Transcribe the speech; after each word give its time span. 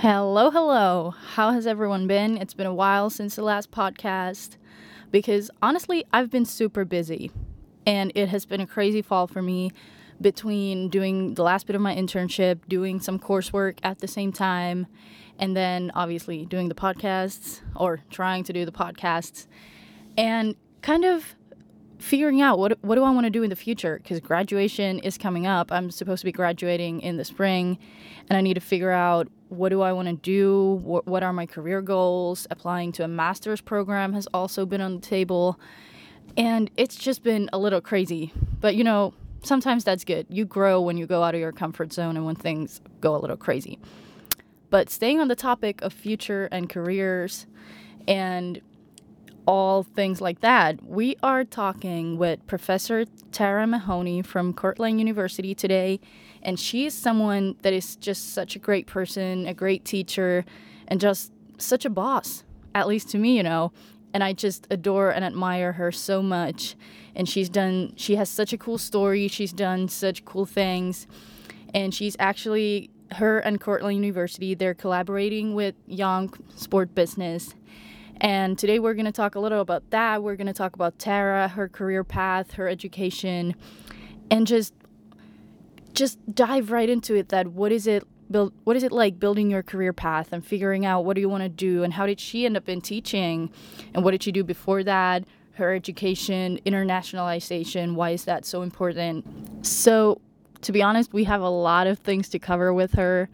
Hello, 0.00 0.50
hello. 0.50 1.12
How 1.34 1.50
has 1.50 1.66
everyone 1.66 2.06
been? 2.06 2.38
It's 2.38 2.54
been 2.54 2.66
a 2.66 2.72
while 2.72 3.10
since 3.10 3.36
the 3.36 3.42
last 3.42 3.70
podcast 3.70 4.56
because 5.10 5.50
honestly, 5.60 6.06
I've 6.10 6.30
been 6.30 6.46
super 6.46 6.86
busy 6.86 7.30
and 7.84 8.10
it 8.14 8.30
has 8.30 8.46
been 8.46 8.62
a 8.62 8.66
crazy 8.66 9.02
fall 9.02 9.26
for 9.26 9.42
me 9.42 9.72
between 10.18 10.88
doing 10.88 11.34
the 11.34 11.42
last 11.42 11.66
bit 11.66 11.76
of 11.76 11.82
my 11.82 11.94
internship, 11.94 12.60
doing 12.66 12.98
some 12.98 13.18
coursework 13.18 13.78
at 13.82 13.98
the 13.98 14.08
same 14.08 14.32
time, 14.32 14.86
and 15.38 15.54
then 15.54 15.92
obviously 15.94 16.46
doing 16.46 16.70
the 16.70 16.74
podcasts 16.74 17.60
or 17.76 18.00
trying 18.08 18.42
to 18.44 18.54
do 18.54 18.64
the 18.64 18.72
podcasts 18.72 19.48
and 20.16 20.56
kind 20.80 21.04
of 21.04 21.34
figuring 21.98 22.40
out 22.40 22.58
what 22.58 22.82
what 22.82 22.94
do 22.94 23.04
I 23.04 23.10
want 23.10 23.26
to 23.26 23.30
do 23.30 23.42
in 23.42 23.50
the 23.50 23.56
future 23.56 24.00
because 24.02 24.18
graduation 24.20 24.98
is 25.00 25.18
coming 25.18 25.46
up. 25.46 25.70
I'm 25.70 25.90
supposed 25.90 26.20
to 26.20 26.24
be 26.24 26.32
graduating 26.32 27.02
in 27.02 27.18
the 27.18 27.24
spring 27.26 27.76
and 28.30 28.38
I 28.38 28.40
need 28.40 28.54
to 28.54 28.62
figure 28.62 28.92
out 28.92 29.28
what 29.50 29.68
do 29.70 29.82
I 29.82 29.92
want 29.92 30.08
to 30.08 30.14
do? 30.14 30.80
What, 30.82 31.06
what 31.06 31.22
are 31.22 31.32
my 31.32 31.44
career 31.44 31.82
goals? 31.82 32.46
Applying 32.50 32.92
to 32.92 33.04
a 33.04 33.08
master's 33.08 33.60
program 33.60 34.12
has 34.12 34.26
also 34.32 34.64
been 34.64 34.80
on 34.80 34.96
the 34.96 35.00
table. 35.00 35.58
And 36.36 36.70
it's 36.76 36.96
just 36.96 37.22
been 37.22 37.50
a 37.52 37.58
little 37.58 37.80
crazy. 37.80 38.32
But 38.60 38.76
you 38.76 38.84
know, 38.84 39.12
sometimes 39.42 39.84
that's 39.84 40.04
good. 40.04 40.26
You 40.28 40.44
grow 40.44 40.80
when 40.80 40.96
you 40.96 41.06
go 41.06 41.22
out 41.22 41.34
of 41.34 41.40
your 41.40 41.52
comfort 41.52 41.92
zone 41.92 42.16
and 42.16 42.24
when 42.24 42.36
things 42.36 42.80
go 43.00 43.14
a 43.14 43.18
little 43.18 43.36
crazy. 43.36 43.78
But 44.70 44.88
staying 44.88 45.20
on 45.20 45.28
the 45.28 45.36
topic 45.36 45.82
of 45.82 45.92
future 45.92 46.48
and 46.52 46.70
careers 46.70 47.46
and 48.06 48.60
all 49.46 49.82
things 49.82 50.20
like 50.20 50.40
that, 50.40 50.84
we 50.84 51.16
are 51.24 51.44
talking 51.44 52.18
with 52.18 52.46
Professor 52.46 53.04
Tara 53.32 53.66
Mahoney 53.66 54.22
from 54.22 54.52
Cortland 54.52 55.00
University 55.00 55.56
today. 55.56 55.98
And 56.42 56.58
she 56.58 56.86
is 56.86 56.94
someone 56.94 57.56
that 57.62 57.72
is 57.72 57.96
just 57.96 58.32
such 58.32 58.56
a 58.56 58.58
great 58.58 58.86
person, 58.86 59.46
a 59.46 59.54
great 59.54 59.84
teacher, 59.84 60.44
and 60.88 61.00
just 61.00 61.32
such 61.58 61.84
a 61.84 61.90
boss, 61.90 62.44
at 62.74 62.88
least 62.88 63.10
to 63.10 63.18
me, 63.18 63.36
you 63.36 63.42
know. 63.42 63.72
And 64.12 64.24
I 64.24 64.32
just 64.32 64.66
adore 64.70 65.10
and 65.10 65.24
admire 65.24 65.72
her 65.72 65.92
so 65.92 66.22
much. 66.22 66.74
And 67.14 67.28
she's 67.28 67.48
done, 67.48 67.92
she 67.96 68.16
has 68.16 68.28
such 68.28 68.52
a 68.52 68.58
cool 68.58 68.78
story. 68.78 69.28
She's 69.28 69.52
done 69.52 69.88
such 69.88 70.24
cool 70.24 70.46
things. 70.46 71.06
And 71.74 71.94
she's 71.94 72.16
actually, 72.18 72.90
her 73.12 73.38
and 73.38 73.60
Cortland 73.60 73.96
University, 73.96 74.54
they're 74.54 74.74
collaborating 74.74 75.54
with 75.54 75.74
Young 75.86 76.32
Sport 76.56 76.94
Business 76.94 77.54
and 78.20 78.58
today 78.58 78.78
we're 78.78 78.92
going 78.92 79.06
to 79.06 79.12
talk 79.12 79.34
a 79.34 79.40
little 79.40 79.60
about 79.60 79.88
that. 79.90 80.22
We're 80.22 80.36
going 80.36 80.46
to 80.46 80.52
talk 80.52 80.74
about 80.74 80.98
Tara, 80.98 81.48
her 81.48 81.68
career 81.68 82.04
path, 82.04 82.52
her 82.52 82.68
education, 82.68 83.54
and 84.30 84.46
just 84.46 84.74
just 86.00 86.18
dive 86.34 86.70
right 86.70 86.88
into 86.88 87.14
it 87.14 87.28
that 87.28 87.48
what 87.48 87.70
is 87.70 87.86
it 87.86 88.02
build 88.30 88.54
what 88.64 88.74
is 88.74 88.82
it 88.82 88.90
like 88.90 89.20
building 89.20 89.50
your 89.50 89.62
career 89.62 89.92
path 89.92 90.32
and 90.32 90.44
figuring 90.44 90.86
out 90.86 91.04
what 91.04 91.14
do 91.14 91.20
you 91.20 91.28
want 91.28 91.42
to 91.42 91.48
do 91.48 91.82
and 91.82 91.92
how 91.92 92.06
did 92.06 92.18
she 92.18 92.46
end 92.46 92.56
up 92.56 92.70
in 92.70 92.80
teaching 92.80 93.50
and 93.92 94.02
what 94.02 94.12
did 94.12 94.22
she 94.22 94.32
do 94.32 94.42
before 94.42 94.82
that? 94.82 95.24
Her 95.52 95.74
education, 95.74 96.58
internationalization, 96.64 97.94
why 97.96 98.10
is 98.10 98.24
that 98.24 98.46
so 98.46 98.62
important? 98.62 99.66
So, 99.66 100.22
to 100.62 100.72
be 100.72 100.82
honest, 100.82 101.12
we 101.12 101.24
have 101.24 101.42
a 101.42 101.50
lot 101.50 101.86
of 101.86 101.98
things 101.98 102.30
to 102.30 102.38
cover 102.38 102.72
with 102.72 102.94
her, 102.94 103.28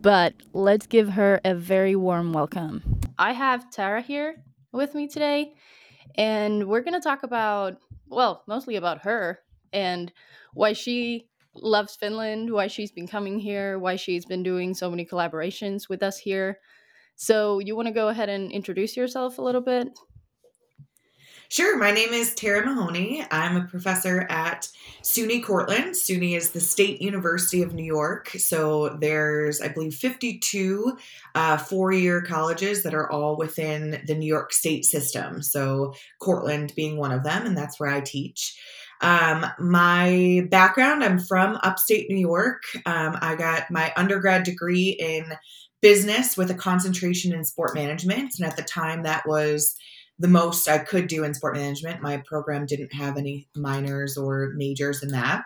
but 0.00 0.34
let's 0.52 0.86
give 0.86 1.10
her 1.10 1.40
a 1.44 1.54
very 1.54 1.96
warm 1.96 2.32
welcome. 2.32 3.00
I 3.18 3.32
have 3.32 3.70
Tara 3.70 4.02
here 4.02 4.44
with 4.70 4.94
me 4.94 5.08
today, 5.08 5.54
and 6.14 6.68
we're 6.68 6.82
going 6.82 6.94
to 6.94 7.00
talk 7.00 7.24
about, 7.24 7.78
well, 8.08 8.44
mostly 8.46 8.76
about 8.76 9.02
her 9.02 9.40
and 9.72 10.12
why 10.54 10.74
she 10.74 11.27
loves 11.62 11.96
Finland, 11.96 12.52
why 12.52 12.66
she's 12.66 12.92
been 12.92 13.06
coming 13.06 13.38
here, 13.38 13.78
why 13.78 13.96
she's 13.96 14.24
been 14.24 14.42
doing 14.42 14.74
so 14.74 14.90
many 14.90 15.04
collaborations 15.04 15.88
with 15.88 16.02
us 16.02 16.18
here. 16.18 16.58
So, 17.16 17.58
you 17.58 17.74
want 17.74 17.88
to 17.88 17.94
go 17.94 18.08
ahead 18.08 18.28
and 18.28 18.52
introduce 18.52 18.96
yourself 18.96 19.38
a 19.38 19.42
little 19.42 19.60
bit? 19.60 19.88
Sure. 21.50 21.78
My 21.78 21.92
name 21.92 22.12
is 22.12 22.34
Tara 22.34 22.62
Mahoney. 22.62 23.24
I'm 23.30 23.56
a 23.56 23.64
professor 23.64 24.26
at 24.28 24.68
SUNY 25.02 25.42
Cortland. 25.42 25.94
SUNY 25.94 26.36
is 26.36 26.50
the 26.50 26.60
State 26.60 27.00
University 27.00 27.62
of 27.62 27.72
New 27.72 27.84
York. 27.84 28.28
So 28.28 28.98
there's, 29.00 29.62
I 29.62 29.68
believe, 29.68 29.94
52 29.94 30.98
uh, 31.34 31.56
four 31.56 31.90
year 31.90 32.20
colleges 32.20 32.82
that 32.82 32.92
are 32.92 33.10
all 33.10 33.38
within 33.38 34.02
the 34.06 34.14
New 34.14 34.26
York 34.26 34.52
State 34.52 34.84
system. 34.84 35.40
So 35.40 35.94
Cortland 36.18 36.74
being 36.76 36.98
one 36.98 37.12
of 37.12 37.24
them, 37.24 37.46
and 37.46 37.56
that's 37.56 37.80
where 37.80 37.88
I 37.88 38.02
teach. 38.02 38.60
Um, 39.00 39.46
my 39.58 40.46
background 40.50 41.04
I'm 41.04 41.18
from 41.18 41.58
upstate 41.62 42.10
New 42.10 42.18
York. 42.18 42.62
Um, 42.86 43.16
I 43.20 43.36
got 43.36 43.70
my 43.70 43.92
undergrad 43.96 44.44
degree 44.44 44.96
in 44.98 45.24
business 45.80 46.36
with 46.36 46.50
a 46.50 46.54
concentration 46.54 47.32
in 47.32 47.44
sport 47.44 47.74
management. 47.74 48.34
And 48.38 48.48
at 48.48 48.56
the 48.56 48.62
time, 48.62 49.04
that 49.04 49.26
was 49.26 49.76
the 50.18 50.28
most 50.28 50.68
I 50.68 50.78
could 50.78 51.06
do 51.06 51.22
in 51.22 51.34
sport 51.34 51.54
management. 51.54 52.02
My 52.02 52.22
program 52.26 52.66
didn't 52.66 52.92
have 52.92 53.16
any 53.16 53.48
minors 53.54 54.16
or 54.16 54.52
majors 54.56 55.02
in 55.02 55.10
that. 55.10 55.44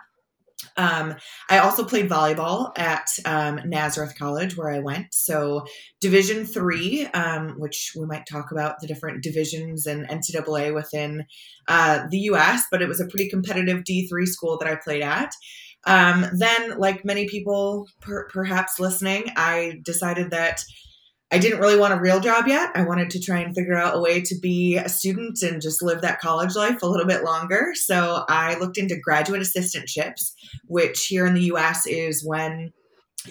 Um, 0.77 1.15
I 1.49 1.59
also 1.59 1.83
played 1.83 2.09
volleyball 2.09 2.71
at 2.77 3.07
um, 3.25 3.59
Nazareth 3.65 4.13
College, 4.17 4.57
where 4.57 4.71
I 4.71 4.79
went. 4.79 5.07
So 5.13 5.65
Division 6.01 6.45
three, 6.45 7.05
um, 7.07 7.55
which 7.57 7.93
we 7.97 8.05
might 8.05 8.25
talk 8.29 8.51
about 8.51 8.79
the 8.79 8.87
different 8.87 9.23
divisions 9.23 9.85
and 9.85 10.07
NCAA 10.07 10.73
within 10.73 11.25
uh, 11.67 12.07
the 12.09 12.19
U.S., 12.19 12.65
but 12.71 12.81
it 12.81 12.87
was 12.87 12.99
a 12.99 13.07
pretty 13.07 13.29
competitive 13.29 13.83
D 13.83 14.07
three 14.07 14.25
school 14.25 14.57
that 14.57 14.67
I 14.67 14.75
played 14.75 15.03
at. 15.03 15.31
Um, 15.85 16.25
then, 16.37 16.77
like 16.77 17.03
many 17.03 17.27
people 17.27 17.87
per- 17.99 18.27
perhaps 18.29 18.79
listening, 18.79 19.25
I 19.35 19.79
decided 19.83 20.31
that 20.31 20.63
I 21.33 21.39
didn't 21.39 21.61
really 21.61 21.79
want 21.79 21.95
a 21.95 21.99
real 21.99 22.19
job 22.19 22.47
yet. 22.47 22.69
I 22.75 22.83
wanted 22.83 23.09
to 23.09 23.19
try 23.19 23.39
and 23.39 23.55
figure 23.55 23.75
out 23.75 23.97
a 23.97 23.99
way 23.99 24.21
to 24.21 24.35
be 24.39 24.77
a 24.77 24.87
student 24.87 25.41
and 25.41 25.63
just 25.63 25.81
live 25.81 26.01
that 26.01 26.21
college 26.21 26.53
life 26.53 26.83
a 26.83 26.85
little 26.85 27.07
bit 27.07 27.23
longer. 27.23 27.73
So 27.73 28.23
I 28.29 28.55
looked 28.59 28.77
into 28.77 28.99
graduate 28.99 29.41
assistantships, 29.41 30.33
which 30.67 31.07
here 31.07 31.25
in 31.25 31.33
the 31.33 31.45
US 31.45 31.87
is 31.87 32.23
when 32.23 32.71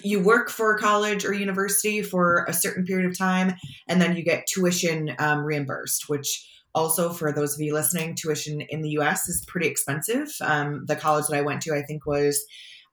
you 0.03 0.19
work 0.19 0.49
for 0.49 0.75
a 0.75 0.79
college 0.79 1.23
or 1.23 1.33
university 1.33 2.01
for 2.01 2.43
a 2.49 2.51
certain 2.51 2.83
period 2.83 3.09
of 3.09 3.17
time 3.17 3.53
and 3.87 4.01
then 4.01 4.17
you 4.17 4.23
get 4.23 4.47
tuition 4.47 5.15
um, 5.17 5.39
reimbursed, 5.45 6.09
which 6.09 6.45
also 6.75 7.09
for 7.13 7.31
those 7.31 7.53
of 7.53 7.61
you 7.61 7.73
listening, 7.73 8.15
tuition 8.15 8.59
in 8.59 8.81
the 8.81 8.97
US 8.99 9.29
is 9.29 9.45
pretty 9.47 9.67
expensive. 9.67 10.27
Um, 10.41 10.83
the 10.87 10.97
college 10.97 11.27
that 11.29 11.37
I 11.37 11.41
went 11.41 11.61
to, 11.61 11.73
I 11.73 11.83
think, 11.83 12.05
was 12.05 12.43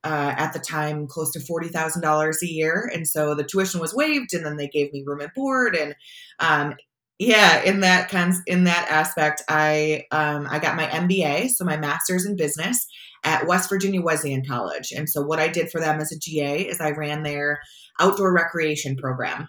uh, 0.03 0.33
at 0.37 0.53
the 0.53 0.59
time 0.59 1.07
close 1.07 1.31
to 1.31 1.39
$40,000 1.39 2.41
a 2.41 2.51
year. 2.51 2.89
And 2.93 3.07
so 3.07 3.35
the 3.35 3.43
tuition 3.43 3.79
was 3.79 3.93
waived 3.93 4.33
and 4.33 4.45
then 4.45 4.57
they 4.57 4.67
gave 4.67 4.91
me 4.91 5.03
room 5.05 5.21
and 5.21 5.33
board. 5.35 5.75
And 5.75 5.95
um, 6.39 6.75
yeah, 7.19 7.61
in 7.61 7.81
that 7.81 8.09
kind 8.09 8.33
in 8.47 8.63
that 8.63 8.87
aspect, 8.89 9.43
I 9.47 10.05
um, 10.11 10.47
I 10.49 10.57
got 10.57 10.75
my 10.75 10.85
MBA, 10.85 11.49
so 11.49 11.63
my 11.63 11.77
master's 11.77 12.25
in 12.25 12.35
business 12.35 12.87
at 13.23 13.45
West 13.45 13.69
Virginia 13.69 14.01
Wesleyan 14.01 14.43
College. 14.43 14.91
And 14.91 15.07
so 15.07 15.21
what 15.21 15.39
I 15.39 15.47
did 15.47 15.69
for 15.69 15.79
them 15.79 15.99
as 15.99 16.11
a 16.11 16.17
GA 16.17 16.61
is 16.61 16.81
I 16.81 16.89
ran 16.91 17.21
their 17.21 17.61
outdoor 17.99 18.33
recreation 18.33 18.95
program 18.95 19.47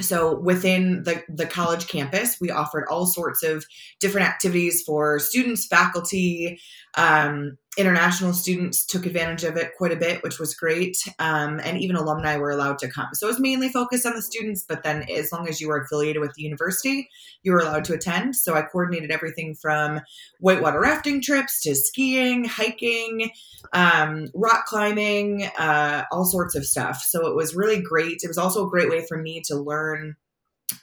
so 0.00 0.40
within 0.40 1.04
the, 1.04 1.22
the 1.28 1.46
college 1.46 1.86
campus 1.86 2.38
we 2.40 2.50
offered 2.50 2.84
all 2.90 3.06
sorts 3.06 3.42
of 3.42 3.64
different 4.00 4.26
activities 4.26 4.82
for 4.82 5.18
students 5.18 5.66
faculty 5.66 6.58
um, 6.96 7.56
international 7.76 8.32
students 8.32 8.84
took 8.84 9.06
advantage 9.06 9.44
of 9.44 9.56
it 9.56 9.72
quite 9.76 9.92
a 9.92 9.96
bit, 9.96 10.22
which 10.22 10.38
was 10.38 10.54
great. 10.54 10.96
Um, 11.18 11.60
and 11.62 11.78
even 11.78 11.96
alumni 11.96 12.36
were 12.36 12.50
allowed 12.50 12.78
to 12.78 12.88
come. 12.88 13.08
So 13.14 13.26
it 13.26 13.30
was 13.30 13.40
mainly 13.40 13.68
focused 13.68 14.06
on 14.06 14.14
the 14.14 14.22
students, 14.22 14.64
but 14.68 14.82
then 14.82 15.04
as 15.10 15.32
long 15.32 15.48
as 15.48 15.60
you 15.60 15.68
were 15.68 15.80
affiliated 15.80 16.20
with 16.20 16.34
the 16.34 16.42
university, 16.42 17.08
you 17.42 17.52
were 17.52 17.58
allowed 17.58 17.84
to 17.86 17.94
attend. 17.94 18.36
So 18.36 18.54
I 18.54 18.62
coordinated 18.62 19.10
everything 19.10 19.54
from 19.54 20.00
whitewater 20.40 20.80
rafting 20.80 21.20
trips 21.20 21.60
to 21.62 21.74
skiing, 21.74 22.44
hiking, 22.44 23.30
um, 23.72 24.28
rock 24.34 24.66
climbing, 24.66 25.44
uh, 25.58 26.04
all 26.12 26.24
sorts 26.24 26.54
of 26.54 26.64
stuff. 26.64 27.02
So 27.02 27.26
it 27.26 27.34
was 27.34 27.56
really 27.56 27.80
great. 27.80 28.20
It 28.22 28.28
was 28.28 28.38
also 28.38 28.66
a 28.66 28.70
great 28.70 28.90
way 28.90 29.04
for 29.06 29.16
me 29.16 29.42
to 29.46 29.56
learn 29.56 30.16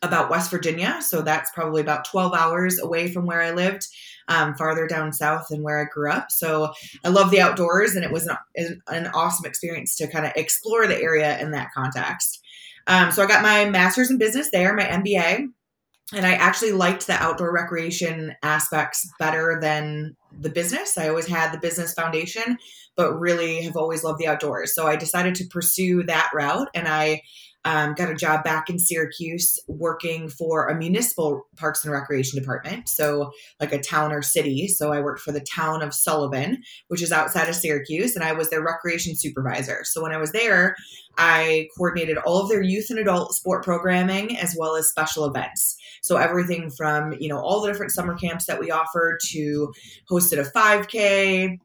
about 0.01 0.29
West 0.29 0.51
Virginia. 0.51 1.01
So 1.01 1.21
that's 1.21 1.51
probably 1.51 1.81
about 1.81 2.05
12 2.05 2.33
hours 2.33 2.79
away 2.79 3.11
from 3.11 3.25
where 3.25 3.41
I 3.41 3.51
lived 3.51 3.87
um, 4.27 4.55
farther 4.55 4.87
down 4.87 5.13
south 5.13 5.47
than 5.49 5.63
where 5.63 5.81
I 5.81 5.85
grew 5.85 6.11
up. 6.11 6.31
So 6.31 6.73
I 7.03 7.09
love 7.09 7.31
the 7.31 7.41
outdoors, 7.41 7.95
and 7.95 8.05
it 8.05 8.11
was 8.11 8.27
an, 8.27 8.81
an 8.87 9.07
awesome 9.07 9.45
experience 9.45 9.95
to 9.97 10.07
kind 10.07 10.25
of 10.25 10.31
explore 10.35 10.87
the 10.87 11.01
area 11.01 11.39
in 11.39 11.51
that 11.51 11.71
context. 11.73 12.41
Um, 12.87 13.11
so 13.11 13.23
I 13.23 13.27
got 13.27 13.43
my 13.43 13.65
master's 13.69 14.09
in 14.09 14.17
business 14.17 14.49
there, 14.51 14.73
my 14.73 14.83
MBA, 14.83 15.47
and 16.13 16.25
I 16.25 16.33
actually 16.33 16.73
liked 16.73 17.07
the 17.07 17.13
outdoor 17.13 17.53
recreation 17.53 18.35
aspects 18.43 19.09
better 19.19 19.59
than 19.61 20.15
the 20.37 20.49
business. 20.49 20.97
I 20.97 21.07
always 21.07 21.27
had 21.27 21.51
the 21.51 21.59
business 21.59 21.93
foundation, 21.93 22.57
but 22.95 23.17
really 23.17 23.61
have 23.63 23.77
always 23.77 24.03
loved 24.03 24.19
the 24.19 24.27
outdoors. 24.27 24.75
So 24.75 24.87
I 24.87 24.95
decided 24.95 25.35
to 25.35 25.47
pursue 25.47 26.03
that 26.03 26.31
route, 26.33 26.69
and 26.73 26.87
I 26.87 27.21
um, 27.65 27.93
got 27.93 28.09
a 28.09 28.15
job 28.15 28.43
back 28.43 28.69
in 28.69 28.79
Syracuse 28.79 29.59
working 29.67 30.29
for 30.29 30.67
a 30.67 30.75
municipal 30.75 31.43
parks 31.57 31.83
and 31.83 31.93
recreation 31.93 32.39
department. 32.39 32.89
So, 32.89 33.31
like 33.59 33.71
a 33.71 33.79
town 33.79 34.11
or 34.11 34.21
city. 34.21 34.67
So, 34.67 34.91
I 34.91 35.01
worked 35.01 35.21
for 35.21 35.31
the 35.31 35.41
town 35.41 35.81
of 35.81 35.93
Sullivan, 35.93 36.61
which 36.87 37.01
is 37.01 37.11
outside 37.11 37.49
of 37.49 37.55
Syracuse, 37.55 38.15
and 38.15 38.23
I 38.23 38.33
was 38.33 38.49
their 38.49 38.63
recreation 38.63 39.15
supervisor. 39.15 39.81
So, 39.83 40.01
when 40.01 40.11
I 40.11 40.17
was 40.17 40.31
there, 40.31 40.75
I 41.17 41.67
coordinated 41.77 42.17
all 42.17 42.41
of 42.41 42.49
their 42.49 42.61
youth 42.61 42.87
and 42.89 42.99
adult 42.99 43.33
sport 43.33 43.63
programming 43.63 44.37
as 44.37 44.55
well 44.57 44.75
as 44.75 44.89
special 44.89 45.25
events. 45.25 45.75
So 46.01 46.17
everything 46.17 46.71
from, 46.71 47.13
you 47.19 47.27
know, 47.27 47.39
all 47.39 47.61
the 47.61 47.67
different 47.67 47.91
summer 47.91 48.15
camps 48.15 48.45
that 48.45 48.59
we 48.59 48.71
offer 48.71 49.17
to 49.31 49.73
hosted 50.09 50.39
a 50.39 50.49
5K, 50.49 51.57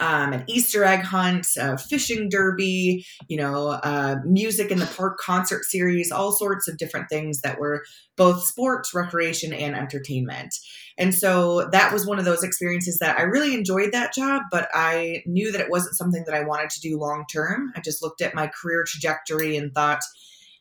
um, 0.00 0.32
an 0.32 0.44
Easter 0.46 0.84
egg 0.84 1.00
hunt, 1.00 1.46
a 1.58 1.78
fishing 1.78 2.28
derby, 2.28 3.04
you 3.28 3.36
know, 3.36 3.68
uh, 3.68 4.16
music 4.24 4.70
in 4.70 4.78
the 4.78 4.86
park 4.86 5.18
concert 5.18 5.64
series, 5.64 6.10
all 6.10 6.32
sorts 6.32 6.68
of 6.68 6.76
different 6.76 7.08
things 7.08 7.40
that 7.42 7.58
were 7.58 7.84
both 8.16 8.44
sports, 8.44 8.94
recreation, 8.94 9.52
and 9.52 9.76
entertainment. 9.76 10.54
And 10.98 11.14
so 11.14 11.68
that 11.72 11.92
was 11.92 12.06
one 12.06 12.18
of 12.18 12.24
those 12.24 12.42
experiences 12.42 12.98
that 12.98 13.18
I 13.18 13.22
really 13.22 13.54
enjoyed 13.54 13.92
that 13.92 14.14
job, 14.14 14.42
but 14.50 14.68
I 14.74 15.22
knew 15.26 15.52
that 15.52 15.60
it 15.60 15.70
wasn't 15.70 15.96
something 15.96 16.24
that 16.26 16.34
I 16.34 16.44
wanted 16.44 16.70
to 16.70 16.80
do 16.80 16.98
long 16.98 17.24
term. 17.30 17.72
I 17.76 17.80
just 17.80 18.02
looked 18.02 18.22
at 18.22 18.34
my 18.34 18.48
career 18.48 18.84
trajectory 18.86 19.56
and 19.56 19.72
thought, 19.74 20.00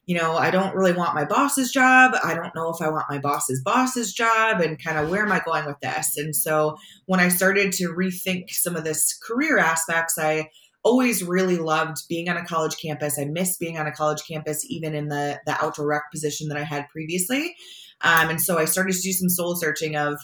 you 0.06 0.16
know, 0.16 0.36
I 0.36 0.52
don't 0.52 0.76
really 0.76 0.92
want 0.92 1.16
my 1.16 1.26
boss's 1.26 1.72
job. 1.72 2.16
I 2.24 2.36
don't 2.36 2.54
know 2.56 2.70
if 2.70 2.82
I 2.82 2.90
want 2.90 3.06
my 3.10 3.18
boss's 3.18 3.62
boss's 3.64 4.14
job 4.14 4.62
and 4.62 4.82
kind 4.82 4.98
of 4.98 5.10
where 5.10 5.24
am 5.24 5.32
I 5.32 5.42
going 5.44 5.66
with 5.66 5.80
this? 5.82 6.16
And 6.18 6.36
so 6.36 6.78
when 7.06 7.20
I 7.20 7.30
started 7.30 7.72
to 7.74 7.90
rethink 7.90 8.52
some 8.52 8.76
of 8.76 8.84
this 8.84 9.18
career 9.18 9.58
aspects, 9.58 10.18
I 10.20 10.50
always 10.84 11.24
really 11.24 11.58
loved 11.58 12.08
being 12.08 12.30
on 12.30 12.38
a 12.38 12.46
college 12.46 12.78
campus. 12.80 13.18
I 13.20 13.26
miss 13.26 13.58
being 13.58 13.80
on 13.80 13.88
a 13.88 13.92
college 13.92 14.22
campus, 14.28 14.64
even 14.70 14.94
in 14.94 15.10
the 15.10 15.40
the 15.48 15.64
outdoor 15.64 15.88
rec 15.88 16.04
position 16.12 16.48
that 16.50 16.58
I 16.58 16.64
had 16.64 16.88
previously. 16.90 17.56
Um, 18.02 18.30
and 18.30 18.42
so 18.42 18.60
I 18.60 18.66
started 18.66 18.94
to 18.94 19.02
do 19.02 19.12
some 19.12 19.30
soul 19.30 19.56
searching 19.56 19.96
of 19.96 20.20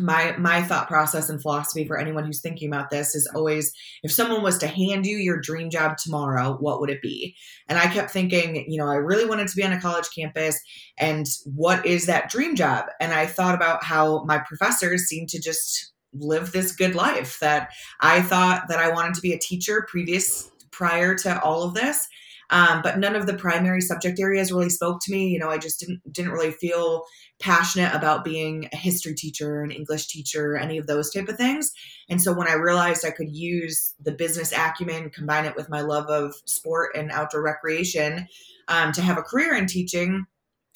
my 0.00 0.36
my 0.36 0.62
thought 0.62 0.88
process 0.88 1.28
and 1.28 1.40
philosophy 1.40 1.86
for 1.86 1.98
anyone 1.98 2.24
who's 2.24 2.40
thinking 2.40 2.68
about 2.68 2.90
this 2.90 3.14
is 3.14 3.30
always 3.34 3.72
if 4.02 4.12
someone 4.12 4.42
was 4.42 4.58
to 4.58 4.66
hand 4.66 5.06
you 5.06 5.16
your 5.16 5.40
dream 5.40 5.70
job 5.70 5.96
tomorrow 5.96 6.56
what 6.60 6.80
would 6.80 6.90
it 6.90 7.02
be? 7.02 7.36
And 7.68 7.78
i 7.78 7.86
kept 7.86 8.10
thinking 8.10 8.64
you 8.68 8.78
know 8.78 8.86
i 8.86 8.96
really 8.96 9.26
wanted 9.26 9.48
to 9.48 9.56
be 9.56 9.64
on 9.64 9.72
a 9.72 9.80
college 9.80 10.08
campus 10.14 10.60
and 10.98 11.26
what 11.44 11.84
is 11.86 12.06
that 12.06 12.30
dream 12.30 12.56
job? 12.56 12.86
And 13.00 13.12
i 13.12 13.26
thought 13.26 13.54
about 13.54 13.84
how 13.84 14.24
my 14.24 14.38
professors 14.38 15.06
seem 15.06 15.26
to 15.28 15.40
just 15.40 15.92
live 16.12 16.50
this 16.50 16.72
good 16.72 16.96
life 16.96 17.38
that 17.40 17.70
i 18.00 18.20
thought 18.20 18.66
that 18.68 18.80
i 18.80 18.90
wanted 18.90 19.14
to 19.14 19.20
be 19.20 19.32
a 19.32 19.38
teacher 19.38 19.86
previous 19.88 20.50
prior 20.80 21.14
to 21.14 21.40
all 21.42 21.62
of 21.62 21.74
this. 21.74 22.08
Um, 22.48 22.80
but 22.82 22.98
none 22.98 23.14
of 23.14 23.26
the 23.26 23.34
primary 23.34 23.80
subject 23.80 24.18
areas 24.18 24.50
really 24.50 24.70
spoke 24.70 25.00
to 25.02 25.12
me. 25.12 25.28
You 25.28 25.38
know, 25.38 25.50
I 25.50 25.58
just 25.58 25.78
didn't 25.78 26.00
didn't 26.10 26.32
really 26.32 26.52
feel 26.52 27.04
passionate 27.40 27.94
about 27.94 28.24
being 28.24 28.68
a 28.72 28.76
history 28.76 29.14
teacher, 29.14 29.62
an 29.62 29.70
English 29.70 30.06
teacher, 30.08 30.56
any 30.56 30.78
of 30.78 30.86
those 30.86 31.10
type 31.10 31.28
of 31.28 31.36
things. 31.36 31.72
And 32.08 32.22
so 32.22 32.32
when 32.32 32.48
I 32.48 32.54
realized 32.54 33.04
I 33.04 33.10
could 33.10 33.34
use 33.34 33.94
the 34.00 34.12
business 34.12 34.52
acumen, 34.52 35.10
combine 35.10 35.46
it 35.46 35.56
with 35.56 35.68
my 35.68 35.80
love 35.80 36.06
of 36.06 36.34
sport 36.44 36.94
and 36.94 37.10
outdoor 37.10 37.42
recreation 37.42 38.28
um, 38.68 38.92
to 38.92 39.02
have 39.02 39.18
a 39.18 39.22
career 39.22 39.54
in 39.54 39.66
teaching, 39.66 40.26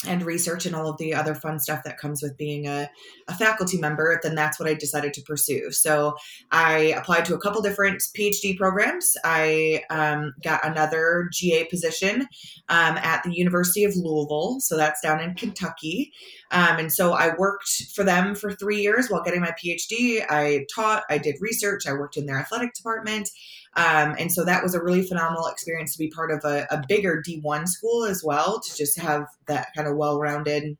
and 0.06 0.22
research 0.22 0.66
and 0.66 0.74
all 0.74 0.88
of 0.88 0.98
the 0.98 1.14
other 1.14 1.34
fun 1.34 1.58
stuff 1.58 1.82
that 1.84 1.98
comes 1.98 2.22
with 2.22 2.36
being 2.36 2.66
a, 2.66 2.90
a 3.28 3.34
faculty 3.34 3.78
member, 3.78 4.18
then 4.22 4.34
that's 4.34 4.58
what 4.58 4.68
I 4.68 4.74
decided 4.74 5.14
to 5.14 5.22
pursue. 5.22 5.70
So 5.70 6.14
I 6.50 6.94
applied 6.96 7.24
to 7.26 7.34
a 7.34 7.38
couple 7.38 7.62
different 7.62 8.02
PhD 8.16 8.56
programs. 8.56 9.16
I 9.24 9.82
um, 9.90 10.34
got 10.42 10.64
another 10.66 11.28
GA 11.32 11.64
position 11.64 12.22
um, 12.68 12.96
at 12.98 13.22
the 13.22 13.34
University 13.34 13.84
of 13.84 13.96
Louisville. 13.96 14.60
So 14.60 14.76
that's 14.76 15.00
down 15.00 15.20
in 15.20 15.34
Kentucky. 15.34 16.12
Um, 16.50 16.78
and 16.78 16.92
so 16.92 17.12
I 17.12 17.34
worked 17.36 17.68
for 17.94 18.04
them 18.04 18.34
for 18.34 18.52
three 18.52 18.80
years 18.80 19.08
while 19.08 19.22
getting 19.22 19.40
my 19.40 19.52
PhD. 19.52 20.24
I 20.28 20.66
taught, 20.74 21.04
I 21.08 21.18
did 21.18 21.36
research, 21.40 21.86
I 21.86 21.92
worked 21.92 22.16
in 22.16 22.26
their 22.26 22.38
athletic 22.38 22.74
department. 22.74 23.28
Um, 23.76 24.14
and 24.18 24.30
so 24.30 24.44
that 24.44 24.62
was 24.62 24.74
a 24.74 24.82
really 24.82 25.02
phenomenal 25.02 25.46
experience 25.46 25.92
to 25.92 25.98
be 25.98 26.08
part 26.08 26.30
of 26.30 26.44
a, 26.44 26.66
a 26.70 26.82
bigger 26.88 27.22
D1 27.26 27.68
school 27.68 28.04
as 28.04 28.22
well, 28.24 28.60
to 28.60 28.76
just 28.76 28.98
have 29.00 29.26
that 29.46 29.68
kind 29.74 29.88
of 29.88 29.96
well 29.96 30.18
rounded 30.18 30.76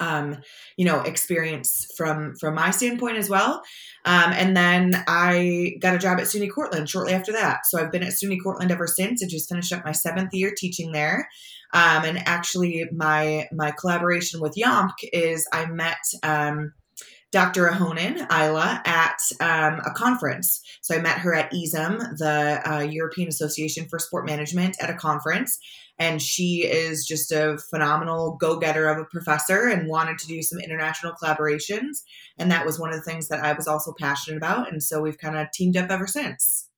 um, 0.00 0.36
you 0.76 0.84
know 0.84 1.00
experience 1.00 1.86
from 1.96 2.34
from 2.36 2.54
my 2.54 2.70
standpoint 2.70 3.16
as 3.16 3.28
well. 3.28 3.62
Um, 4.04 4.32
and 4.32 4.56
then 4.56 5.02
i 5.06 5.74
got 5.80 5.94
a 5.94 5.98
job 5.98 6.18
at 6.18 6.26
suny 6.26 6.50
cortland 6.50 6.88
shortly 6.88 7.12
after 7.12 7.32
that. 7.32 7.66
So 7.66 7.80
i've 7.80 7.92
been 7.92 8.02
at 8.02 8.12
suny 8.12 8.38
cortland 8.42 8.70
ever 8.70 8.86
since 8.86 9.22
i 9.22 9.26
just 9.26 9.48
finished 9.48 9.72
up 9.72 9.84
my 9.84 9.92
seventh 9.92 10.32
year 10.32 10.52
teaching 10.56 10.92
there. 10.92 11.28
Um, 11.72 12.04
and 12.04 12.18
actually 12.26 12.88
my 12.92 13.48
my 13.52 13.72
collaboration 13.72 14.40
with 14.40 14.54
yomp 14.56 14.92
is 15.12 15.46
i 15.52 15.66
met 15.66 15.98
um, 16.22 16.72
Dr. 17.30 17.66
Ahonen, 17.66 18.26
Aila, 18.30 18.80
at 18.86 19.18
um, 19.40 19.80
a 19.84 19.90
conference. 19.94 20.62
So 20.80 20.94
I 20.94 21.00
met 21.00 21.18
her 21.18 21.34
at 21.34 21.52
EASM, 21.52 22.16
the 22.16 22.62
uh, 22.64 22.80
European 22.80 23.28
Association 23.28 23.86
for 23.88 23.98
Sport 23.98 24.24
Management, 24.24 24.76
at 24.80 24.88
a 24.88 24.94
conference. 24.94 25.58
And 25.98 26.22
she 26.22 26.64
is 26.64 27.04
just 27.06 27.32
a 27.32 27.58
phenomenal 27.70 28.36
go 28.40 28.58
getter 28.58 28.88
of 28.88 28.98
a 28.98 29.04
professor 29.04 29.68
and 29.68 29.88
wanted 29.88 30.18
to 30.18 30.26
do 30.26 30.42
some 30.42 30.60
international 30.60 31.12
collaborations. 31.20 32.02
And 32.38 32.50
that 32.50 32.64
was 32.64 32.78
one 32.78 32.90
of 32.90 32.96
the 32.96 33.02
things 33.02 33.28
that 33.28 33.44
I 33.44 33.52
was 33.52 33.66
also 33.66 33.92
passionate 33.98 34.36
about. 34.36 34.72
And 34.72 34.82
so 34.82 35.02
we've 35.02 35.18
kind 35.18 35.36
of 35.36 35.50
teamed 35.52 35.76
up 35.76 35.90
ever 35.90 36.06
since. 36.06 36.68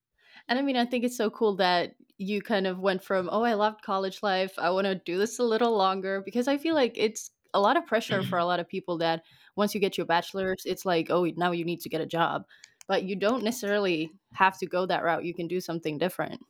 And 0.49 0.59
I 0.59 0.63
mean, 0.63 0.77
I 0.77 0.87
think 0.87 1.05
it's 1.05 1.17
so 1.17 1.31
cool 1.31 1.57
that 1.57 1.95
you 2.19 2.43
kind 2.43 2.67
of 2.67 2.79
went 2.79 3.05
from, 3.05 3.29
oh, 3.31 3.45
I 3.45 3.55
loved 3.55 3.83
college 3.83 4.23
life. 4.23 4.53
I 4.59 4.71
want 4.71 4.87
to 4.87 4.95
do 4.95 5.17
this 5.17 5.39
a 5.39 5.45
little 5.45 5.77
longer 5.77 6.23
because 6.25 6.49
I 6.49 6.59
feel 6.59 6.75
like 6.75 6.95
it's 6.97 7.31
a 7.55 7.61
lot 7.61 7.77
of 7.77 7.87
pressure 7.87 8.23
for 8.23 8.39
a 8.39 8.45
lot 8.45 8.61
of 8.61 8.69
people 8.69 8.99
that 8.99 9.23
once 9.57 9.75
you 9.75 9.81
get 9.81 9.97
your 9.97 10.07
bachelor's, 10.07 10.63
it's 10.65 10.85
like, 10.85 11.09
oh, 11.11 11.25
now 11.37 11.53
you 11.53 11.65
need 11.65 11.81
to 11.81 11.89
get 11.89 12.01
a 12.01 12.07
job. 12.07 12.45
But 12.87 13.05
you 13.05 13.17
don't 13.17 13.45
necessarily 13.45 14.13
have 14.33 14.59
to 14.59 14.67
go 14.67 14.87
that 14.87 15.05
route. 15.05 15.25
You 15.25 15.35
can 15.35 15.49
do 15.49 15.61
something 15.61 15.99
different. 15.99 16.41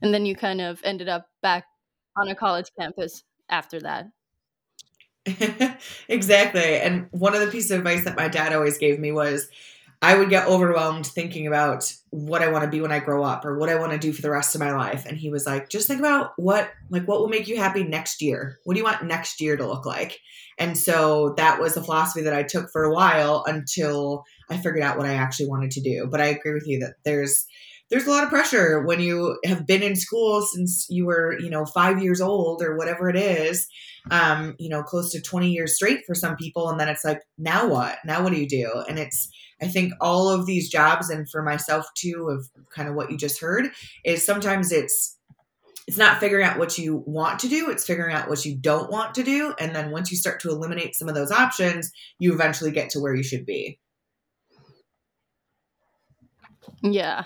And 0.00 0.14
then 0.14 0.26
you 0.26 0.36
kind 0.36 0.60
of 0.60 0.80
ended 0.84 1.08
up 1.08 1.28
back 1.42 1.64
on 2.16 2.28
a 2.28 2.34
college 2.34 2.70
campus 2.78 3.24
after 3.48 3.80
that. 3.80 4.10
exactly. 6.08 6.76
And 6.76 7.08
one 7.10 7.34
of 7.34 7.40
the 7.40 7.48
pieces 7.48 7.70
of 7.70 7.78
advice 7.78 8.04
that 8.04 8.16
my 8.16 8.28
dad 8.28 8.52
always 8.52 8.78
gave 8.78 8.98
me 8.98 9.12
was 9.12 9.48
I 10.00 10.16
would 10.16 10.30
get 10.30 10.46
overwhelmed 10.46 11.06
thinking 11.06 11.48
about 11.48 11.92
what 12.10 12.40
I 12.40 12.48
want 12.48 12.64
to 12.64 12.70
be 12.70 12.80
when 12.80 12.92
I 12.92 13.00
grow 13.00 13.24
up 13.24 13.44
or 13.44 13.58
what 13.58 13.68
I 13.68 13.74
want 13.74 13.90
to 13.92 13.98
do 13.98 14.12
for 14.12 14.22
the 14.22 14.30
rest 14.30 14.54
of 14.54 14.60
my 14.60 14.72
life. 14.72 15.04
And 15.06 15.18
he 15.18 15.28
was 15.28 15.44
like, 15.44 15.68
just 15.68 15.88
think 15.88 15.98
about 15.98 16.30
what 16.36 16.70
like 16.88 17.06
what 17.08 17.20
will 17.20 17.28
make 17.28 17.48
you 17.48 17.56
happy 17.56 17.82
next 17.82 18.22
year. 18.22 18.58
What 18.62 18.74
do 18.74 18.78
you 18.78 18.84
want 18.84 19.04
next 19.04 19.40
year 19.40 19.56
to 19.56 19.66
look 19.66 19.84
like? 19.84 20.20
And 20.56 20.78
so 20.78 21.34
that 21.36 21.60
was 21.60 21.74
the 21.74 21.82
philosophy 21.82 22.22
that 22.22 22.34
I 22.34 22.44
took 22.44 22.70
for 22.70 22.84
a 22.84 22.94
while 22.94 23.42
until 23.46 24.24
I 24.48 24.56
figured 24.56 24.82
out 24.82 24.96
what 24.96 25.06
I 25.06 25.14
actually 25.14 25.48
wanted 25.48 25.72
to 25.72 25.80
do. 25.80 26.06
But 26.08 26.20
I 26.20 26.26
agree 26.26 26.54
with 26.54 26.66
you 26.66 26.78
that 26.80 26.94
there's 27.04 27.44
there's 27.90 28.06
a 28.06 28.10
lot 28.10 28.22
of 28.22 28.30
pressure 28.30 28.82
when 28.84 29.00
you 29.00 29.38
have 29.44 29.66
been 29.66 29.82
in 29.82 29.96
school 29.96 30.42
since 30.42 30.86
you 30.90 31.06
were, 31.06 31.38
you 31.40 31.48
know, 31.48 31.64
five 31.64 32.02
years 32.02 32.20
old 32.20 32.62
or 32.62 32.76
whatever 32.76 33.08
it 33.08 33.16
is, 33.16 33.66
um, 34.10 34.54
you 34.58 34.68
know, 34.68 34.82
close 34.82 35.10
to 35.12 35.22
20 35.22 35.50
years 35.50 35.74
straight 35.74 36.00
for 36.06 36.14
some 36.14 36.36
people. 36.36 36.68
And 36.68 36.78
then 36.78 36.88
it's 36.88 37.04
like, 37.04 37.22
now 37.38 37.66
what? 37.66 37.96
Now 38.04 38.22
what 38.22 38.32
do 38.32 38.38
you 38.38 38.48
do? 38.48 38.84
And 38.88 38.98
it's, 38.98 39.30
I 39.60 39.66
think 39.66 39.92
all 40.00 40.28
of 40.28 40.46
these 40.46 40.68
jobs, 40.68 41.10
and 41.10 41.28
for 41.28 41.42
myself 41.42 41.86
too, 41.94 42.28
of 42.30 42.48
kind 42.70 42.88
of 42.88 42.94
what 42.94 43.10
you 43.10 43.16
just 43.16 43.40
heard, 43.40 43.70
is 44.04 44.24
sometimes 44.24 44.72
it's 44.72 45.18
it's 45.88 45.96
not 45.96 46.20
figuring 46.20 46.44
out 46.44 46.58
what 46.58 46.76
you 46.76 47.02
want 47.06 47.38
to 47.40 47.48
do, 47.48 47.70
it's 47.70 47.86
figuring 47.86 48.14
out 48.14 48.28
what 48.28 48.44
you 48.44 48.54
don't 48.54 48.90
want 48.90 49.14
to 49.14 49.22
do. 49.22 49.54
And 49.58 49.74
then 49.74 49.90
once 49.90 50.10
you 50.10 50.18
start 50.18 50.38
to 50.40 50.50
eliminate 50.50 50.94
some 50.94 51.08
of 51.08 51.14
those 51.14 51.32
options, 51.32 51.90
you 52.18 52.34
eventually 52.34 52.70
get 52.70 52.90
to 52.90 53.00
where 53.00 53.14
you 53.14 53.22
should 53.22 53.46
be. 53.46 53.80
Yeah. 56.82 57.24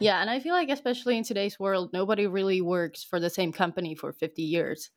Yeah. 0.00 0.20
And 0.20 0.28
I 0.28 0.40
feel 0.40 0.54
like, 0.54 0.70
especially 0.70 1.18
in 1.18 1.22
today's 1.22 1.60
world, 1.60 1.92
nobody 1.92 2.26
really 2.26 2.60
works 2.60 3.04
for 3.04 3.20
the 3.20 3.30
same 3.30 3.52
company 3.52 3.94
for 3.94 4.12
50 4.12 4.42
years 4.42 4.90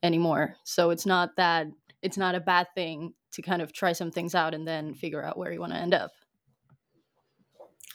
anymore. 0.00 0.54
So 0.62 0.90
it's 0.90 1.06
not 1.06 1.34
that, 1.38 1.66
it's 2.02 2.18
not 2.18 2.36
a 2.36 2.40
bad 2.40 2.68
thing 2.76 3.14
to 3.32 3.42
kind 3.42 3.62
of 3.62 3.72
try 3.72 3.92
some 3.94 4.12
things 4.12 4.36
out 4.36 4.54
and 4.54 4.66
then 4.66 4.94
figure 4.94 5.24
out 5.24 5.36
where 5.36 5.52
you 5.52 5.58
want 5.58 5.72
to 5.72 5.78
end 5.78 5.92
up. 5.92 6.12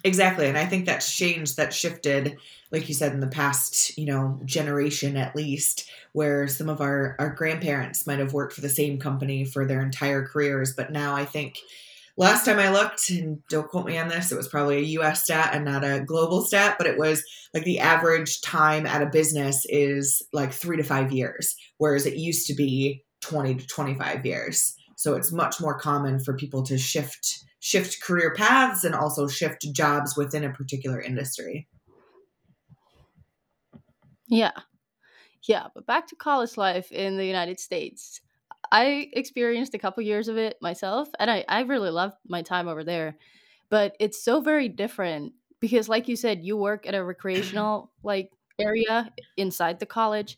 Exactly. 0.06 0.48
And 0.48 0.56
I 0.56 0.68
think 0.68 0.86
that's 0.86 1.12
changed, 1.12 1.58
that 1.58 1.74
shifted, 1.74 2.38
like 2.72 2.88
you 2.88 2.94
said, 2.94 3.14
in 3.14 3.22
the 3.22 3.28
past, 3.28 3.98
you 3.98 4.06
know, 4.06 4.40
generation 4.46 5.18
at 5.18 5.36
least, 5.36 5.90
where 6.14 6.48
some 6.48 6.70
of 6.70 6.80
our, 6.80 7.16
our 7.18 7.32
grandparents 7.32 8.06
might 8.06 8.20
have 8.20 8.32
worked 8.32 8.54
for 8.54 8.62
the 8.62 8.70
same 8.70 9.00
company 9.00 9.46
for 9.46 9.66
their 9.66 9.82
entire 9.82 10.24
careers. 10.24 10.76
But 10.78 10.92
now 10.92 11.16
I 11.16 11.26
think 11.26 11.58
last 12.18 12.46
time 12.46 12.60
I 12.60 12.70
looked, 12.70 13.10
and 13.10 13.40
don't 13.50 13.68
quote 13.68 13.88
me 13.88 13.98
on 13.98 14.08
this, 14.08 14.32
it 14.32 14.38
was 14.38 14.48
probably 14.48 14.78
a 14.78 15.02
US 15.02 15.24
stat 15.24 15.50
and 15.54 15.66
not 15.66 15.84
a 15.84 16.02
global 16.06 16.44
stat, 16.44 16.76
but 16.78 16.86
it 16.86 17.00
was 17.00 17.24
like 17.56 17.64
the 17.64 17.80
average 17.80 18.42
time 18.42 18.86
at 18.86 19.02
a 19.02 19.08
business 19.08 19.66
is 19.70 20.22
like 20.32 20.54
three 20.54 20.78
to 20.78 20.84
five 20.84 21.12
years, 21.12 21.56
whereas 21.80 22.06
it 22.06 22.16
used 22.16 22.46
to 22.46 22.54
be 22.54 23.04
20 23.22 23.56
to 23.56 23.66
25 23.66 24.24
years. 24.24 24.76
So 24.98 25.16
it's 25.16 25.32
much 25.32 25.60
more 25.60 25.80
common 25.80 26.20
for 26.20 26.38
people 26.38 26.62
to 26.64 26.78
shift 26.78 27.44
shift 27.66 28.00
career 28.00 28.32
paths 28.32 28.84
and 28.84 28.94
also 28.94 29.28
shift 29.28 29.66
jobs 29.74 30.16
within 30.16 30.44
a 30.44 30.52
particular 30.52 31.02
industry. 31.02 31.68
Yeah. 34.28 34.52
Yeah, 35.48 35.68
but 35.74 35.88
back 35.88 36.06
to 36.10 36.16
college 36.16 36.58
life 36.58 36.92
in 36.92 37.18
the 37.18 37.26
United 37.26 37.60
States. 37.60 38.22
I 38.72 39.10
experienced 39.14 39.74
a 39.74 39.80
couple 39.80 40.04
years 40.04 40.28
of 40.28 40.38
it 40.38 40.58
myself, 40.62 41.10
and 41.20 41.32
I, 41.32 41.44
I 41.50 41.62
really 41.62 41.90
loved 41.90 42.18
my 42.28 42.44
time 42.44 42.68
over 42.68 42.84
there. 42.84 43.18
But 43.72 43.96
it's 44.00 44.24
so 44.24 44.42
very 44.42 44.70
different 44.70 45.34
because, 45.60 45.90
like 45.90 46.08
you 46.08 46.16
said, 46.16 46.44
you 46.44 46.58
work 46.58 46.86
at 46.86 46.94
a 46.94 47.04
recreational 47.04 47.92
like 48.04 48.30
area 48.60 49.10
inside 49.38 49.80
the 49.80 49.88
college. 49.88 50.38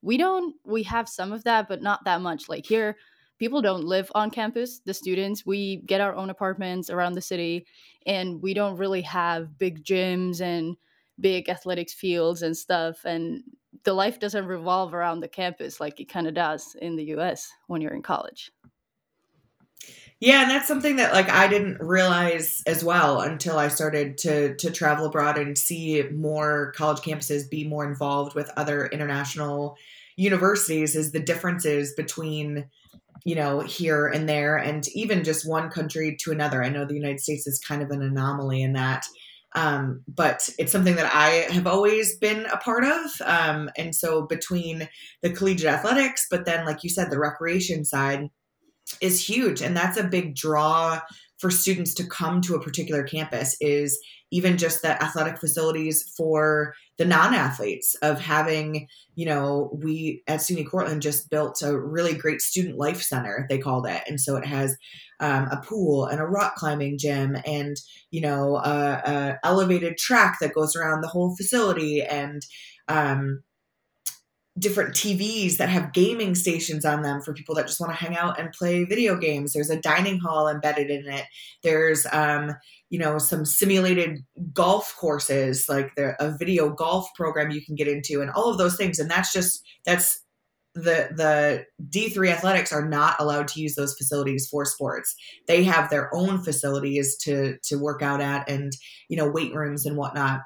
We 0.00 0.16
don't. 0.16 0.54
We 0.64 0.84
have 0.84 1.08
some 1.08 1.32
of 1.32 1.42
that, 1.42 1.66
but 1.66 1.82
not 1.82 2.04
that 2.04 2.20
much. 2.20 2.48
Like 2.48 2.66
here, 2.66 2.96
people 3.38 3.62
don't 3.62 3.84
live 3.84 4.10
on 4.14 4.30
campus. 4.30 4.80
The 4.80 4.94
students, 4.94 5.46
we 5.46 5.76
get 5.86 6.00
our 6.00 6.14
own 6.14 6.30
apartments 6.30 6.90
around 6.90 7.14
the 7.14 7.20
city, 7.20 7.66
and 8.06 8.42
we 8.42 8.54
don't 8.54 8.76
really 8.76 9.02
have 9.02 9.58
big 9.58 9.84
gyms 9.84 10.40
and 10.40 10.76
big 11.20 11.48
athletics 11.48 11.92
fields 11.92 12.42
and 12.42 12.56
stuff. 12.56 13.04
And 13.04 13.42
the 13.84 13.94
life 13.94 14.18
doesn't 14.18 14.46
revolve 14.46 14.94
around 14.94 15.20
the 15.20 15.28
campus 15.28 15.80
like 15.80 16.00
it 16.00 16.08
kind 16.08 16.26
of 16.26 16.34
does 16.34 16.76
in 16.80 16.96
the 16.96 17.04
US 17.16 17.50
when 17.66 17.80
you're 17.80 17.94
in 17.94 18.02
college. 18.02 18.50
Yeah, 20.20 20.42
and 20.42 20.50
that's 20.50 20.66
something 20.66 20.96
that 20.96 21.12
like 21.12 21.30
I 21.30 21.46
didn't 21.46 21.80
realize 21.80 22.64
as 22.66 22.82
well 22.82 23.20
until 23.20 23.56
I 23.56 23.68
started 23.68 24.18
to 24.18 24.56
to 24.56 24.70
travel 24.72 25.06
abroad 25.06 25.38
and 25.38 25.56
see 25.56 26.02
more 26.12 26.72
college 26.76 26.98
campuses 26.98 27.48
be 27.48 27.62
more 27.62 27.86
involved 27.86 28.34
with 28.34 28.50
other 28.56 28.86
international 28.86 29.76
universities 30.16 30.96
is 30.96 31.12
the 31.12 31.20
differences 31.20 31.94
between 31.94 32.68
you 33.24 33.34
know 33.34 33.60
here 33.60 34.06
and 34.06 34.28
there 34.28 34.56
and 34.56 34.86
even 34.88 35.24
just 35.24 35.48
one 35.48 35.70
country 35.70 36.16
to 36.20 36.32
another. 36.32 36.62
I 36.62 36.68
know 36.68 36.84
the 36.84 36.94
United 36.94 37.20
States 37.20 37.46
is 37.46 37.58
kind 37.58 37.82
of 37.82 37.90
an 37.90 38.02
anomaly 38.02 38.62
in 38.62 38.74
that 38.74 39.04
um, 39.54 40.02
but 40.06 40.48
it's 40.58 40.72
something 40.72 40.96
that 40.96 41.12
I 41.12 41.52
have 41.52 41.66
always 41.66 42.16
been 42.18 42.46
a 42.46 42.58
part 42.58 42.84
of. 42.84 43.10
Um, 43.24 43.70
and 43.76 43.94
so 43.94 44.22
between 44.22 44.88
the 45.22 45.30
collegiate 45.30 45.72
athletics, 45.72 46.26
but 46.30 46.44
then, 46.44 46.66
like 46.66 46.84
you 46.84 46.90
said, 46.90 47.10
the 47.10 47.18
recreation 47.18 47.84
side 47.84 48.28
is 49.00 49.26
huge. 49.26 49.62
And 49.62 49.76
that's 49.76 49.98
a 49.98 50.04
big 50.04 50.34
draw 50.34 51.00
for 51.38 51.50
students 51.50 51.94
to 51.94 52.06
come 52.06 52.40
to 52.42 52.56
a 52.56 52.62
particular 52.62 53.04
campus 53.04 53.56
is 53.60 53.98
even 54.30 54.58
just 54.58 54.82
the 54.82 55.02
athletic 55.02 55.38
facilities 55.38 56.02
for 56.16 56.74
the 56.98 57.04
non-athletes 57.04 57.94
of 58.02 58.20
having 58.20 58.88
you 59.14 59.26
know 59.26 59.70
we 59.82 60.22
at 60.26 60.40
suny 60.40 60.68
cortland 60.68 61.02
just 61.02 61.30
built 61.30 61.62
a 61.62 61.78
really 61.78 62.14
great 62.14 62.40
student 62.40 62.76
life 62.76 63.00
center 63.02 63.46
they 63.48 63.58
called 63.58 63.86
it. 63.86 64.02
And 64.06 64.20
so 64.20 64.36
it 64.36 64.44
has 64.44 64.76
um, 65.20 65.48
a 65.50 65.60
pool 65.64 66.06
and 66.06 66.20
a 66.20 66.24
rock 66.24 66.54
climbing 66.56 66.98
gym 66.98 67.36
and 67.44 67.76
you 68.10 68.20
know 68.20 68.56
a, 68.56 69.02
a, 69.04 69.38
elevated 69.44 69.96
track 69.96 70.38
that 70.40 70.54
goes 70.54 70.76
around 70.76 71.00
the 71.00 71.08
whole 71.08 71.34
facility 71.36 72.02
and 72.02 72.42
um, 72.88 73.42
different 74.58 74.94
TVs 74.94 75.56
that 75.56 75.68
have 75.68 75.92
gaming 75.92 76.34
stations 76.34 76.84
on 76.84 77.02
them 77.02 77.20
for 77.20 77.32
people 77.32 77.54
that 77.54 77.66
just 77.66 77.80
want 77.80 77.92
to 77.92 78.04
hang 78.04 78.16
out 78.16 78.38
and 78.38 78.52
play 78.52 78.84
video 78.84 79.16
games. 79.16 79.52
There's 79.52 79.70
a 79.70 79.80
dining 79.80 80.18
hall 80.18 80.48
embedded 80.48 80.90
in 80.90 81.06
it. 81.08 81.24
There's 81.62 82.06
um, 82.12 82.54
you 82.90 82.98
know, 82.98 83.18
some 83.18 83.44
simulated 83.44 84.24
golf 84.52 84.94
courses, 84.96 85.66
like 85.68 85.94
the, 85.94 86.16
a 86.22 86.36
video 86.36 86.70
golf 86.70 87.08
program 87.14 87.50
you 87.50 87.64
can 87.64 87.74
get 87.74 87.88
into 87.88 88.20
and 88.22 88.30
all 88.30 88.50
of 88.50 88.58
those 88.58 88.76
things. 88.76 88.98
And 88.98 89.10
that's 89.10 89.32
just 89.32 89.62
that's 89.84 90.20
the 90.74 91.08
the 91.14 91.64
D3 91.90 92.30
athletics 92.30 92.72
are 92.72 92.88
not 92.88 93.16
allowed 93.18 93.48
to 93.48 93.60
use 93.60 93.74
those 93.74 93.94
facilities 93.94 94.48
for 94.48 94.64
sports. 94.64 95.14
They 95.46 95.64
have 95.64 95.90
their 95.90 96.14
own 96.14 96.42
facilities 96.42 97.16
to 97.18 97.58
to 97.64 97.76
work 97.76 98.02
out 98.02 98.20
at 98.20 98.48
and 98.48 98.72
you 99.08 99.16
know 99.16 99.28
weight 99.28 99.54
rooms 99.54 99.84
and 99.84 99.96
whatnot. 99.96 100.40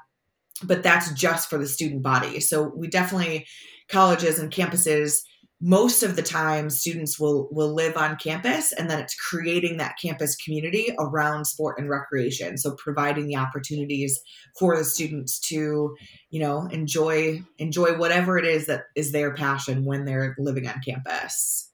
But 0.63 0.83
that's 0.83 1.11
just 1.13 1.49
for 1.49 1.57
the 1.57 1.67
student 1.67 2.03
body. 2.03 2.39
So 2.39 2.71
we 2.75 2.87
definitely 2.87 3.45
colleges 3.89 4.39
and 4.39 4.51
campuses 4.51 5.21
most 5.65 6.03
of 6.03 6.17
the 6.17 6.21
time 6.21 6.69
students 6.69 7.17
will 7.17 7.47
will 7.49 7.73
live 7.73 7.95
on 7.95 8.17
campus 8.17 8.73
and 8.73 8.89
then 8.89 8.99
it's 8.99 9.15
creating 9.15 9.77
that 9.77 9.95
campus 10.01 10.35
community 10.35 10.93
around 10.99 11.45
sport 11.45 11.79
and 11.79 11.89
recreation. 11.89 12.57
So 12.57 12.75
providing 12.75 13.27
the 13.27 13.37
opportunities 13.37 14.19
for 14.59 14.77
the 14.77 14.83
students 14.83 15.39
to 15.47 15.95
you 16.31 16.39
know 16.41 16.67
enjoy 16.67 17.41
enjoy 17.59 17.97
whatever 17.97 18.37
it 18.37 18.45
is 18.45 18.65
that 18.65 18.83
is 18.97 19.13
their 19.13 19.33
passion 19.33 19.85
when 19.85 20.03
they're 20.03 20.35
living 20.37 20.67
on 20.67 20.81
campus. 20.85 21.71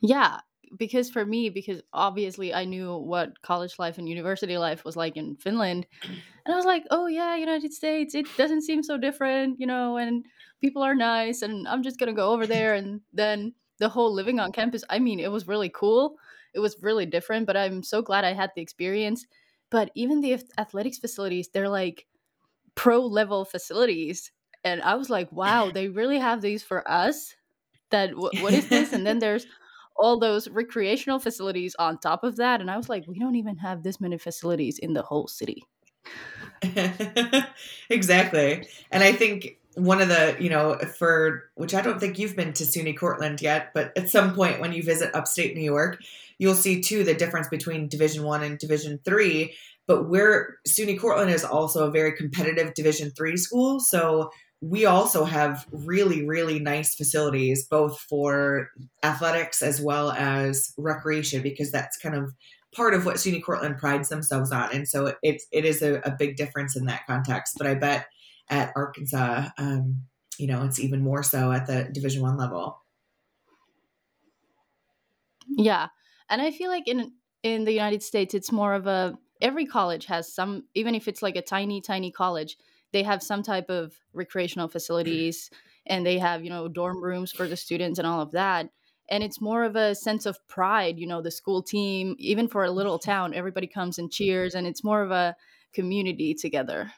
Yeah 0.00 0.40
because 0.76 1.10
for 1.10 1.26
me 1.26 1.50
because 1.50 1.82
obviously 1.92 2.54
i 2.54 2.64
knew 2.64 2.96
what 2.96 3.40
college 3.42 3.78
life 3.78 3.98
and 3.98 4.08
university 4.08 4.56
life 4.56 4.84
was 4.84 4.96
like 4.96 5.16
in 5.16 5.34
finland 5.36 5.86
and 6.02 6.54
i 6.54 6.56
was 6.56 6.64
like 6.64 6.84
oh 6.90 7.06
yeah 7.06 7.34
united 7.34 7.72
states 7.72 8.14
it 8.14 8.26
doesn't 8.36 8.62
seem 8.62 8.82
so 8.82 8.96
different 8.96 9.58
you 9.58 9.66
know 9.66 9.96
and 9.96 10.24
people 10.60 10.82
are 10.82 10.94
nice 10.94 11.42
and 11.42 11.66
i'm 11.66 11.82
just 11.82 11.98
gonna 11.98 12.12
go 12.12 12.30
over 12.30 12.46
there. 12.46 12.74
And 12.74 13.00
then 13.12 13.54
the 13.78 13.88
whole 13.88 14.12
living 14.12 14.38
on 14.38 14.52
campus 14.52 14.84
i 14.90 14.98
mean 14.98 15.20
it 15.20 15.32
was 15.32 15.48
really 15.48 15.70
cool 15.70 16.16
it 16.52 16.60
was 16.60 16.82
really 16.82 17.06
different 17.06 17.46
but 17.46 17.56
i'm 17.56 17.82
so 17.82 18.02
glad 18.02 18.24
i 18.24 18.32
had 18.32 18.50
the 18.54 18.62
experience. 18.62 19.26
But 19.70 19.92
even 19.94 20.20
the 20.20 20.42
athletics 20.58 20.98
facilities 20.98 21.48
they're 21.48 21.68
like 21.68 22.06
pro 22.74 23.00
level 23.00 23.44
facilities 23.44 24.32
and 24.64 24.82
i 24.82 24.94
was 24.94 25.10
like 25.10 25.30
wow 25.32 25.70
they 25.74 25.88
really 25.88 26.18
have 26.18 26.42
these 26.42 26.62
for 26.62 26.88
us? 26.90 27.34
That 27.90 28.16
what 28.16 28.54
is 28.54 28.68
this? 28.68 28.92
And 28.92 29.04
then 29.04 29.18
there's 29.18 29.46
all 30.00 30.18
those 30.18 30.48
recreational 30.48 31.18
facilities 31.18 31.76
on 31.78 31.98
top 31.98 32.24
of 32.24 32.36
that. 32.36 32.60
And 32.60 32.70
I 32.70 32.76
was 32.76 32.88
like, 32.88 33.04
we 33.06 33.18
don't 33.18 33.36
even 33.36 33.56
have 33.58 33.82
this 33.82 34.00
many 34.00 34.18
facilities 34.18 34.78
in 34.78 34.94
the 34.94 35.02
whole 35.02 35.28
city. 35.28 35.62
exactly. 37.90 38.66
And 38.90 39.04
I 39.04 39.12
think 39.12 39.58
one 39.74 40.00
of 40.00 40.08
the, 40.08 40.36
you 40.40 40.50
know, 40.50 40.78
for 40.98 41.44
which 41.54 41.74
I 41.74 41.80
don't 41.80 42.00
think 42.00 42.18
you've 42.18 42.36
been 42.36 42.52
to 42.54 42.64
SUNY 42.64 42.96
Cortland 42.98 43.40
yet, 43.40 43.72
but 43.74 43.96
at 43.96 44.08
some 44.08 44.34
point 44.34 44.60
when 44.60 44.72
you 44.72 44.82
visit 44.82 45.14
upstate 45.14 45.54
New 45.54 45.62
York, 45.62 46.00
you'll 46.38 46.54
see 46.54 46.80
too 46.82 47.04
the 47.04 47.14
difference 47.14 47.48
between 47.48 47.88
Division 47.88 48.24
One 48.24 48.42
and 48.42 48.58
Division 48.58 48.98
Three. 49.04 49.54
But 49.86 50.08
where 50.08 50.58
SUNY 50.68 50.98
Cortland 50.98 51.30
is 51.30 51.44
also 51.44 51.86
a 51.86 51.90
very 51.90 52.12
competitive 52.12 52.74
Division 52.74 53.10
Three 53.10 53.36
school, 53.36 53.80
so 53.80 54.30
we 54.60 54.84
also 54.84 55.24
have 55.24 55.66
really, 55.72 56.26
really 56.26 56.58
nice 56.58 56.94
facilities, 56.94 57.66
both 57.66 57.98
for 58.00 58.70
athletics 59.02 59.62
as 59.62 59.80
well 59.80 60.12
as 60.12 60.74
recreation, 60.76 61.42
because 61.42 61.72
that's 61.72 61.96
kind 61.96 62.14
of 62.14 62.34
part 62.74 62.94
of 62.94 63.06
what 63.06 63.16
SUNY 63.16 63.42
Cortland 63.42 63.78
prides 63.78 64.10
themselves 64.10 64.52
on. 64.52 64.70
And 64.72 64.86
so 64.86 65.14
it, 65.22 65.42
it 65.50 65.64
is 65.64 65.82
a, 65.82 66.00
a 66.04 66.10
big 66.10 66.36
difference 66.36 66.76
in 66.76 66.84
that 66.86 67.06
context. 67.06 67.56
But 67.58 67.66
I 67.66 67.74
bet 67.74 68.06
at 68.48 68.72
Arkansas, 68.76 69.48
um, 69.58 70.02
you 70.38 70.46
know, 70.46 70.62
it's 70.64 70.78
even 70.78 71.02
more 71.02 71.22
so 71.22 71.52
at 71.52 71.66
the 71.66 71.88
Division 71.90 72.22
One 72.22 72.36
level. 72.36 72.82
Yeah, 75.56 75.88
and 76.28 76.40
I 76.40 76.50
feel 76.50 76.70
like 76.70 76.86
in 76.86 77.12
in 77.42 77.64
the 77.64 77.72
United 77.72 78.02
States, 78.02 78.34
it's 78.34 78.52
more 78.52 78.74
of 78.74 78.86
a 78.86 79.18
every 79.40 79.66
college 79.66 80.06
has 80.06 80.32
some, 80.32 80.64
even 80.74 80.94
if 80.94 81.08
it's 81.08 81.22
like 81.22 81.36
a 81.36 81.42
tiny, 81.42 81.80
tiny 81.80 82.12
college, 82.12 82.56
they 82.92 83.02
have 83.02 83.22
some 83.22 83.42
type 83.42 83.68
of 83.68 83.94
recreational 84.12 84.68
facilities 84.68 85.50
and 85.86 86.04
they 86.04 86.18
have 86.18 86.44
you 86.44 86.50
know 86.50 86.68
dorm 86.68 87.02
rooms 87.02 87.32
for 87.32 87.46
the 87.46 87.56
students 87.56 87.98
and 87.98 88.06
all 88.06 88.20
of 88.20 88.32
that. 88.32 88.68
And 89.08 89.24
it's 89.24 89.40
more 89.40 89.64
of 89.64 89.74
a 89.74 89.94
sense 89.94 90.26
of 90.26 90.38
pride 90.48 90.98
you 90.98 91.06
know 91.06 91.22
the 91.22 91.30
school 91.30 91.62
team 91.62 92.16
even 92.18 92.48
for 92.48 92.64
a 92.64 92.70
little 92.70 92.98
town 92.98 93.34
everybody 93.34 93.66
comes 93.66 93.98
and 93.98 94.10
cheers 94.10 94.54
and 94.54 94.66
it's 94.66 94.84
more 94.84 95.02
of 95.02 95.10
a 95.10 95.36
community 95.72 96.34
together. 96.34 96.92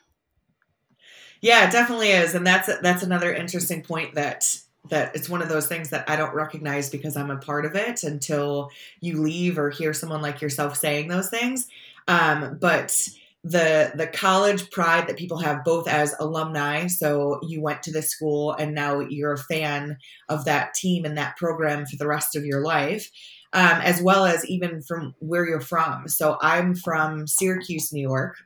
Yeah 1.41 1.67
it 1.67 1.73
definitely 1.73 2.11
is. 2.11 2.35
And 2.35 2.47
that's 2.47 2.71
that's 2.81 3.03
another 3.03 3.33
interesting 3.33 3.83
point 3.83 4.15
that 4.15 4.59
that 4.91 5.15
it's 5.15 5.29
one 5.29 5.43
of 5.43 5.49
those 5.49 5.67
things 5.67 5.91
that 5.91 6.09
I 6.11 6.17
don't 6.17 6.35
recognize 6.35 6.91
because 6.91 7.17
I'm 7.17 7.31
a 7.31 7.37
part 7.37 7.65
of 7.65 7.77
it 7.77 8.03
until 8.03 8.71
you 9.01 9.23
leave 9.23 9.59
or 9.59 9.71
hear 9.71 9.95
someone 9.95 10.23
like 10.23 10.41
yourself 10.41 10.77
saying 10.77 11.09
those 11.09 11.31
things. 11.31 11.69
Um, 12.09 12.59
but 12.61 13.09
the 13.45 13.93
the 13.95 14.07
college 14.07 14.71
pride 14.71 15.09
that 15.09 15.17
people 15.17 15.39
have 15.39 15.65
both 15.65 15.89
as 15.89 16.15
alumni. 16.21 16.87
So 16.87 17.41
you 17.43 17.61
went 17.61 17.83
to 17.85 17.93
this 17.93 18.11
school 18.11 18.53
and 18.53 18.75
now 18.75 19.01
you're 19.01 19.33
a 19.33 19.39
fan 19.39 19.97
of 20.29 20.45
that 20.45 20.75
team 20.75 21.05
and 21.05 21.19
that 21.19 21.37
program 21.37 21.87
for 21.87 21.97
the 21.97 22.07
rest 22.07 22.37
of 22.37 22.45
your 22.45 22.63
life 22.63 23.09
um, 23.53 23.81
as 23.83 24.01
well 24.01 24.25
as 24.25 24.47
even 24.47 24.83
from 24.83 25.15
where 25.19 25.47
you're 25.47 25.61
from. 25.61 26.09
So 26.09 26.39
i'm 26.41 26.75
from 26.75 27.27
syracuse 27.27 27.93
new 27.93 28.01
york 28.01 28.37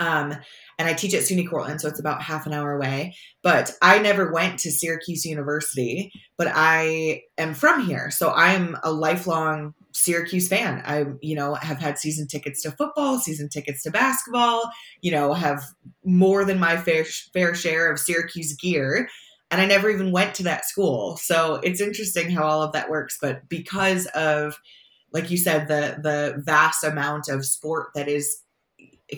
um, 0.00 0.34
and 0.78 0.88
I 0.88 0.94
teach 0.94 1.14
at 1.14 1.22
SUNY 1.22 1.48
Cortland, 1.48 1.80
so 1.80 1.88
it's 1.88 2.00
about 2.00 2.22
half 2.22 2.46
an 2.46 2.52
hour 2.52 2.72
away. 2.72 3.14
But 3.42 3.72
I 3.80 3.98
never 4.00 4.32
went 4.32 4.58
to 4.60 4.70
Syracuse 4.70 5.24
University, 5.24 6.10
but 6.36 6.48
I 6.52 7.22
am 7.38 7.54
from 7.54 7.86
here, 7.86 8.10
so 8.10 8.32
I'm 8.32 8.76
a 8.82 8.90
lifelong 8.90 9.74
Syracuse 9.96 10.48
fan. 10.48 10.82
I, 10.84 11.06
you 11.22 11.34
know, 11.34 11.54
have 11.54 11.78
had 11.78 11.98
season 11.98 12.28
tickets 12.28 12.62
to 12.62 12.70
football, 12.70 13.18
season 13.18 13.48
tickets 13.48 13.82
to 13.82 13.90
basketball. 13.90 14.70
You 15.00 15.10
know, 15.10 15.32
have 15.32 15.64
more 16.04 16.44
than 16.44 16.58
my 16.58 16.76
fair 16.76 17.04
fair 17.32 17.54
share 17.54 17.90
of 17.90 17.98
Syracuse 17.98 18.52
gear, 18.54 19.08
and 19.50 19.60
I 19.60 19.66
never 19.66 19.88
even 19.88 20.12
went 20.12 20.34
to 20.36 20.42
that 20.44 20.66
school. 20.66 21.16
So 21.16 21.56
it's 21.62 21.80
interesting 21.80 22.30
how 22.30 22.44
all 22.44 22.62
of 22.62 22.72
that 22.72 22.90
works. 22.90 23.18
But 23.20 23.48
because 23.48 24.06
of, 24.14 24.58
like 25.12 25.30
you 25.30 25.38
said, 25.38 25.68
the 25.68 25.98
the 26.02 26.42
vast 26.44 26.84
amount 26.84 27.28
of 27.28 27.46
sport 27.46 27.88
that 27.94 28.08
is 28.08 28.42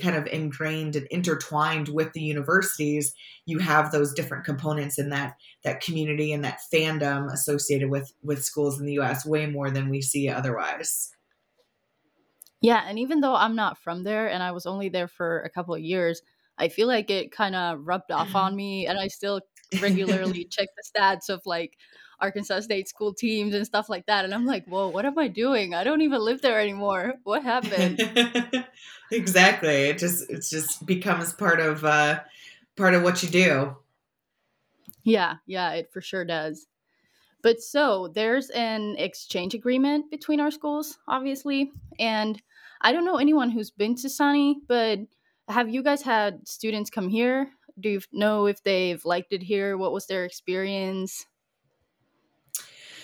kind 0.03 0.17
of 0.17 0.27
ingrained 0.27 0.97
and 0.97 1.07
intertwined 1.11 1.89
with 1.89 2.13
the 2.13 2.21
universities, 2.21 3.15
you 3.47 3.59
have 3.59 3.91
those 3.91 4.13
different 4.13 4.45
components 4.45 4.99
in 4.99 5.11
that 5.11 5.37
that 5.65 5.81
community 5.81 6.33
and 6.33 6.45
that 6.45 6.61
fandom 6.73 7.33
associated 7.33 7.91
with 7.91 8.13
with 8.23 8.45
schools 8.45 8.79
in 8.79 8.87
the 8.87 8.99
US 9.01 9.25
way 9.25 9.47
more 9.47 9.71
than 9.71 9.89
we 9.89 10.03
see 10.03 10.29
otherwise. 10.29 11.11
Yeah, 12.61 12.83
and 12.87 12.99
even 12.99 13.21
though 13.21 13.35
I'm 13.35 13.55
not 13.55 13.79
from 13.79 14.03
there 14.03 14.29
and 14.29 14.43
I 14.43 14.53
was 14.53 14.67
only 14.67 14.89
there 14.89 15.09
for 15.09 15.43
a 15.43 15.51
couple 15.51 15.75
of 15.75 15.81
years, 15.81 16.21
I 16.59 16.69
feel 16.69 16.89
like 16.89 17.09
it 17.09 17.31
kind 17.31 17.55
of 17.55 17.87
rubbed 17.87 18.11
off 18.11 18.35
on 18.35 18.57
me 18.57 18.87
and 18.87 18.99
I 18.99 19.09
still 19.09 19.41
regularly 19.81 20.45
check 20.51 20.69
the 20.77 21.01
stats 21.01 21.29
of 21.29 21.41
like 21.47 21.77
Arkansas 22.21 22.61
State 22.61 22.89
school 22.89 23.15
teams 23.15 23.55
and 23.55 23.65
stuff 23.67 23.89
like 23.89 24.07
that. 24.07 24.25
And 24.25 24.35
I'm 24.35 24.47
like, 24.47 24.65
whoa, 24.67 24.89
what 24.89 25.05
am 25.05 25.19
I 25.19 25.29
doing? 25.29 25.75
I 25.75 25.85
don't 25.85 26.03
even 26.03 26.21
live 26.21 26.43
there 26.43 26.61
anymore. 26.61 27.15
What 27.25 27.43
happened? 27.43 28.01
exactly. 29.13 29.89
It 29.89 29.99
just 29.99 30.29
it 30.31 30.45
just 30.49 30.85
becomes 30.85 31.33
part 31.33 31.61
of 31.61 31.85
uh 31.85 32.21
part 32.77 32.95
of 32.95 33.03
what 33.03 33.23
you 33.23 33.29
do. 33.29 33.77
Yeah, 35.05 35.37
yeah, 35.47 35.73
it 35.73 35.91
for 35.93 36.01
sure 36.01 36.25
does. 36.25 36.67
But 37.43 37.61
so 37.61 38.09
there's 38.15 38.51
an 38.51 38.97
exchange 38.99 39.55
agreement 39.55 40.11
between 40.11 40.41
our 40.41 40.51
schools, 40.51 40.99
obviously. 41.07 41.71
And 41.99 42.41
I 42.81 42.93
don't 42.93 43.05
know 43.05 43.17
anyone 43.17 43.51
who's 43.51 43.71
been 43.71 43.95
to 43.97 44.09
SUNY, 44.09 44.57
but 44.67 45.01
have 45.49 45.69
you 45.69 45.83
guys 45.83 46.03
had 46.03 46.47
students 46.47 46.91
come 46.91 47.09
here? 47.09 47.51
Do 47.81 47.91
you 47.91 48.01
know 48.13 48.47
if 48.47 48.63
they've 48.63 49.03
liked 49.05 49.33
it 49.33 49.43
here? 49.43 49.77
What 49.77 49.93
was 49.93 50.07
their 50.07 50.25
experience? 50.25 51.27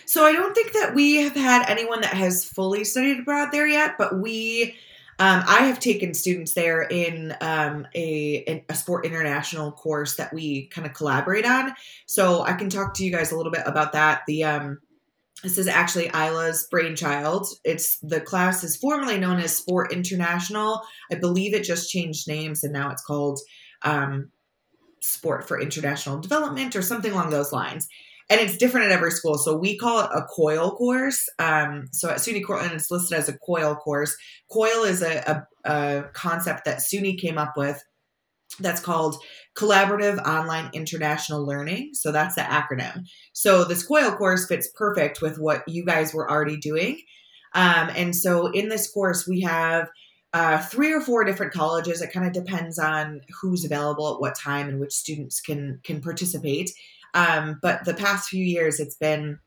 So 0.07 0.25
I 0.25 0.33
don't 0.33 0.55
think 0.55 0.73
that 0.73 0.95
we 0.95 1.17
have 1.17 1.35
had 1.35 1.69
anyone 1.69 2.01
that 2.03 2.15
has 2.15 2.45
fully 2.45 2.85
studied 2.85 3.21
abroad 3.21 3.51
there 3.53 3.67
yet, 3.67 3.97
but 3.99 4.19
we 4.19 4.77
um, 5.21 5.45
I 5.47 5.67
have 5.67 5.79
taken 5.79 6.13
students 6.13 6.55
there 6.55 6.83
in 6.83 7.37
um, 7.41 7.87
a, 7.95 8.65
a 8.69 8.75
sport 8.75 9.07
international 9.07 9.71
course 9.71 10.17
that 10.17 10.33
we 10.35 10.67
kind 10.67 10.87
of 10.89 10.93
collaborate 10.93 11.47
on. 11.47 11.73
So 12.07 12.43
I 12.43 12.55
can 12.55 12.69
talk 12.69 12.95
to 12.95 13.05
you 13.05 13.13
guys 13.13 13.31
a 13.31 13.37
little 13.37 13.53
bit 13.53 13.63
about 13.65 13.93
that. 13.93 14.23
The 14.27 14.45
um, 14.45 14.81
this 15.45 15.57
is 15.57 15.69
actually 15.69 16.09
Aila's 16.09 16.67
brainchild. 16.69 17.47
It's 17.65 17.99
the 17.99 18.21
class 18.21 18.65
is 18.65 18.77
formerly 18.77 19.19
known 19.19 19.39
as 19.39 19.57
Sport 19.57 19.93
International. 19.93 20.83
I 21.13 21.17
believe 21.17 21.55
it 21.55 21.63
just 21.63 21.91
changed 21.91 22.27
names 22.27 22.65
and 22.65 22.73
now 22.73 22.91
it's 22.91 23.05
called 23.05 23.39
um, 23.83 24.31
Sport 25.01 25.47
for 25.47 25.61
International 25.61 26.19
Development 26.19 26.75
or 26.75 26.83
something 26.83 27.13
along 27.13 27.31
those 27.31 27.53
lines 27.53 27.89
and 28.31 28.41
it's 28.41 28.57
different 28.57 28.87
at 28.87 28.93
every 28.93 29.11
school. 29.11 29.37
So 29.37 29.57
we 29.57 29.77
call 29.77 30.01
it 30.01 30.11
a 30.13 30.23
COIL 30.23 30.77
course. 30.77 31.29
Um, 31.39 31.89
so 31.93 32.11
at 32.11 32.19
SUNY 32.19 32.45
Cortland, 32.45 32.73
it's 32.73 32.91
listed 32.91 33.19
as 33.19 33.29
a 33.29 33.39
COIL 33.39 33.77
course. 33.77 34.17
COIL 34.51 34.85
is 34.89 35.03
a, 35.03 35.47
a, 35.65 35.71
a 35.71 36.05
concept 36.15 36.65
that 36.65 36.79
SUNY 36.79 37.19
came 37.19 37.39
up 37.39 37.53
with 37.57 37.83
that's 38.61 38.81
called 38.81 39.17
Collaborative 39.57 40.25
Online 40.25 40.71
International 40.73 41.45
Learning. 41.45 41.91
So 41.93 42.13
that's 42.13 42.37
the 42.37 42.43
acronym. 42.43 43.05
So 43.33 43.65
this 43.65 43.87
COIL 43.87 44.17
course 44.17 44.47
fits 44.47 44.69
perfect 44.75 45.21
with 45.21 45.39
what 45.39 45.63
you 45.67 45.85
guys 45.85 46.15
were 46.15 46.31
already 46.31 46.57
doing. 46.57 47.01
Um, 47.55 47.91
and 47.97 48.15
so 48.15 48.49
in 48.49 48.69
this 48.69 48.91
course, 48.91 49.27
we 49.27 49.41
have 49.43 49.89
uh, 50.33 50.59
three 50.59 50.93
or 50.93 51.01
four 51.01 51.25
different 51.25 51.53
colleges. 51.53 52.03
It 52.03 52.13
kind 52.13 52.27
of 52.27 52.33
depends 52.33 52.79
on 52.79 53.21
who's 53.41 53.65
available 53.65 54.15
at 54.15 54.21
what 54.21 54.37
time 54.37 54.69
and 54.69 54.81
which 54.81 54.93
students 54.93 55.41
can 55.41 55.81
can 55.85 56.01
participate. 56.01 56.71
Um, 57.15 57.59
but 57.63 57.85
the 57.85 57.95
past 57.95 58.29
few 58.29 58.45
years, 58.45 58.81
it's 58.81 58.97
been 58.97 59.39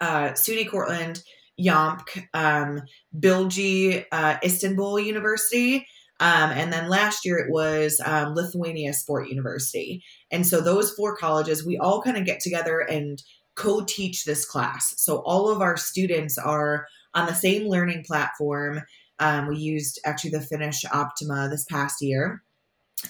uh, 0.00 0.30
SUNY 0.30 0.70
Cortland, 0.70 1.22
YOMP, 1.58 2.26
um, 2.34 2.82
Bilgi, 3.18 4.04
uh, 4.12 4.36
Istanbul 4.44 5.00
University. 5.00 5.86
Um, 6.20 6.50
and 6.50 6.72
then 6.72 6.88
last 6.88 7.24
year 7.24 7.38
it 7.38 7.50
was 7.50 8.00
um, 8.04 8.34
Lithuania 8.34 8.92
Sport 8.92 9.28
University. 9.28 10.02
And 10.30 10.46
so 10.46 10.60
those 10.60 10.92
four 10.92 11.16
colleges, 11.16 11.64
we 11.64 11.78
all 11.78 12.02
kind 12.02 12.16
of 12.16 12.26
get 12.26 12.40
together 12.40 12.80
and 12.80 13.22
co 13.54 13.84
teach 13.84 14.24
this 14.24 14.44
class. 14.44 14.94
So 14.96 15.18
all 15.18 15.48
of 15.48 15.60
our 15.60 15.76
students 15.76 16.36
are 16.38 16.86
on 17.14 17.26
the 17.26 17.34
same 17.34 17.68
learning 17.68 18.04
platform. 18.06 18.82
Um, 19.20 19.48
we 19.48 19.56
used 19.56 20.00
actually 20.04 20.30
the 20.30 20.40
Finnish 20.40 20.84
Optima 20.92 21.48
this 21.50 21.64
past 21.64 22.02
year. 22.02 22.42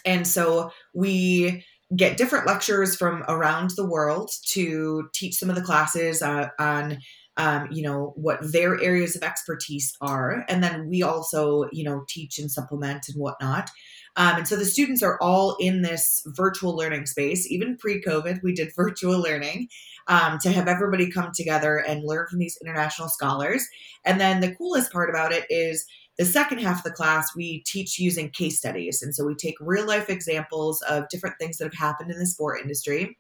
And 0.05 0.27
so 0.27 0.71
we 0.95 1.65
get 1.97 2.17
different 2.17 2.47
lecturers 2.47 2.97
from 2.97 3.25
around 3.29 3.71
the 3.77 3.87
world 3.87 4.31
to 4.47 5.09
teach 5.15 5.37
some 5.37 5.49
of 5.49 5.57
the 5.57 5.63
classes 5.63 6.23
uh, 6.23 6.49
on 6.59 6.99
um, 7.37 7.69
you 7.71 7.83
know 7.83 8.13
what 8.17 8.41
their 8.53 8.81
areas 8.83 9.15
of 9.15 9.23
expertise 9.23 9.95
are. 10.01 10.45
And 10.49 10.63
then 10.63 10.89
we 10.89 11.03
also 11.03 11.69
you 11.73 11.85
know 11.85 12.05
teach 12.09 12.39
and 12.39 12.51
supplement 12.51 13.07
and 13.09 13.17
whatnot. 13.17 13.71
Um, 14.17 14.39
and 14.39 14.49
so 14.49 14.57
the 14.57 14.65
students 14.65 15.03
are 15.03 15.17
all 15.21 15.57
in 15.61 15.83
this 15.83 16.23
virtual 16.27 16.77
learning 16.77 17.07
space. 17.07 17.51
Even 17.51 17.77
pre-covid 17.77 18.43
we 18.43 18.53
did 18.53 18.73
virtual 18.77 19.21
learning 19.21 19.69
um, 20.09 20.39
to 20.41 20.51
have 20.51 20.69
everybody 20.69 21.11
come 21.11 21.31
together 21.35 21.77
and 21.77 22.05
learn 22.05 22.27
from 22.29 22.41
these 22.41 22.59
international 22.61 23.09
scholars. 23.09 23.65
And 24.05 24.21
then 24.21 24.41
the 24.41 24.55
coolest 24.55 24.93
part 24.93 25.09
about 25.09 25.33
it 25.33 25.47
is 25.49 25.87
the 26.19 26.25
second 26.25 26.59
half 26.59 26.79
of 26.79 26.85
the 26.85 26.91
class, 26.91 27.35
we 27.35 27.63
teach 27.65 27.99
using 27.99 28.31
case 28.31 28.59
studies. 28.59 29.03
And 29.03 29.15
so 29.15 29.25
we 29.25 29.35
take 29.35 29.55
real 29.61 29.87
life 29.87 30.11
examples 30.11 30.83
of 30.83 31.09
different 31.09 31.37
things 31.39 31.59
that 31.59 31.65
have 31.65 31.75
happened 31.75 32.11
in 32.11 32.19
the 32.19 32.27
sport 32.27 32.61
industry. 32.61 33.17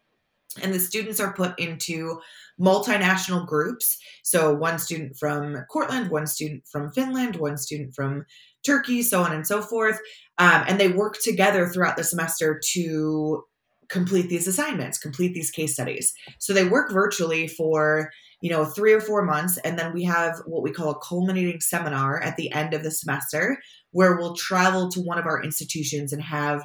And 0.63 0.75
the 0.75 0.81
students 0.81 1.21
are 1.21 1.33
put 1.33 1.59
into 1.59 2.21
multinational 2.61 3.47
groups. 3.47 3.99
So 4.25 4.53
one 4.53 4.79
student 4.79 5.17
from 5.17 5.65
Cortland, 5.71 6.11
one 6.11 6.27
student 6.27 6.67
from 6.67 6.91
Finland, 6.91 7.37
one 7.37 7.57
student 7.57 7.95
from 7.95 8.25
Turkey, 8.65 9.03
so 9.03 9.23
on 9.23 9.33
and 9.33 9.47
so 9.47 9.63
forth. 9.63 10.01
Um, 10.39 10.65
and 10.67 10.81
they 10.81 10.89
work 10.89 11.19
together 11.23 11.69
throughout 11.69 11.97
the 11.97 12.03
semester 12.03 12.61
to 12.73 13.45
complete 13.89 14.29
these 14.29 14.49
assignments, 14.49 14.99
complete 14.99 15.35
these 15.35 15.51
case 15.51 15.75
studies. 15.75 16.13
So 16.39 16.53
they 16.53 16.65
work 16.65 16.93
virtually 16.93 17.47
for 17.47 18.11
you 18.41 18.51
know, 18.51 18.65
three 18.65 18.93
or 18.93 19.01
four 19.01 19.25
months. 19.25 19.59
And 19.59 19.79
then 19.79 19.93
we 19.93 20.05
have 20.05 20.41
what 20.47 20.63
we 20.63 20.71
call 20.71 20.91
a 20.91 20.99
culminating 21.01 21.61
seminar 21.61 22.21
at 22.21 22.37
the 22.37 22.53
end 22.53 22.75
of 22.75 22.83
the 22.83 22.91
semester 22.91 23.59
where 23.91 24.17
we'll 24.17 24.35
travel 24.35 24.89
to 24.91 25.01
one 25.01 25.19
of 25.19 25.27
our 25.27 25.43
institutions 25.43 26.13
and 26.13 26.23
have 26.23 26.63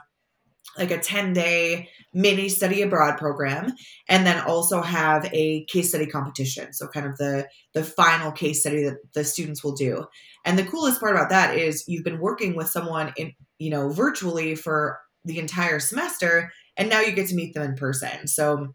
like 0.77 0.91
a 0.91 0.99
10 0.99 1.33
day 1.33 1.89
mini 2.13 2.49
study 2.49 2.81
abroad 2.81 3.17
program 3.17 3.71
and 4.07 4.25
then 4.25 4.43
also 4.45 4.81
have 4.81 5.25
a 5.33 5.65
case 5.65 5.89
study 5.89 6.05
competition 6.05 6.73
so 6.73 6.87
kind 6.87 7.05
of 7.05 7.17
the 7.17 7.47
the 7.73 7.83
final 7.83 8.31
case 8.31 8.61
study 8.61 8.83
that 8.83 8.97
the 9.13 9.23
students 9.23 9.63
will 9.63 9.73
do 9.73 10.05
and 10.45 10.57
the 10.57 10.65
coolest 10.65 10.99
part 10.99 11.15
about 11.15 11.29
that 11.29 11.57
is 11.57 11.83
you've 11.87 12.03
been 12.03 12.19
working 12.19 12.55
with 12.55 12.69
someone 12.69 13.13
in 13.17 13.33
you 13.59 13.69
know 13.69 13.89
virtually 13.89 14.55
for 14.55 14.99
the 15.25 15.37
entire 15.37 15.79
semester 15.79 16.51
and 16.77 16.89
now 16.89 17.01
you 17.01 17.11
get 17.11 17.27
to 17.27 17.35
meet 17.35 17.53
them 17.53 17.63
in 17.63 17.75
person 17.75 18.27
so 18.27 18.73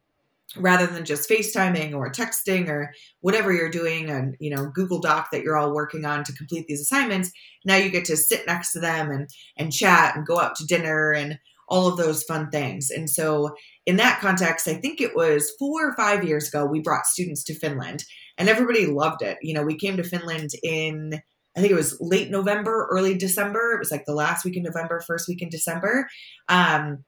rather 0.57 0.87
than 0.87 1.05
just 1.05 1.29
FaceTiming 1.29 1.95
or 1.95 2.11
texting 2.11 2.69
or 2.69 2.93
whatever 3.21 3.53
you're 3.53 3.71
doing 3.71 4.09
and 4.09 4.37
you 4.41 4.55
know 4.55 4.71
Google 4.75 5.01
Doc 5.01 5.29
that 5.33 5.43
you're 5.43 5.57
all 5.57 5.75
working 5.75 6.05
on 6.05 6.25
to 6.25 6.33
complete 6.33 6.67
these 6.67 6.81
assignments, 6.81 7.31
now 7.65 7.77
you 7.77 7.91
get 7.91 8.05
to 8.07 8.17
sit 8.17 8.47
next 8.47 8.73
to 8.73 8.81
them 8.81 9.11
and 9.11 9.29
and 9.57 9.73
chat 9.73 10.17
and 10.17 10.27
go 10.27 10.39
out 10.41 10.57
to 10.57 10.67
dinner 10.67 11.13
and 11.13 11.39
all 11.71 11.87
of 11.87 11.99
those 11.99 12.23
fun 12.23 12.49
things. 12.51 12.91
And 12.91 13.11
so 13.11 13.55
in 13.85 13.97
that 13.97 14.21
context, 14.21 14.67
I 14.67 14.75
think 14.75 15.03
it 15.03 15.15
was 15.15 15.53
4 15.59 15.89
or 15.89 15.95
5 15.97 16.25
years 16.25 16.49
ago 16.49 16.65
we 16.65 16.81
brought 16.81 17.07
students 17.07 17.45
to 17.45 17.55
Finland 17.55 18.05
and 18.39 18.49
everybody 18.49 18.87
loved 18.87 19.21
it. 19.23 19.37
You 19.43 19.53
know, 19.53 19.63
we 19.63 19.77
came 19.77 19.97
to 19.99 20.03
Finland 20.03 20.51
in 20.63 21.21
I 21.57 21.61
think 21.61 21.73
it 21.73 21.77
was 21.77 21.99
late 22.01 22.31
November, 22.31 22.87
early 22.93 23.19
December. 23.19 23.73
It 23.73 23.81
was 23.81 23.91
like 23.91 24.05
the 24.07 24.15
last 24.15 24.45
week 24.45 24.57
in 24.57 24.63
November, 24.63 25.03
first 25.05 25.27
week 25.27 25.43
in 25.43 25.49
December. 25.49 26.09
Um, 26.49 27.05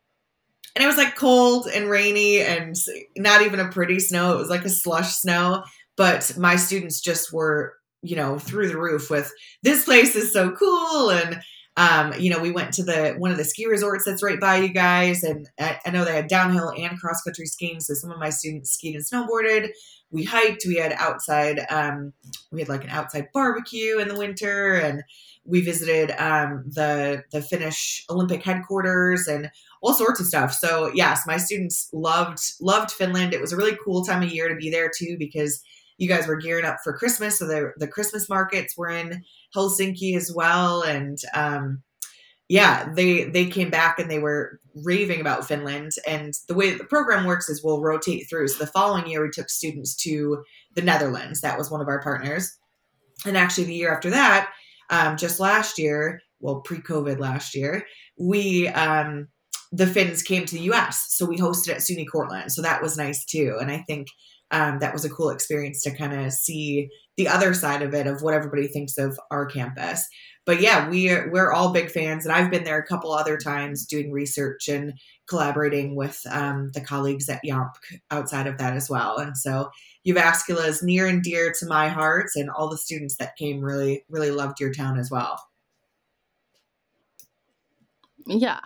and 0.74 0.84
it 0.84 0.86
was 0.86 0.96
like 0.96 1.16
cold 1.16 1.66
and 1.66 1.90
rainy 1.90 2.40
and 2.40 2.74
not 3.16 3.42
even 3.42 3.60
a 3.60 3.70
pretty 3.70 3.98
snow. 3.98 4.34
It 4.34 4.38
was 4.38 4.50
like 4.50 4.64
a 4.64 4.70
slush 4.70 5.14
snow. 5.14 5.64
But 5.96 6.34
my 6.38 6.56
students 6.56 7.00
just 7.00 7.32
were, 7.32 7.74
you 8.00 8.16
know, 8.16 8.38
through 8.38 8.68
the 8.68 8.78
roof 8.78 9.10
with 9.10 9.30
this 9.62 9.84
place 9.84 10.16
is 10.16 10.32
so 10.32 10.52
cool. 10.52 11.10
And, 11.10 11.40
um, 11.76 12.14
you 12.18 12.30
know, 12.30 12.38
we 12.38 12.50
went 12.50 12.72
to 12.74 12.82
the 12.82 13.14
one 13.18 13.30
of 13.30 13.36
the 13.36 13.44
ski 13.44 13.66
resorts 13.66 14.04
that's 14.06 14.22
right 14.22 14.40
by 14.40 14.58
you 14.58 14.72
guys. 14.72 15.22
And 15.22 15.46
I, 15.58 15.78
I 15.84 15.90
know 15.90 16.04
they 16.04 16.14
had 16.14 16.28
downhill 16.28 16.72
and 16.74 16.98
cross 16.98 17.20
country 17.22 17.44
skiing. 17.46 17.80
So 17.80 17.94
some 17.94 18.10
of 18.10 18.18
my 18.18 18.30
students 18.30 18.70
skied 18.70 18.94
and 18.94 19.04
snowboarded. 19.04 19.68
We 20.10 20.24
hiked. 20.24 20.64
We 20.66 20.76
had 20.76 20.92
outside, 20.92 21.60
um, 21.68 22.14
we 22.50 22.60
had 22.60 22.68
like 22.68 22.84
an 22.84 22.90
outside 22.90 23.28
barbecue 23.34 23.98
in 23.98 24.08
the 24.08 24.16
winter. 24.16 24.76
And 24.76 25.02
we 25.44 25.60
visited 25.60 26.12
um, 26.18 26.64
the 26.66 27.24
the 27.32 27.42
Finnish 27.42 28.04
Olympic 28.08 28.42
headquarters 28.42 29.26
and 29.26 29.50
all 29.82 29.94
sorts 29.94 30.20
of 30.20 30.26
stuff. 30.26 30.52
So 30.52 30.90
yes, 30.94 31.22
my 31.26 31.36
students 31.36 31.88
loved 31.92 32.40
loved 32.60 32.90
Finland. 32.90 33.32
It 33.32 33.40
was 33.40 33.52
a 33.52 33.56
really 33.56 33.78
cool 33.84 34.04
time 34.04 34.22
of 34.22 34.32
year 34.32 34.48
to 34.48 34.56
be 34.56 34.70
there 34.70 34.90
too 34.94 35.16
because 35.18 35.62
you 35.98 36.08
guys 36.08 36.26
were 36.26 36.36
gearing 36.36 36.64
up 36.64 36.78
for 36.82 36.96
Christmas. 36.96 37.38
So 37.38 37.46
the 37.46 37.72
the 37.76 37.88
Christmas 37.88 38.28
markets 38.28 38.76
were 38.76 38.88
in 38.88 39.22
Helsinki 39.54 40.16
as 40.16 40.32
well, 40.34 40.82
and 40.82 41.18
um, 41.34 41.82
yeah, 42.48 42.92
they 42.94 43.24
they 43.24 43.46
came 43.46 43.70
back 43.70 43.98
and 43.98 44.10
they 44.10 44.18
were 44.18 44.60
raving 44.74 45.20
about 45.20 45.46
Finland. 45.46 45.92
And 46.06 46.34
the 46.48 46.54
way 46.54 46.74
the 46.74 46.84
program 46.84 47.24
works 47.24 47.48
is 47.48 47.62
we'll 47.62 47.82
rotate 47.82 48.28
through. 48.28 48.48
So 48.48 48.64
the 48.64 48.70
following 48.70 49.06
year 49.06 49.22
we 49.22 49.30
took 49.30 49.48
students 49.48 49.94
to 49.96 50.42
the 50.74 50.82
Netherlands. 50.82 51.40
That 51.40 51.58
was 51.58 51.70
one 51.70 51.80
of 51.80 51.88
our 51.88 52.02
partners. 52.02 52.56
And 53.24 53.36
actually 53.36 53.64
the 53.64 53.74
year 53.74 53.94
after 53.94 54.10
that, 54.10 54.50
um, 54.88 55.16
just 55.16 55.38
last 55.38 55.78
year, 55.78 56.22
well 56.40 56.60
pre-COVID 56.60 57.18
last 57.18 57.54
year, 57.54 57.84
we 58.18 58.68
um, 58.68 59.28
the 59.72 59.86
Finns 59.86 60.22
came 60.22 60.44
to 60.46 60.54
the 60.56 60.70
US. 60.72 61.06
So 61.10 61.24
we 61.26 61.38
hosted 61.38 61.70
at 61.70 61.78
SUNY 61.78 62.06
Cortland. 62.10 62.52
So 62.52 62.62
that 62.62 62.82
was 62.82 62.96
nice 62.96 63.24
too. 63.24 63.56
And 63.60 63.70
I 63.70 63.78
think 63.86 64.08
um, 64.50 64.80
that 64.80 64.92
was 64.92 65.04
a 65.04 65.10
cool 65.10 65.30
experience 65.30 65.82
to 65.82 65.96
kind 65.96 66.12
of 66.12 66.32
see 66.32 66.88
the 67.16 67.28
other 67.28 67.54
side 67.54 67.82
of 67.82 67.94
it 67.94 68.06
of 68.06 68.22
what 68.22 68.34
everybody 68.34 68.66
thinks 68.66 68.98
of 68.98 69.18
our 69.30 69.46
campus. 69.46 70.04
But 70.44 70.60
yeah, 70.60 70.88
we 70.88 71.10
are, 71.10 71.30
we're 71.30 71.52
all 71.52 71.72
big 71.72 71.90
fans, 71.90 72.24
and 72.24 72.34
I've 72.34 72.50
been 72.50 72.64
there 72.64 72.78
a 72.78 72.86
couple 72.86 73.12
other 73.12 73.36
times 73.36 73.86
doing 73.86 74.10
research 74.10 74.68
and 74.68 74.94
collaborating 75.28 75.94
with 75.94 76.20
um, 76.30 76.70
the 76.74 76.80
colleagues 76.80 77.28
at 77.28 77.42
YOMP 77.44 77.70
outside 78.10 78.46
of 78.46 78.58
that 78.58 78.74
as 78.74 78.90
well. 78.90 79.18
And 79.18 79.36
so 79.36 79.70
Jyväskylä 80.04 80.66
is 80.66 80.82
near 80.82 81.06
and 81.06 81.22
dear 81.22 81.52
to 81.60 81.66
my 81.66 81.88
heart, 81.88 82.30
and 82.34 82.50
all 82.50 82.68
the 82.68 82.78
students 82.78 83.16
that 83.18 83.36
came 83.36 83.60
really 83.60 84.04
really 84.08 84.30
loved 84.30 84.58
your 84.58 84.72
town 84.72 84.98
as 84.98 85.10
well. 85.10 85.40
Yeah, 88.26 88.60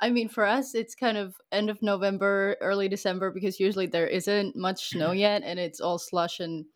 I 0.00 0.10
mean, 0.10 0.28
for 0.28 0.44
us, 0.44 0.74
it's 0.74 0.94
kind 0.94 1.16
of 1.16 1.34
end 1.52 1.70
of 1.70 1.82
November, 1.82 2.56
early 2.60 2.88
December, 2.88 3.30
because 3.30 3.58
usually 3.58 3.86
there 3.86 4.06
isn't 4.06 4.56
much 4.56 4.90
snow 4.90 5.12
yet 5.12 5.42
and 5.44 5.58
it's 5.58 5.80
all 5.80 5.98
slush 5.98 6.40
and 6.40 6.66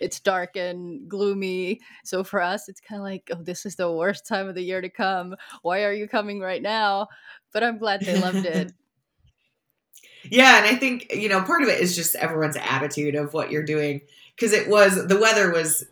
it's 0.00 0.20
dark 0.20 0.56
and 0.56 1.08
gloomy. 1.08 1.80
So 2.04 2.22
for 2.22 2.40
us, 2.40 2.68
it's 2.68 2.80
kind 2.80 3.00
of 3.00 3.04
like, 3.04 3.30
oh, 3.32 3.42
this 3.42 3.66
is 3.66 3.76
the 3.76 3.90
worst 3.90 4.26
time 4.26 4.48
of 4.48 4.54
the 4.54 4.62
year 4.62 4.80
to 4.80 4.88
come. 4.88 5.34
Why 5.62 5.84
are 5.84 5.92
you 5.92 6.06
coming 6.06 6.40
right 6.40 6.62
now? 6.62 7.08
But 7.52 7.64
I'm 7.64 7.78
glad 7.78 8.02
they 8.02 8.20
loved 8.20 8.44
it. 8.46 8.72
yeah. 10.30 10.58
And 10.58 10.66
I 10.66 10.76
think, 10.76 11.12
you 11.12 11.28
know, 11.28 11.42
part 11.42 11.62
of 11.62 11.68
it 11.68 11.80
is 11.80 11.96
just 11.96 12.14
everyone's 12.16 12.56
attitude 12.56 13.14
of 13.14 13.32
what 13.32 13.50
you're 13.50 13.64
doing. 13.64 14.02
Cause 14.38 14.52
it 14.52 14.68
was, 14.68 15.08
the 15.08 15.18
weather 15.18 15.50
was 15.52 15.84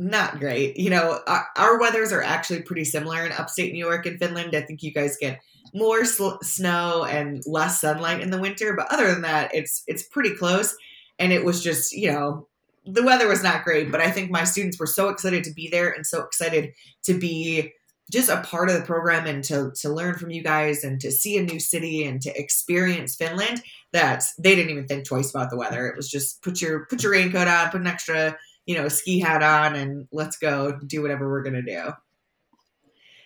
not 0.00 0.40
great. 0.40 0.78
You 0.78 0.88
know, 0.88 1.20
our, 1.26 1.46
our 1.56 1.78
weathers 1.78 2.10
are 2.10 2.22
actually 2.22 2.62
pretty 2.62 2.84
similar 2.84 3.24
in 3.24 3.32
upstate 3.32 3.72
New 3.72 3.84
York 3.84 4.06
and 4.06 4.18
Finland. 4.18 4.54
I 4.54 4.62
think 4.62 4.82
you 4.82 4.92
guys 4.92 5.18
get 5.20 5.40
more 5.74 6.06
sl- 6.06 6.40
snow 6.42 7.04
and 7.04 7.42
less 7.46 7.82
sunlight 7.82 8.22
in 8.22 8.30
the 8.30 8.40
winter, 8.40 8.74
but 8.74 8.90
other 8.90 9.12
than 9.12 9.22
that, 9.22 9.54
it's 9.54 9.84
it's 9.86 10.02
pretty 10.02 10.34
close. 10.34 10.74
And 11.18 11.32
it 11.32 11.44
was 11.44 11.62
just, 11.62 11.92
you 11.92 12.10
know, 12.10 12.48
the 12.86 13.02
weather 13.02 13.28
was 13.28 13.42
not 13.42 13.62
great, 13.62 13.92
but 13.92 14.00
I 14.00 14.10
think 14.10 14.30
my 14.30 14.44
students 14.44 14.80
were 14.80 14.86
so 14.86 15.10
excited 15.10 15.44
to 15.44 15.52
be 15.52 15.68
there 15.68 15.90
and 15.90 16.06
so 16.06 16.22
excited 16.22 16.72
to 17.04 17.18
be 17.18 17.74
just 18.10 18.30
a 18.30 18.40
part 18.40 18.70
of 18.70 18.76
the 18.76 18.86
program 18.86 19.26
and 19.26 19.44
to 19.44 19.70
to 19.76 19.90
learn 19.90 20.14
from 20.14 20.30
you 20.30 20.42
guys 20.42 20.82
and 20.82 20.98
to 21.00 21.12
see 21.12 21.36
a 21.36 21.42
new 21.42 21.60
city 21.60 22.04
and 22.04 22.22
to 22.22 22.40
experience 22.40 23.16
Finland 23.16 23.62
that 23.92 24.24
they 24.38 24.56
didn't 24.56 24.70
even 24.70 24.86
think 24.86 25.04
twice 25.04 25.30
about 25.30 25.50
the 25.50 25.58
weather. 25.58 25.86
It 25.86 25.96
was 25.96 26.08
just 26.08 26.42
put 26.42 26.62
your 26.62 26.86
put 26.86 27.02
your 27.02 27.12
raincoat 27.12 27.48
on, 27.48 27.68
put 27.68 27.82
an 27.82 27.86
extra, 27.86 28.36
you 28.70 28.76
know, 28.76 28.86
ski 28.86 29.18
hat 29.18 29.42
on 29.42 29.74
and 29.74 30.06
let's 30.12 30.38
go 30.38 30.78
do 30.86 31.02
whatever 31.02 31.28
we're 31.28 31.42
going 31.42 31.54
to 31.54 31.62
do. 31.62 31.92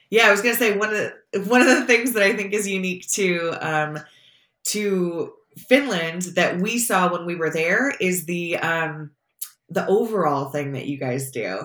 Yeah, 0.08 0.28
I 0.28 0.30
was 0.30 0.40
gonna 0.40 0.54
say 0.54 0.76
one 0.76 0.90
of 0.90 0.94
the 0.94 1.40
one 1.50 1.60
of 1.60 1.66
the 1.66 1.84
things 1.86 2.12
that 2.12 2.22
I 2.22 2.34
think 2.36 2.52
is 2.52 2.68
unique 2.68 3.06
to 3.12 3.50
um, 3.60 3.98
to 4.66 5.32
Finland 5.58 6.22
that 6.36 6.60
we 6.60 6.78
saw 6.78 7.10
when 7.10 7.26
we 7.26 7.34
were 7.34 7.50
there 7.50 7.90
is 8.00 8.24
the 8.26 8.56
um, 8.58 9.10
the 9.68 9.84
overall 9.86 10.50
thing 10.50 10.72
that 10.72 10.86
you 10.86 10.98
guys 10.98 11.32
do, 11.32 11.62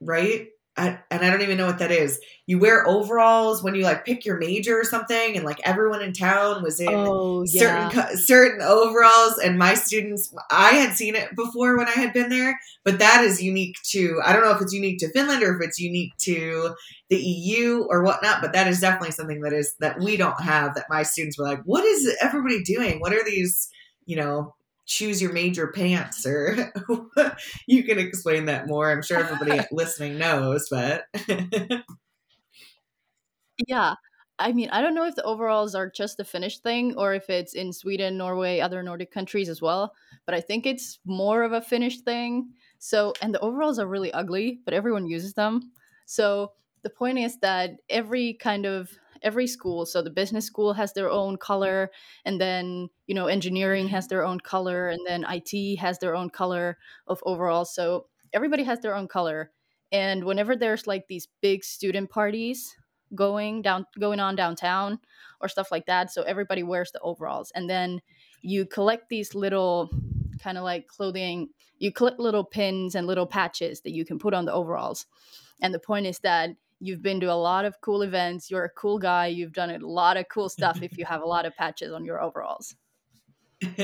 right? 0.00 0.48
I, 0.76 0.98
and 1.08 1.24
I 1.24 1.30
don't 1.30 1.42
even 1.42 1.56
know 1.56 1.66
what 1.66 1.78
that 1.78 1.92
is. 1.92 2.20
You 2.46 2.58
wear 2.58 2.86
overalls 2.86 3.62
when 3.62 3.76
you 3.76 3.84
like 3.84 4.04
pick 4.04 4.24
your 4.24 4.38
major 4.38 4.78
or 4.78 4.82
something, 4.82 5.36
and 5.36 5.44
like 5.44 5.60
everyone 5.62 6.02
in 6.02 6.12
town 6.12 6.64
was 6.64 6.80
in 6.80 6.88
oh, 6.92 7.44
certain 7.46 7.96
yeah. 7.96 8.08
certain 8.16 8.60
overalls. 8.60 9.38
And 9.38 9.56
my 9.56 9.74
students, 9.74 10.34
I 10.50 10.70
had 10.70 10.94
seen 10.94 11.14
it 11.14 11.36
before 11.36 11.76
when 11.76 11.86
I 11.86 11.92
had 11.92 12.12
been 12.12 12.28
there, 12.28 12.58
but 12.82 12.98
that 12.98 13.22
is 13.22 13.40
unique 13.40 13.76
to. 13.90 14.20
I 14.24 14.32
don't 14.32 14.44
know 14.44 14.50
if 14.50 14.60
it's 14.60 14.72
unique 14.72 14.98
to 14.98 15.12
Finland 15.12 15.44
or 15.44 15.54
if 15.56 15.64
it's 15.64 15.78
unique 15.78 16.16
to 16.22 16.74
the 17.08 17.18
EU 17.18 17.86
or 17.88 18.02
whatnot, 18.02 18.42
but 18.42 18.52
that 18.52 18.66
is 18.66 18.80
definitely 18.80 19.12
something 19.12 19.42
that 19.42 19.52
is 19.52 19.74
that 19.78 20.00
we 20.00 20.16
don't 20.16 20.40
have. 20.40 20.74
That 20.74 20.86
my 20.90 21.04
students 21.04 21.38
were 21.38 21.44
like, 21.44 21.62
"What 21.64 21.84
is 21.84 22.16
everybody 22.20 22.64
doing? 22.64 22.98
What 22.98 23.12
are 23.12 23.24
these?" 23.24 23.68
You 24.06 24.16
know, 24.16 24.54
choose 24.86 25.20
your 25.22 25.32
major 25.32 25.68
pants 25.68 26.26
or 26.26 26.72
you 27.66 27.84
can 27.84 27.98
explain 27.98 28.46
that 28.46 28.66
more. 28.66 28.90
I'm 28.90 29.02
sure 29.02 29.18
everybody 29.18 29.64
listening 29.72 30.18
knows 30.18 30.68
but 30.70 31.04
yeah. 33.66 33.94
I 34.36 34.52
mean 34.52 34.68
i 34.70 34.82
don't 34.82 34.96
know 34.96 35.06
if 35.06 35.14
the 35.14 35.22
overalls 35.22 35.76
are 35.76 35.88
just 35.88 36.18
a 36.18 36.24
finnish 36.24 36.58
thing 36.58 36.96
or 36.96 37.14
if 37.14 37.30
it's 37.30 37.54
in 37.54 37.72
sweden 37.72 38.18
norway 38.18 38.58
other 38.58 38.82
nordic 38.82 39.12
countries 39.12 39.48
as 39.48 39.62
well 39.62 39.94
but 40.26 40.34
i 40.34 40.40
think 40.40 40.66
it's 40.66 40.98
more 41.04 41.44
of 41.44 41.52
a 41.52 41.60
finnish 41.62 42.00
thing. 42.00 42.48
So 42.80 43.14
and 43.22 43.32
the 43.32 43.38
overalls 43.38 43.78
are 43.78 43.86
really 43.86 44.12
ugly 44.12 44.60
but 44.64 44.74
everyone 44.74 45.06
uses 45.06 45.34
them. 45.34 45.70
So 46.06 46.52
the 46.82 46.90
point 46.90 47.18
is 47.18 47.38
that 47.38 47.76
every 47.88 48.34
kind 48.34 48.66
of 48.66 48.90
every 49.24 49.46
school. 49.46 49.86
So 49.86 50.02
the 50.02 50.10
business 50.10 50.44
school 50.44 50.74
has 50.74 50.92
their 50.92 51.10
own 51.10 51.36
color, 51.38 51.90
and 52.24 52.40
then 52.40 52.88
you 53.06 53.14
know 53.14 53.26
engineering 53.26 53.88
has 53.88 54.04
mm-hmm. 54.04 54.10
their 54.10 54.24
own 54.24 54.40
color, 54.40 54.88
and 54.88 55.00
then 55.06 55.24
IT 55.28 55.78
has 55.80 55.98
their 55.98 56.14
own 56.14 56.30
color 56.30 56.78
of 57.08 57.20
overall. 57.24 57.64
So 57.64 58.06
everybody 58.32 58.62
has 58.64 58.80
their 58.80 58.94
own 58.94 59.08
color. 59.08 59.50
And 59.90 60.24
whenever 60.24 60.56
there's 60.56 60.86
like 60.86 61.06
these 61.08 61.28
big 61.40 61.64
student 61.64 62.10
parties 62.10 62.76
going 63.14 63.62
down 63.62 63.86
going 63.98 64.20
on 64.20 64.36
downtown 64.36 64.98
or 65.40 65.48
stuff 65.48 65.72
like 65.72 65.86
that, 65.86 66.12
so 66.12 66.22
everybody 66.22 66.62
wears 66.62 66.92
the 66.92 67.00
overalls, 67.00 67.50
and 67.54 67.68
then 67.68 68.00
you 68.42 68.66
collect 68.66 69.08
these 69.08 69.34
little 69.34 69.90
kind 70.42 70.58
of 70.58 70.64
like 70.64 70.86
clothing 70.86 71.48
you 71.78 71.90
collect 71.90 72.20
little 72.20 72.44
pins 72.44 72.94
and 72.94 73.06
little 73.06 73.26
patches 73.26 73.80
that 73.80 73.92
you 73.92 74.04
can 74.04 74.18
put 74.18 74.34
on 74.34 74.44
the 74.44 74.52
overalls 74.52 75.06
and 75.62 75.72
the 75.72 75.78
point 75.78 76.06
is 76.06 76.18
that 76.18 76.50
you've 76.84 77.02
been 77.02 77.20
to 77.20 77.26
a 77.26 77.34
lot 77.34 77.64
of 77.64 77.80
cool 77.80 78.02
events 78.02 78.50
you're 78.50 78.64
a 78.64 78.70
cool 78.70 78.98
guy 78.98 79.26
you've 79.26 79.52
done 79.52 79.70
a 79.70 79.78
lot 79.78 80.16
of 80.16 80.26
cool 80.28 80.48
stuff 80.48 80.82
if 80.82 80.96
you 80.98 81.04
have 81.04 81.22
a 81.22 81.26
lot 81.26 81.46
of 81.46 81.56
patches 81.56 81.92
on 81.92 82.04
your 82.04 82.22
overalls. 82.22 82.74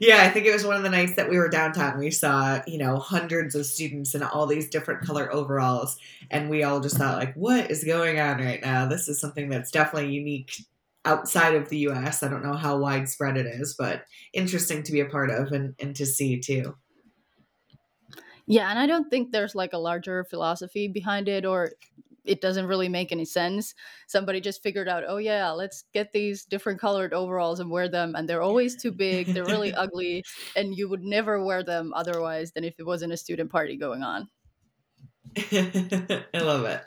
Yeah 0.00 0.22
i 0.22 0.30
think 0.30 0.46
it 0.46 0.52
was 0.52 0.64
one 0.64 0.76
of 0.76 0.82
the 0.82 0.88
nights 0.88 1.14
that 1.16 1.28
we 1.28 1.36
were 1.36 1.50
downtown 1.50 1.98
we 1.98 2.10
saw 2.10 2.60
you 2.66 2.78
know 2.78 2.96
hundreds 2.96 3.54
of 3.54 3.66
students 3.66 4.14
in 4.14 4.22
all 4.22 4.46
these 4.46 4.70
different 4.70 5.02
color 5.02 5.30
overalls 5.32 5.98
and 6.30 6.48
we 6.48 6.62
all 6.62 6.80
just 6.80 6.96
thought 6.96 7.18
like 7.18 7.34
what 7.34 7.70
is 7.70 7.84
going 7.84 8.18
on 8.18 8.38
right 8.38 8.62
now? 8.62 8.86
This 8.86 9.08
is 9.08 9.20
something 9.20 9.50
that's 9.50 9.70
definitely 9.70 10.12
unique 10.12 10.64
outside 11.04 11.54
of 11.54 11.68
the 11.68 11.78
us 11.80 12.22
i 12.22 12.28
don't 12.28 12.42
know 12.42 12.54
how 12.54 12.78
widespread 12.78 13.36
it 13.36 13.46
is 13.46 13.74
but 13.74 14.04
interesting 14.32 14.82
to 14.82 14.92
be 14.92 15.00
a 15.00 15.06
part 15.06 15.30
of 15.30 15.52
and, 15.52 15.74
and 15.78 15.94
to 15.96 16.06
see 16.06 16.38
too 16.38 16.74
yeah, 18.50 18.68
and 18.68 18.80
I 18.80 18.86
don't 18.88 19.08
think 19.08 19.30
there's 19.30 19.54
like 19.54 19.72
a 19.72 19.78
larger 19.78 20.24
philosophy 20.24 20.88
behind 20.88 21.28
it 21.28 21.44
or 21.44 21.70
it 22.24 22.40
doesn't 22.40 22.66
really 22.66 22.88
make 22.88 23.12
any 23.12 23.24
sense. 23.24 23.76
Somebody 24.08 24.40
just 24.40 24.60
figured 24.60 24.88
out, 24.88 25.04
oh 25.06 25.18
yeah, 25.18 25.50
let's 25.50 25.84
get 25.94 26.12
these 26.12 26.44
different 26.44 26.80
colored 26.80 27.14
overalls 27.14 27.60
and 27.60 27.70
wear 27.70 27.88
them 27.88 28.16
and 28.16 28.28
they're 28.28 28.42
always 28.42 28.74
too 28.74 28.90
big, 28.90 29.28
they're 29.28 29.44
really 29.44 29.72
ugly 29.84 30.24
and 30.56 30.76
you 30.76 30.88
would 30.88 31.04
never 31.04 31.44
wear 31.44 31.62
them 31.62 31.92
otherwise 31.94 32.50
than 32.50 32.64
if 32.64 32.74
it 32.80 32.84
wasn't 32.84 33.12
a 33.12 33.16
student 33.16 33.52
party 33.52 33.76
going 33.76 34.02
on. 34.02 34.28
I 35.36 36.24
love 36.34 36.64
it. 36.64 36.82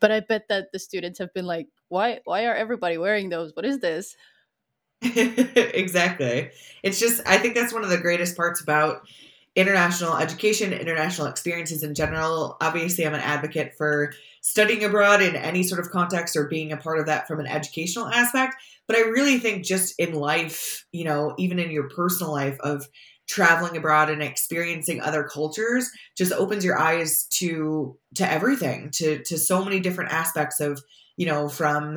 But 0.00 0.10
I 0.10 0.18
bet 0.18 0.48
that 0.48 0.72
the 0.72 0.80
students 0.80 1.20
have 1.20 1.32
been 1.32 1.46
like, 1.46 1.68
why 1.88 2.22
why 2.24 2.46
are 2.46 2.56
everybody 2.56 2.98
wearing 2.98 3.28
those? 3.28 3.54
What 3.54 3.64
is 3.64 3.78
this? 3.78 4.16
exactly. 5.02 6.50
It's 6.82 6.98
just 6.98 7.22
I 7.24 7.38
think 7.38 7.54
that's 7.54 7.72
one 7.72 7.84
of 7.84 7.90
the 7.90 7.98
greatest 7.98 8.36
parts 8.36 8.60
about 8.60 9.06
international 9.54 10.16
education, 10.16 10.72
international 10.72 11.26
experiences 11.26 11.82
in 11.82 11.94
general. 11.94 12.56
Obviously, 12.60 13.06
I'm 13.06 13.14
an 13.14 13.20
advocate 13.20 13.74
for 13.76 14.12
studying 14.40 14.82
abroad 14.82 15.20
in 15.20 15.36
any 15.36 15.62
sort 15.62 15.80
of 15.80 15.90
context 15.90 16.36
or 16.36 16.48
being 16.48 16.72
a 16.72 16.76
part 16.76 16.98
of 16.98 17.06
that 17.06 17.28
from 17.28 17.38
an 17.38 17.46
educational 17.46 18.08
aspect. 18.08 18.54
But 18.86 18.96
I 18.96 19.00
really 19.00 19.38
think 19.38 19.64
just 19.64 19.94
in 19.98 20.14
life, 20.14 20.86
you 20.92 21.04
know, 21.04 21.34
even 21.38 21.58
in 21.58 21.70
your 21.70 21.88
personal 21.88 22.32
life 22.32 22.56
of 22.60 22.88
traveling 23.28 23.76
abroad 23.76 24.10
and 24.10 24.22
experiencing 24.22 25.00
other 25.00 25.22
cultures 25.24 25.90
just 26.16 26.32
opens 26.32 26.64
your 26.64 26.78
eyes 26.78 27.24
to 27.30 27.96
to 28.14 28.30
everything 28.30 28.90
to 28.90 29.22
to 29.22 29.38
so 29.38 29.64
many 29.64 29.80
different 29.80 30.12
aspects 30.12 30.60
of 30.60 30.82
you 31.16 31.24
know 31.24 31.48
from 31.48 31.96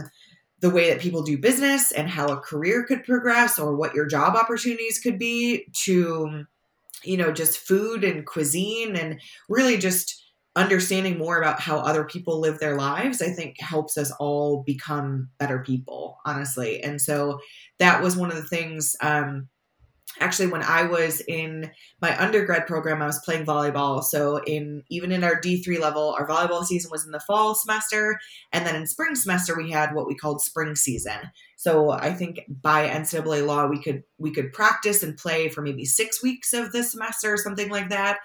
the 0.60 0.70
way 0.70 0.90
that 0.90 1.02
people 1.02 1.24
do 1.24 1.38
business 1.38 1.92
and 1.92 2.10
how 2.10 2.28
a 2.28 2.40
career 2.40 2.86
could 2.86 3.04
progress 3.04 3.60
or 3.60 3.76
what 3.76 3.94
your 3.94 4.06
job 4.06 4.36
opportunities 4.36 5.00
could 5.00 5.20
be 5.20 5.66
to 5.74 6.46
you 7.08 7.18
know, 7.18 7.32
just 7.32 7.60
food 7.60 8.04
and 8.04 8.26
cuisine 8.26 8.96
and 8.96 9.20
really 9.50 9.78
just 9.78 10.22
understanding 10.56 11.18
more 11.18 11.38
about 11.38 11.60
how 11.60 11.78
other 11.78 12.06
people 12.06 12.40
live 12.40 12.60
their 12.60 12.78
lives, 12.78 13.22
I 13.22 13.30
think 13.30 13.60
helps 13.60 13.98
us 13.98 14.12
all 14.20 14.64
become 14.64 15.30
better 15.38 15.60
people, 15.60 16.18
honestly. 16.26 16.82
And 16.82 17.02
so 17.02 17.40
that 17.80 18.02
was 18.02 18.16
one 18.16 18.32
of 18.32 18.38
the 18.38 18.48
things 18.48 18.96
um, 19.02 19.50
actually 20.20 20.48
when 20.48 20.64
I 20.64 20.84
was 20.84 21.22
in 21.28 21.72
my 22.02 22.18
undergrad 22.22 22.68
program, 22.68 23.02
I 23.02 23.06
was 23.06 23.20
playing 23.20 23.46
volleyball. 23.46 24.04
So 24.04 24.38
in 24.46 24.84
even 24.90 25.12
in 25.12 25.24
our 25.24 25.40
D3 25.40 25.80
level, 25.80 26.16
our 26.18 26.28
volleyball 26.28 26.64
season 26.64 26.92
was 26.92 27.06
in 27.06 27.12
the 27.12 27.20
fall 27.20 27.56
semester, 27.56 28.20
and 28.52 28.66
then 28.66 28.76
in 28.76 28.88
spring 28.88 29.16
semester 29.16 29.56
we 29.56 29.72
had 29.72 29.94
what 29.94 30.08
we 30.08 30.16
called 30.16 30.42
spring 30.42 30.76
season. 30.76 31.20
So 31.58 31.92
I 31.92 32.14
think 32.14 32.42
by 32.62 32.88
NCAA 32.88 33.46
law 33.46 33.68
we 33.68 33.82
could 33.82 34.04
we 34.18 34.32
could 34.32 34.54
practice 34.54 35.04
and 35.04 35.18
play 35.18 35.50
for 35.50 35.62
maybe 35.62 35.86
six 35.86 36.22
weeks 36.22 36.54
of 36.54 36.72
the 36.72 36.84
semester 36.84 37.34
or 37.34 37.38
something 37.38 37.70
like 37.70 37.90
that. 37.90 38.20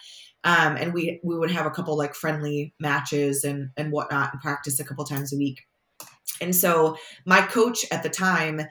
Um, 0.44 0.76
and 0.76 0.94
we 0.94 1.20
we 1.22 1.38
would 1.38 1.50
have 1.50 1.66
a 1.66 1.70
couple 1.70 1.96
like 1.96 2.14
friendly 2.14 2.74
matches 2.81 3.44
and 3.44 3.70
and 3.76 3.92
whatnot 3.92 4.33
and 4.33 4.40
practice 4.40 4.81
a 4.81 4.85
couple 4.85 5.05
times 5.05 5.33
a 5.33 5.37
week. 5.37 5.61
And 6.40 6.57
so 6.57 6.96
my 7.26 7.42
coach 7.42 7.85
at 7.90 8.03
the 8.03 8.09
time 8.09 8.62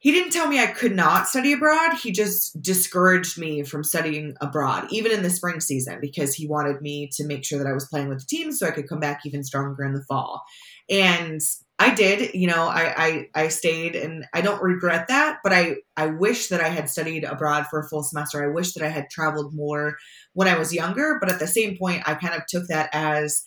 he 0.00 0.12
didn't 0.12 0.32
tell 0.32 0.48
me 0.48 0.58
I 0.58 0.66
could 0.66 0.96
not 0.96 1.28
study 1.28 1.52
abroad. 1.52 1.92
He 1.92 2.10
just 2.10 2.60
discouraged 2.62 3.38
me 3.38 3.62
from 3.62 3.84
studying 3.84 4.34
abroad, 4.40 4.86
even 4.90 5.12
in 5.12 5.22
the 5.22 5.28
spring 5.28 5.60
season, 5.60 5.98
because 6.00 6.34
he 6.34 6.48
wanted 6.48 6.80
me 6.80 7.10
to 7.16 7.26
make 7.26 7.44
sure 7.44 7.58
that 7.58 7.68
I 7.68 7.74
was 7.74 7.84
playing 7.84 8.08
with 8.08 8.20
the 8.20 8.26
team 8.26 8.50
so 8.50 8.66
I 8.66 8.70
could 8.70 8.88
come 8.88 8.98
back 8.98 9.20
even 9.26 9.44
stronger 9.44 9.84
in 9.84 9.92
the 9.92 10.02
fall. 10.04 10.42
And 10.88 11.42
I 11.78 11.94
did, 11.94 12.34
you 12.34 12.46
know, 12.46 12.66
I, 12.66 12.94
I, 12.96 13.28
I 13.34 13.48
stayed 13.48 13.94
and 13.94 14.24
I 14.32 14.40
don't 14.40 14.62
regret 14.62 15.08
that, 15.08 15.40
but 15.44 15.52
I, 15.52 15.76
I 15.98 16.06
wish 16.06 16.48
that 16.48 16.62
I 16.62 16.68
had 16.68 16.88
studied 16.88 17.24
abroad 17.24 17.66
for 17.68 17.80
a 17.80 17.88
full 17.88 18.02
semester. 18.02 18.42
I 18.42 18.52
wish 18.52 18.72
that 18.72 18.82
I 18.82 18.88
had 18.88 19.10
traveled 19.10 19.54
more 19.54 19.96
when 20.32 20.48
I 20.48 20.58
was 20.58 20.74
younger. 20.74 21.18
But 21.20 21.30
at 21.30 21.38
the 21.38 21.46
same 21.46 21.76
point, 21.76 22.08
I 22.08 22.14
kind 22.14 22.34
of 22.34 22.46
took 22.46 22.68
that 22.68 22.88
as 22.94 23.42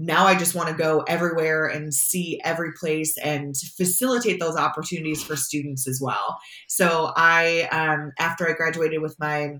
now 0.00 0.26
I 0.26 0.34
just 0.34 0.54
want 0.54 0.68
to 0.68 0.74
go 0.74 1.04
everywhere 1.06 1.66
and 1.66 1.92
see 1.92 2.40
every 2.42 2.72
place 2.72 3.16
and 3.18 3.54
facilitate 3.76 4.40
those 4.40 4.56
opportunities 4.56 5.22
for 5.22 5.36
students 5.36 5.86
as 5.86 6.00
well. 6.02 6.38
So 6.68 7.12
I, 7.16 7.68
um, 7.70 8.12
after 8.18 8.48
I 8.48 8.52
graduated 8.52 9.02
with 9.02 9.16
my 9.20 9.56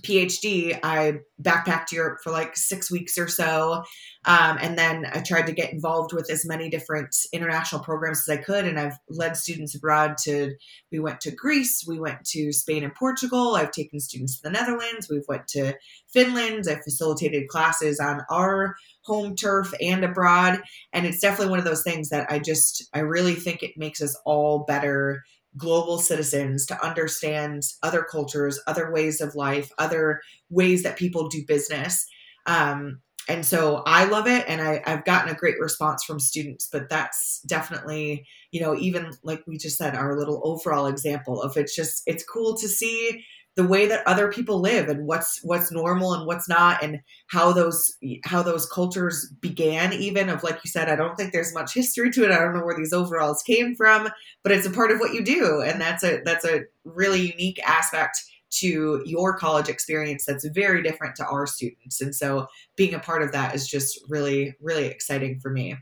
PhD, 0.00 0.78
I 0.82 1.18
backpacked 1.40 1.92
Europe 1.92 2.18
for 2.22 2.30
like 2.30 2.56
six 2.56 2.90
weeks 2.90 3.18
or 3.18 3.28
so. 3.28 3.84
Um, 4.24 4.58
and 4.60 4.78
then 4.78 5.06
I 5.12 5.20
tried 5.20 5.46
to 5.46 5.52
get 5.52 5.72
involved 5.72 6.12
with 6.12 6.30
as 6.30 6.46
many 6.46 6.70
different 6.70 7.14
international 7.32 7.82
programs 7.82 8.26
as 8.26 8.38
I 8.38 8.42
could. 8.42 8.64
And 8.64 8.80
I've 8.80 8.96
led 9.10 9.36
students 9.36 9.74
abroad 9.74 10.16
to, 10.22 10.54
we 10.90 10.98
went 10.98 11.20
to 11.22 11.30
Greece, 11.30 11.84
we 11.86 12.00
went 12.00 12.24
to 12.28 12.52
Spain 12.52 12.82
and 12.82 12.94
Portugal. 12.94 13.54
I've 13.54 13.70
taken 13.70 14.00
students 14.00 14.36
to 14.36 14.42
the 14.44 14.50
Netherlands. 14.50 15.08
We've 15.10 15.28
went 15.28 15.46
to 15.48 15.74
Finland. 16.08 16.64
I've 16.68 16.82
facilitated 16.82 17.48
classes 17.48 18.00
on 18.00 18.22
our 18.30 18.76
home 19.02 19.36
turf 19.36 19.74
and 19.80 20.02
abroad. 20.02 20.62
And 20.92 21.04
it's 21.04 21.20
definitely 21.20 21.50
one 21.50 21.58
of 21.58 21.66
those 21.66 21.82
things 21.82 22.08
that 22.08 22.26
I 22.30 22.38
just, 22.38 22.88
I 22.94 23.00
really 23.00 23.34
think 23.34 23.62
it 23.62 23.72
makes 23.76 24.00
us 24.00 24.18
all 24.24 24.64
better 24.66 25.22
global 25.56 25.98
citizens 25.98 26.66
to 26.66 26.84
understand 26.84 27.62
other 27.82 28.02
cultures, 28.02 28.60
other 28.66 28.92
ways 28.92 29.20
of 29.20 29.34
life, 29.34 29.70
other 29.78 30.20
ways 30.50 30.82
that 30.82 30.96
people 30.96 31.28
do 31.28 31.44
business. 31.46 32.06
Um, 32.46 33.00
and 33.28 33.46
so 33.46 33.82
I 33.86 34.04
love 34.04 34.26
it, 34.26 34.44
and 34.48 34.60
I, 34.60 34.82
I've 34.84 35.04
gotten 35.04 35.30
a 35.30 35.38
great 35.38 35.58
response 35.58 36.04
from 36.04 36.20
students. 36.20 36.68
But 36.70 36.90
that's 36.90 37.40
definitely, 37.46 38.26
you 38.50 38.60
know, 38.60 38.76
even 38.76 39.12
like 39.22 39.42
we 39.46 39.56
just 39.56 39.78
said, 39.78 39.94
our 39.94 40.18
little 40.18 40.42
overall 40.44 40.86
example 40.86 41.40
of 41.40 41.56
it's 41.56 41.74
just 41.74 42.02
it's 42.06 42.24
cool 42.24 42.54
to 42.58 42.68
see 42.68 43.24
the 43.56 43.66
way 43.66 43.86
that 43.86 44.06
other 44.06 44.32
people 44.32 44.60
live 44.60 44.88
and 44.88 45.06
what's 45.06 45.42
what's 45.44 45.70
normal 45.70 46.12
and 46.12 46.26
what's 46.26 46.48
not 46.48 46.82
and 46.82 47.00
how 47.28 47.52
those 47.52 47.96
how 48.24 48.42
those 48.42 48.66
cultures 48.66 49.32
began 49.40 49.92
even 49.92 50.28
of 50.28 50.42
like 50.42 50.58
you 50.64 50.70
said 50.70 50.88
i 50.88 50.96
don't 50.96 51.16
think 51.16 51.32
there's 51.32 51.54
much 51.54 51.72
history 51.72 52.10
to 52.10 52.24
it. 52.24 52.32
I 52.32 52.38
don't 52.38 52.54
know 52.54 52.64
where 52.64 52.76
these 52.76 52.92
overalls 52.92 53.42
came 53.42 53.76
from 53.76 54.08
but 54.44 54.52
it's 54.52 54.66
a 54.66 54.70
part 54.70 54.92
of 54.92 55.00
what 55.00 55.14
you 55.14 55.24
do. 55.24 55.62
And 55.62 55.80
that's 55.80 56.04
a 56.04 56.20
that's 56.24 56.44
a 56.44 56.64
really 56.84 57.32
unique 57.32 57.58
aspect 57.66 58.22
to 58.50 59.02
your 59.04 59.36
college 59.36 59.68
experience 59.68 60.26
that's 60.26 60.46
very 60.46 60.80
different 60.80 61.16
to 61.16 61.26
our 61.26 61.44
students. 61.44 62.00
And 62.00 62.14
so 62.14 62.46
being 62.76 62.94
a 62.94 63.00
part 63.00 63.22
of 63.22 63.32
that 63.32 63.54
is 63.54 63.66
just 63.66 63.98
really 64.08 64.54
really 64.60 64.86
exciting 64.86 65.40
for 65.40 65.50
me. 65.50 65.76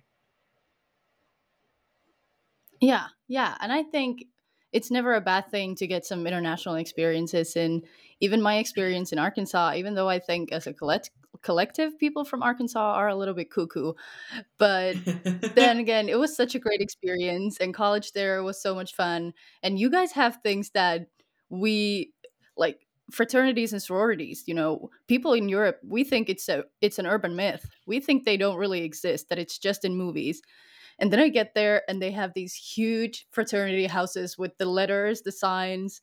Yeah. 2.80 3.06
Yeah. 3.28 3.56
And 3.60 3.72
i 3.72 3.82
think 3.82 4.24
it's 4.72 4.90
never 4.90 5.14
a 5.14 5.20
bad 5.20 5.50
thing 5.50 5.74
to 5.76 5.86
get 5.86 6.04
some 6.04 6.26
international 6.26 6.76
experiences 6.76 7.56
and 7.56 7.84
even 8.20 8.40
my 8.40 8.56
experience 8.58 9.12
in 9.12 9.18
arkansas 9.18 9.74
even 9.74 9.94
though 9.94 10.08
i 10.08 10.18
think 10.18 10.52
as 10.52 10.66
a 10.66 10.72
collect- 10.72 11.10
collective 11.42 11.98
people 11.98 12.24
from 12.24 12.42
arkansas 12.42 12.94
are 12.94 13.08
a 13.08 13.16
little 13.16 13.34
bit 13.34 13.50
cuckoo. 13.50 13.92
But 14.58 14.96
then 15.54 15.78
again 15.78 16.08
it 16.08 16.18
was 16.18 16.36
such 16.36 16.54
a 16.54 16.58
great 16.58 16.80
experience 16.80 17.58
and 17.58 17.74
college 17.74 18.12
there 18.12 18.42
was 18.42 18.60
so 18.60 18.74
much 18.74 18.94
fun. 18.94 19.32
And 19.62 19.78
you 19.78 19.90
guys 19.90 20.12
have 20.12 20.38
things 20.42 20.70
that 20.70 21.06
we 21.48 22.12
like 22.56 22.86
fraternities 23.10 23.72
and 23.72 23.82
sororities 23.82 24.44
you 24.46 24.54
know 24.54 24.88
people 25.06 25.34
in 25.34 25.46
europe 25.46 25.78
we 25.86 26.02
think 26.02 26.30
it's 26.30 26.48
a 26.48 26.64
it's 26.80 26.98
an 26.98 27.06
urban 27.06 27.36
myth. 27.36 27.68
We 27.86 28.00
think 28.00 28.24
they 28.24 28.36
don't 28.36 28.56
really 28.56 28.82
exist 28.84 29.28
that 29.28 29.38
it's 29.38 29.58
just 29.58 29.84
in 29.84 29.96
movies 29.96 30.40
and 31.02 31.12
then 31.12 31.18
I 31.18 31.30
get 31.30 31.56
there 31.56 31.82
and 31.88 32.00
they 32.00 32.12
have 32.12 32.32
these 32.32 32.54
huge 32.54 33.26
fraternity 33.32 33.86
houses 33.86 34.38
with 34.38 34.56
the 34.56 34.66
letters, 34.66 35.22
the 35.22 35.32
signs 35.32 36.00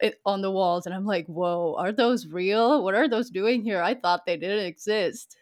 it, 0.00 0.16
on 0.26 0.42
the 0.42 0.50
walls. 0.50 0.86
And 0.86 0.94
I'm 0.94 1.06
like, 1.06 1.26
whoa, 1.28 1.76
are 1.78 1.92
those 1.92 2.26
real? 2.26 2.82
What 2.82 2.96
are 2.96 3.08
those 3.08 3.30
doing 3.30 3.62
here? 3.62 3.80
I 3.80 3.94
thought 3.94 4.26
they 4.26 4.36
didn't 4.36 4.66
exist. 4.66 5.36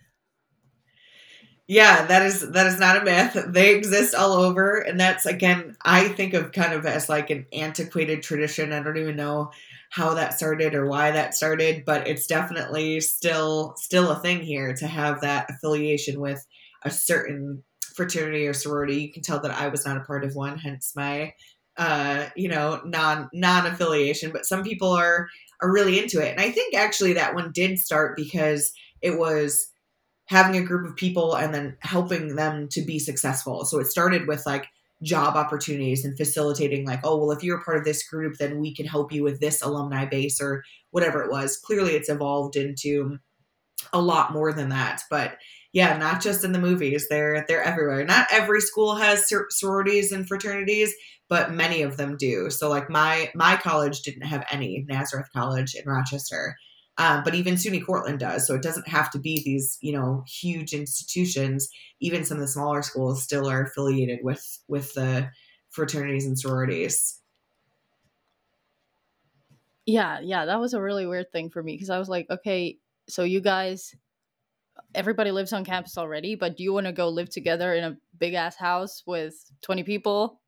Yeah, 1.66 2.04
that 2.04 2.22
is 2.22 2.50
that 2.52 2.66
is 2.66 2.78
not 2.78 2.96
a 2.96 3.04
myth. 3.04 3.46
They 3.48 3.74
exist 3.74 4.14
all 4.14 4.32
over, 4.32 4.78
and 4.78 4.98
that's 4.98 5.26
again, 5.26 5.76
I 5.82 6.08
think 6.08 6.32
of 6.32 6.52
kind 6.52 6.72
of 6.72 6.86
as 6.86 7.10
like 7.10 7.28
an 7.28 7.44
antiquated 7.52 8.22
tradition. 8.22 8.72
I 8.72 8.82
don't 8.82 8.96
even 8.96 9.16
know 9.16 9.52
how 9.90 10.14
that 10.14 10.32
started 10.32 10.74
or 10.74 10.86
why 10.86 11.10
that 11.10 11.34
started, 11.34 11.84
but 11.84 12.08
it's 12.08 12.26
definitely 12.26 13.00
still 13.00 13.74
still 13.76 14.10
a 14.10 14.20
thing 14.20 14.40
here 14.40 14.74
to 14.76 14.86
have 14.86 15.20
that 15.20 15.50
affiliation 15.50 16.20
with 16.20 16.46
a 16.84 16.90
certain 16.90 17.62
fraternity 17.98 18.46
or 18.46 18.54
sorority. 18.54 19.02
You 19.02 19.12
can 19.12 19.22
tell 19.22 19.40
that 19.40 19.50
I 19.50 19.68
was 19.68 19.84
not 19.84 19.98
a 19.98 20.04
part 20.04 20.24
of 20.24 20.34
one, 20.34 20.56
hence 20.56 20.92
my 20.96 21.34
uh, 21.76 22.28
you 22.34 22.48
know, 22.48 22.80
non 22.84 23.28
non 23.32 23.66
affiliation. 23.66 24.32
But 24.32 24.46
some 24.46 24.64
people 24.64 24.92
are 24.92 25.28
are 25.60 25.70
really 25.70 25.98
into 25.98 26.24
it. 26.24 26.30
And 26.30 26.40
I 26.40 26.50
think 26.50 26.74
actually 26.74 27.14
that 27.14 27.34
one 27.34 27.52
did 27.52 27.78
start 27.78 28.16
because 28.16 28.72
it 29.02 29.18
was 29.18 29.70
having 30.26 30.56
a 30.56 30.64
group 30.64 30.88
of 30.88 30.96
people 30.96 31.34
and 31.34 31.52
then 31.52 31.76
helping 31.80 32.36
them 32.36 32.68
to 32.70 32.82
be 32.82 32.98
successful. 32.98 33.64
So 33.64 33.80
it 33.80 33.86
started 33.86 34.26
with 34.26 34.46
like 34.46 34.66
job 35.02 35.36
opportunities 35.36 36.04
and 36.04 36.16
facilitating 36.16 36.84
like 36.84 36.98
oh 37.04 37.16
well 37.16 37.30
if 37.30 37.44
you're 37.44 37.62
part 37.62 37.76
of 37.76 37.84
this 37.84 38.02
group 38.08 38.34
then 38.36 38.58
we 38.58 38.74
can 38.74 38.84
help 38.84 39.12
you 39.12 39.22
with 39.22 39.38
this 39.38 39.62
alumni 39.62 40.04
base 40.04 40.40
or 40.40 40.64
whatever 40.90 41.22
it 41.22 41.30
was 41.30 41.56
clearly 41.56 41.92
it's 41.92 42.08
evolved 42.08 42.56
into 42.56 43.16
a 43.92 44.00
lot 44.00 44.32
more 44.32 44.52
than 44.52 44.70
that 44.70 45.00
but 45.08 45.36
yeah, 45.72 45.96
not 45.98 46.22
just 46.22 46.44
in 46.44 46.52
the 46.52 46.58
movies. 46.58 47.06
They're 47.08 47.44
they're 47.46 47.62
everywhere. 47.62 48.04
Not 48.04 48.26
every 48.30 48.60
school 48.60 48.96
has 48.96 49.28
sor- 49.28 49.48
sororities 49.50 50.12
and 50.12 50.26
fraternities, 50.26 50.94
but 51.28 51.52
many 51.52 51.82
of 51.82 51.96
them 51.96 52.16
do. 52.16 52.50
So 52.50 52.68
like 52.68 52.88
my 52.88 53.30
my 53.34 53.56
college 53.56 54.00
didn't 54.02 54.22
have 54.26 54.46
any 54.50 54.84
Nazareth 54.88 55.28
College 55.32 55.74
in 55.74 55.88
Rochester. 55.88 56.56
Um, 57.00 57.22
but 57.22 57.36
even 57.36 57.54
SUNY 57.54 57.86
Cortland 57.86 58.18
does. 58.18 58.44
So 58.44 58.56
it 58.56 58.62
doesn't 58.62 58.88
have 58.88 59.08
to 59.12 59.20
be 59.20 59.40
these, 59.44 59.78
you 59.80 59.92
know, 59.92 60.24
huge 60.26 60.72
institutions. 60.72 61.68
Even 62.00 62.24
some 62.24 62.38
of 62.38 62.40
the 62.40 62.48
smaller 62.48 62.82
schools 62.82 63.22
still 63.22 63.48
are 63.48 63.62
affiliated 63.62 64.18
with 64.22 64.44
with 64.68 64.94
the 64.94 65.30
fraternities 65.70 66.26
and 66.26 66.38
sororities. 66.38 67.20
Yeah, 69.86 70.20
yeah, 70.20 70.46
that 70.46 70.60
was 70.60 70.74
a 70.74 70.82
really 70.82 71.06
weird 71.06 71.30
thing 71.32 71.50
for 71.50 71.62
me 71.62 71.74
because 71.74 71.88
I 71.88 71.98
was 71.98 72.08
like, 72.08 72.26
okay, 72.28 72.78
so 73.08 73.22
you 73.22 73.40
guys 73.40 73.94
everybody 74.98 75.30
lives 75.30 75.52
on 75.52 75.64
campus 75.64 75.96
already, 75.96 76.34
but 76.34 76.56
do 76.56 76.64
you 76.64 76.72
want 76.72 76.86
to 76.86 76.92
go 76.92 77.08
live 77.08 77.30
together 77.30 77.72
in 77.72 77.84
a 77.84 77.96
big 78.18 78.34
ass 78.34 78.56
house 78.56 79.04
with 79.06 79.34
20 79.62 79.84
people? 79.84 80.40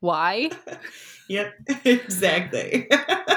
Why? 0.00 0.50
yep, 1.28 1.52
exactly. 1.84 2.88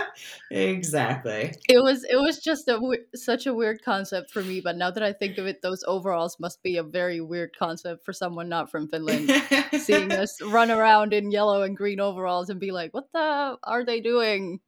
exactly. 0.52 1.54
It 1.70 1.84
was 1.84 2.04
it 2.06 2.16
was 2.16 2.40
just 2.40 2.68
a 2.70 2.80
such 3.14 3.46
a 3.46 3.54
weird 3.54 3.84
concept 3.84 4.32
for 4.32 4.42
me, 4.42 4.62
but 4.62 4.78
now 4.78 4.90
that 4.90 5.04
I 5.04 5.14
think 5.14 5.38
of 5.38 5.46
it, 5.46 5.62
those 5.62 5.84
overalls 5.86 6.40
must 6.40 6.64
be 6.64 6.78
a 6.78 6.84
very 6.84 7.22
weird 7.22 7.52
concept 7.60 8.06
for 8.06 8.14
someone 8.14 8.50
not 8.50 8.72
from 8.72 8.88
Finland. 8.88 9.30
seeing 9.80 10.12
us 10.12 10.42
run 10.42 10.72
around 10.72 11.14
in 11.14 11.30
yellow 11.32 11.62
and 11.64 11.78
green 11.78 12.00
overalls 12.00 12.50
and 12.50 12.60
be 12.60 12.72
like, 12.72 12.94
"What 12.94 13.12
the 13.14 13.58
are 13.62 13.86
they 13.86 14.00
doing?" 14.00 14.62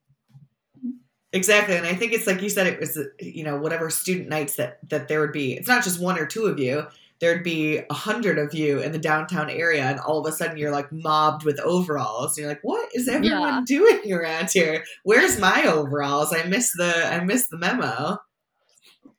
Exactly, 1.38 1.76
and 1.76 1.86
I 1.86 1.94
think 1.94 2.14
it's 2.14 2.26
like 2.26 2.42
you 2.42 2.50
said. 2.50 2.66
It 2.66 2.80
was 2.80 2.98
you 3.20 3.44
know 3.44 3.58
whatever 3.58 3.92
student 3.92 4.28
nights 4.28 4.56
that 4.56 4.80
that 4.90 5.08
there 5.08 5.20
would 5.20 5.32
be. 5.32 5.54
It's 5.54 5.68
not 5.68 5.84
just 5.84 6.00
one 6.00 6.18
or 6.18 6.26
two 6.26 6.48
of 6.48 6.58
you. 6.58 6.88
There'd 7.20 7.44
be 7.44 7.78
a 7.78 7.94
hundred 7.94 8.40
of 8.40 8.56
you 8.56 8.80
in 8.80 8.92
the 8.92 8.98
downtown 8.98 9.52
area, 9.52 9.84
and 9.84 10.00
all 10.00 10.20
of 10.20 10.34
a 10.34 10.36
sudden 10.36 10.58
you're 10.58 10.72
like 10.72 10.92
mobbed 10.92 11.46
with 11.46 11.60
overalls. 11.60 12.36
And 12.36 12.44
you're 12.44 12.50
like, 12.50 12.64
what 12.64 12.90
is 12.96 13.08
everyone 13.08 13.42
yeah. 13.42 13.62
doing 13.68 14.12
around 14.12 14.50
here? 14.52 14.84
Where's 15.04 15.40
my 15.40 15.66
overalls? 15.66 16.34
I 16.34 16.44
missed 16.44 16.74
the 16.76 17.06
I 17.06 17.24
missed 17.24 17.52
the 17.52 17.58
memo. 17.60 18.18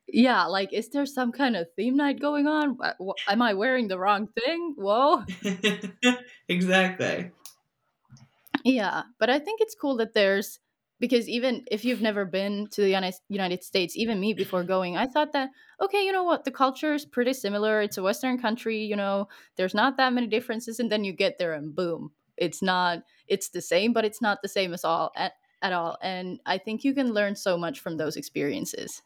Yeah, 0.08 0.46
like 0.46 0.72
is 0.72 0.88
there 0.88 1.06
some 1.06 1.30
kind 1.30 1.54
of 1.54 1.68
theme 1.76 1.96
night 1.96 2.20
going 2.20 2.48
on? 2.48 2.78
Am 3.28 3.42
I 3.42 3.54
wearing 3.54 3.86
the 3.86 3.98
wrong 3.98 4.26
thing? 4.26 4.74
Whoa. 4.76 5.22
exactly. 6.48 7.30
Yeah, 8.64 9.02
but 9.20 9.30
I 9.30 9.38
think 9.38 9.60
it's 9.60 9.76
cool 9.80 9.98
that 9.98 10.14
there's 10.14 10.58
because 11.00 11.28
even 11.28 11.64
if 11.70 11.84
you've 11.84 12.00
never 12.00 12.24
been 12.24 12.66
to 12.72 12.80
the 12.80 13.12
United 13.28 13.64
States, 13.64 13.96
even 13.96 14.20
me 14.20 14.34
before 14.34 14.64
going, 14.64 14.96
I 14.96 15.06
thought 15.06 15.32
that 15.32 15.50
okay, 15.80 16.04
you 16.04 16.12
know 16.12 16.24
what, 16.24 16.44
the 16.44 16.50
culture 16.50 16.94
is 16.94 17.04
pretty 17.04 17.32
similar. 17.32 17.80
It's 17.80 17.98
a 17.98 18.02
Western 18.02 18.38
country, 18.38 18.78
you 18.78 18.96
know, 18.96 19.28
there's 19.56 19.74
not 19.74 19.96
that 19.96 20.12
many 20.12 20.26
differences, 20.26 20.80
and 20.80 20.90
then 20.90 21.04
you 21.04 21.12
get 21.12 21.38
there 21.38 21.52
and 21.52 21.74
boom, 21.74 22.10
it's 22.36 22.62
not. 22.62 23.02
It's 23.26 23.50
the 23.50 23.60
same, 23.60 23.92
but 23.92 24.04
it's 24.04 24.22
not 24.22 24.42
the 24.42 24.48
same 24.48 24.72
as 24.72 24.84
all 24.84 25.12
at, 25.16 25.32
at 25.62 25.72
all. 25.72 25.98
And 26.02 26.40
I 26.46 26.58
think 26.58 26.84
you 26.84 26.94
can 26.94 27.12
learn 27.12 27.36
so 27.36 27.58
much 27.58 27.80
from 27.80 27.96
those 27.96 28.16
experiences. 28.16 29.02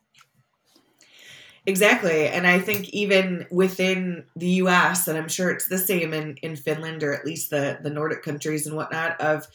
Exactly. 1.64 2.26
And 2.26 2.46
I 2.46 2.58
think 2.58 2.88
even 2.88 3.46
within 3.50 4.24
the 4.34 4.48
US, 4.62 5.06
and 5.06 5.16
I'm 5.16 5.28
sure 5.28 5.50
it's 5.50 5.68
the 5.68 5.78
same 5.78 6.12
in, 6.12 6.36
in 6.42 6.56
Finland 6.56 7.04
or 7.04 7.12
at 7.12 7.24
least 7.24 7.50
the, 7.50 7.78
the 7.82 7.90
Nordic 7.90 8.22
countries 8.22 8.66
and 8.66 8.76
whatnot, 8.76 9.20
of 9.20 9.46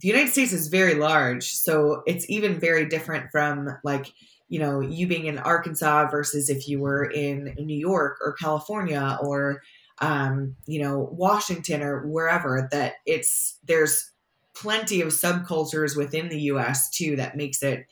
the 0.00 0.08
United 0.08 0.30
States 0.30 0.52
is 0.52 0.68
very 0.68 0.94
large. 0.94 1.52
So 1.52 2.02
it's 2.06 2.28
even 2.28 2.58
very 2.58 2.86
different 2.86 3.30
from 3.30 3.68
like, 3.84 4.12
you 4.48 4.58
know, 4.58 4.80
you 4.80 5.06
being 5.06 5.26
in 5.26 5.38
Arkansas 5.38 6.10
versus 6.10 6.50
if 6.50 6.68
you 6.68 6.80
were 6.80 7.04
in 7.04 7.54
New 7.58 7.78
York 7.78 8.18
or 8.24 8.32
California 8.34 9.18
or 9.22 9.62
um, 10.00 10.56
you 10.66 10.82
know, 10.82 11.08
Washington 11.12 11.82
or 11.82 12.06
wherever, 12.06 12.68
that 12.72 12.94
it's 13.06 13.58
there's 13.64 14.10
plenty 14.54 15.00
of 15.00 15.08
subcultures 15.08 15.96
within 15.96 16.28
the 16.28 16.40
US 16.42 16.90
too 16.90 17.16
that 17.16 17.36
makes 17.36 17.62
it 17.62 17.86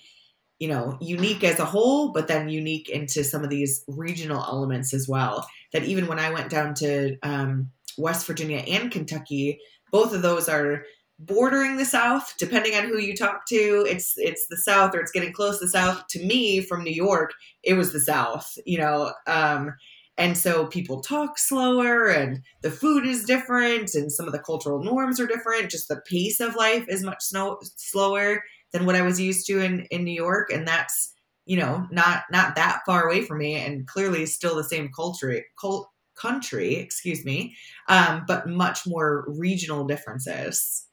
you 0.59 0.69
know 0.69 0.97
unique 1.01 1.43
as 1.43 1.59
a 1.59 1.65
whole 1.65 2.12
but 2.12 2.29
then 2.29 2.49
unique 2.49 2.88
into 2.88 3.25
some 3.25 3.43
of 3.43 3.51
these 3.51 3.83
regional 3.88 4.41
elements 4.45 4.95
as 4.95 5.09
well 5.09 5.45
that 5.73 5.83
even 5.83 6.07
when 6.07 6.21
i 6.21 6.31
went 6.31 6.49
down 6.49 6.73
to 6.73 7.17
um, 7.25 7.69
west 7.99 8.25
virginia 8.29 8.59
and 8.59 8.93
kentucky 8.93 9.59
both 9.91 10.15
of 10.15 10.23
those 10.23 10.49
are 10.49 10.85
bordering 11.27 11.77
the 11.77 11.85
south 11.85 12.35
depending 12.39 12.75
on 12.75 12.85
who 12.85 12.99
you 12.99 13.15
talk 13.17 13.47
to 13.47 13.87
it's 13.89 14.15
it's 14.17 14.47
the 14.49 14.57
south 14.57 14.95
or 14.95 15.01
it's 15.01 15.13
getting 15.13 15.33
close 15.33 15.59
to 15.59 15.67
the 15.67 15.71
south. 15.71 16.07
To 16.09 16.25
me 16.25 16.61
from 16.61 16.83
new 16.83 16.93
york 16.93 17.33
it 17.63 17.75
was 17.75 17.93
the 17.93 18.01
south 18.01 18.53
you 18.67 18.79
know 18.79 19.13
um, 19.27 19.73
and 20.19 20.37
so 20.37 20.67
people 20.67 21.01
talk 21.01 21.39
slower 21.39 22.09
and 22.09 22.43
the 22.61 22.71
food 22.71 23.07
is 23.07 23.25
different 23.25 23.95
and 23.95 24.13
some 24.13 24.27
of 24.27 24.33
the 24.33 24.39
cultural 24.39 24.83
norms 24.83 25.19
are 25.19 25.27
different. 25.27 25.71
Just 25.71 25.89
the 25.89 26.03
pace 26.09 26.39
of 26.39 26.55
life 26.55 26.85
is 26.89 27.03
much 27.03 27.23
snow, 27.23 27.59
slower 27.77 28.43
than 28.73 28.87
what 28.87 28.97
I 28.97 29.03
was 29.03 29.21
used 29.21 29.47
to 29.47 29.61
in 29.61 29.87
in 29.91 30.05
New 30.05 30.13
York, 30.13 30.51
and 30.53 30.67
that's 30.67 31.13
you 31.47 31.57
know 31.57 31.87
not 31.91 32.25
not 32.31 32.57
that 32.57 32.81
far 32.85 33.07
away 33.07 33.23
from 33.23 33.39
me, 33.39 33.55
and 33.55 33.87
clearly 33.87 34.27
still 34.27 34.57
the 34.57 34.65
same 34.65 34.91
culture 34.95 35.43
cult, 35.61 35.89
country, 36.15 36.77
excuse 36.77 37.25
me, 37.25 37.57
um, 37.89 38.25
but 38.27 38.49
much 38.49 38.81
more 38.87 39.25
regional 39.29 39.85
differences. 39.87 40.87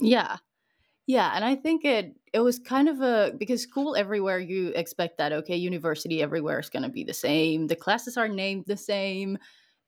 Yeah, 0.00 0.38
yeah, 1.06 1.32
and 1.34 1.44
I 1.44 1.56
think 1.56 1.84
it 1.84 2.16
it 2.32 2.40
was 2.40 2.58
kind 2.58 2.88
of 2.88 3.00
a 3.02 3.32
because 3.38 3.62
school 3.62 3.96
everywhere 3.96 4.38
you 4.38 4.68
expect 4.68 5.18
that 5.18 5.32
okay, 5.32 5.56
university 5.56 6.22
everywhere 6.22 6.60
is 6.60 6.70
going 6.70 6.84
to 6.84 6.88
be 6.88 7.04
the 7.04 7.14
same. 7.14 7.66
The 7.66 7.76
classes 7.76 8.16
are 8.16 8.28
named 8.28 8.66
the 8.66 8.76
same, 8.76 9.38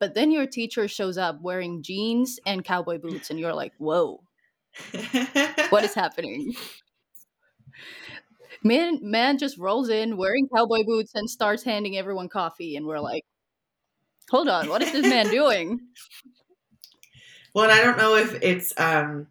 but 0.01 0.15
then 0.15 0.31
your 0.33 0.47
teacher 0.47 0.89
shows 0.89 1.19
up 1.19 1.41
wearing 1.43 1.83
jeans 1.83 2.41
and 2.47 2.65
cowboy 2.65 2.99
boots, 2.99 3.31
and 3.31 3.39
you're 3.41 3.55
like, 3.55 3.73
whoa, 3.79 4.23
what 5.71 5.85
is 5.85 5.95
happening? 5.95 6.55
Man, 8.65 8.99
man 9.03 9.39
just 9.39 9.59
rolls 9.59 9.89
in 9.89 10.17
wearing 10.17 10.49
cowboy 10.55 10.85
boots 10.85 11.13
and 11.15 11.29
starts 11.31 11.63
handing 11.63 11.97
everyone 11.97 12.29
coffee, 12.29 12.77
and 12.77 12.87
we're 12.87 13.01
like, 13.01 13.25
"Hold 14.31 14.49
on, 14.49 14.69
what 14.69 14.83
is 14.83 14.91
this 14.93 15.07
man 15.07 15.29
doing?" 15.31 15.81
Well, 17.55 17.65
and 17.65 17.73
I 17.73 17.83
don't 17.85 17.99
know 17.99 18.17
if 18.17 18.43
it's 18.43 18.73
um, 18.79 19.27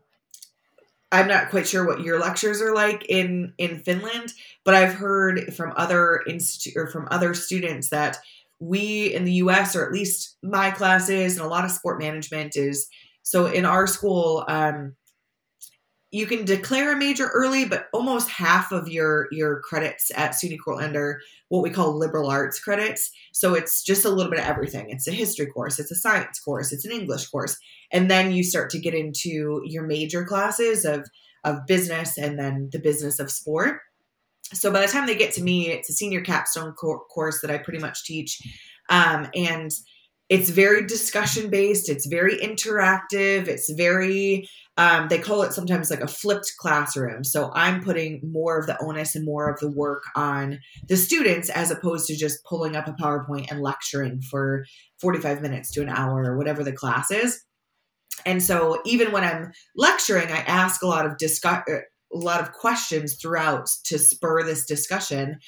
I'm 1.11 1.27
not 1.27 1.49
quite 1.49 1.67
sure 1.67 1.85
what 1.85 2.01
your 2.01 2.19
lectures 2.19 2.61
are 2.61 2.73
like 2.73 3.05
in 3.09 3.53
in 3.57 3.79
Finland, 3.79 4.33
but 4.63 4.73
I've 4.73 4.93
heard 4.93 5.53
from 5.53 5.73
other 5.75 6.21
institute 6.27 6.73
or 6.77 6.87
from 6.87 7.07
other 7.11 7.33
students 7.33 7.89
that 7.89 8.17
we 8.59 9.13
in 9.13 9.25
the 9.25 9.33
U.S. 9.33 9.75
or 9.75 9.85
at 9.85 9.91
least 9.91 10.37
my 10.41 10.71
classes 10.71 11.35
and 11.35 11.45
a 11.45 11.49
lot 11.49 11.65
of 11.65 11.71
sport 11.71 11.99
management 11.99 12.55
is 12.55 12.87
so 13.23 13.47
in 13.47 13.65
our 13.65 13.87
school. 13.87 14.45
Um, 14.47 14.95
you 16.11 16.27
can 16.27 16.43
declare 16.43 16.91
a 16.91 16.97
major 16.97 17.27
early, 17.27 17.63
but 17.63 17.87
almost 17.93 18.29
half 18.29 18.71
of 18.71 18.89
your 18.89 19.27
your 19.31 19.61
credits 19.61 20.11
at 20.15 20.31
SUNY 20.31 20.57
Cortland 20.63 20.95
are 20.95 21.21
what 21.47 21.63
we 21.63 21.69
call 21.69 21.97
liberal 21.97 22.29
arts 22.29 22.59
credits. 22.59 23.11
So 23.31 23.53
it's 23.55 23.83
just 23.83 24.05
a 24.05 24.09
little 24.09 24.29
bit 24.29 24.39
of 24.39 24.45
everything. 24.45 24.89
It's 24.89 25.07
a 25.07 25.11
history 25.11 25.47
course, 25.47 25.79
it's 25.79 25.91
a 25.91 25.95
science 25.95 26.39
course, 26.39 26.73
it's 26.73 26.85
an 26.85 26.91
English 26.91 27.27
course, 27.27 27.57
and 27.91 28.11
then 28.11 28.33
you 28.33 28.43
start 28.43 28.69
to 28.71 28.79
get 28.79 28.93
into 28.93 29.61
your 29.65 29.83
major 29.83 30.25
classes 30.25 30.85
of 30.85 31.07
of 31.43 31.65
business 31.65 32.17
and 32.17 32.37
then 32.37 32.69
the 32.71 32.79
business 32.79 33.17
of 33.19 33.31
sport. 33.31 33.79
So 34.53 34.71
by 34.71 34.81
the 34.81 34.91
time 34.91 35.07
they 35.07 35.15
get 35.15 35.33
to 35.35 35.43
me, 35.43 35.69
it's 35.69 35.89
a 35.89 35.93
senior 35.93 36.21
capstone 36.21 36.73
co- 36.73 37.05
course 37.09 37.39
that 37.41 37.49
I 37.49 37.57
pretty 37.57 37.79
much 37.79 38.03
teach, 38.03 38.41
um, 38.89 39.29
and 39.33 39.71
it's 40.31 40.49
very 40.49 40.87
discussion 40.87 41.49
based. 41.49 41.89
It's 41.89 42.05
very 42.05 42.37
interactive. 42.37 43.49
It's 43.49 43.69
very 43.69 44.47
um, 44.77 45.09
they 45.09 45.19
call 45.19 45.41
it 45.41 45.51
sometimes 45.51 45.91
like 45.91 45.99
a 45.99 46.07
flipped 46.07 46.53
classroom. 46.57 47.25
So 47.25 47.51
I'm 47.53 47.83
putting 47.83 48.21
more 48.23 48.57
of 48.57 48.65
the 48.65 48.81
onus 48.81 49.13
and 49.13 49.25
more 49.25 49.49
of 49.49 49.59
the 49.59 49.69
work 49.69 50.03
on 50.15 50.59
the 50.87 50.95
students 50.95 51.49
as 51.49 51.69
opposed 51.69 52.07
to 52.07 52.15
just 52.15 52.45
pulling 52.45 52.77
up 52.77 52.87
a 52.87 52.93
PowerPoint 52.93 53.51
and 53.51 53.61
lecturing 53.61 54.21
for 54.21 54.65
45 55.01 55.41
minutes 55.41 55.69
to 55.71 55.81
an 55.81 55.89
hour 55.89 56.23
or 56.23 56.37
whatever 56.37 56.63
the 56.63 56.71
class 56.71 57.11
is. 57.11 57.43
And 58.25 58.41
so 58.41 58.81
even 58.85 59.11
when 59.11 59.25
I'm 59.25 59.51
lecturing, 59.75 60.31
I 60.31 60.37
ask 60.37 60.81
a 60.81 60.87
lot 60.87 61.05
of 61.05 61.17
discuss 61.17 61.63
uh, 61.69 61.79
a 62.13 62.17
lot 62.17 62.39
of 62.39 62.53
questions 62.53 63.15
throughout 63.15 63.67
to 63.85 63.99
spur 63.99 64.43
this 64.43 64.65
discussion. 64.65 65.39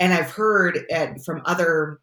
And 0.00 0.12
I've 0.12 0.30
heard 0.32 0.80
from 1.24 1.42
other, 1.44 2.00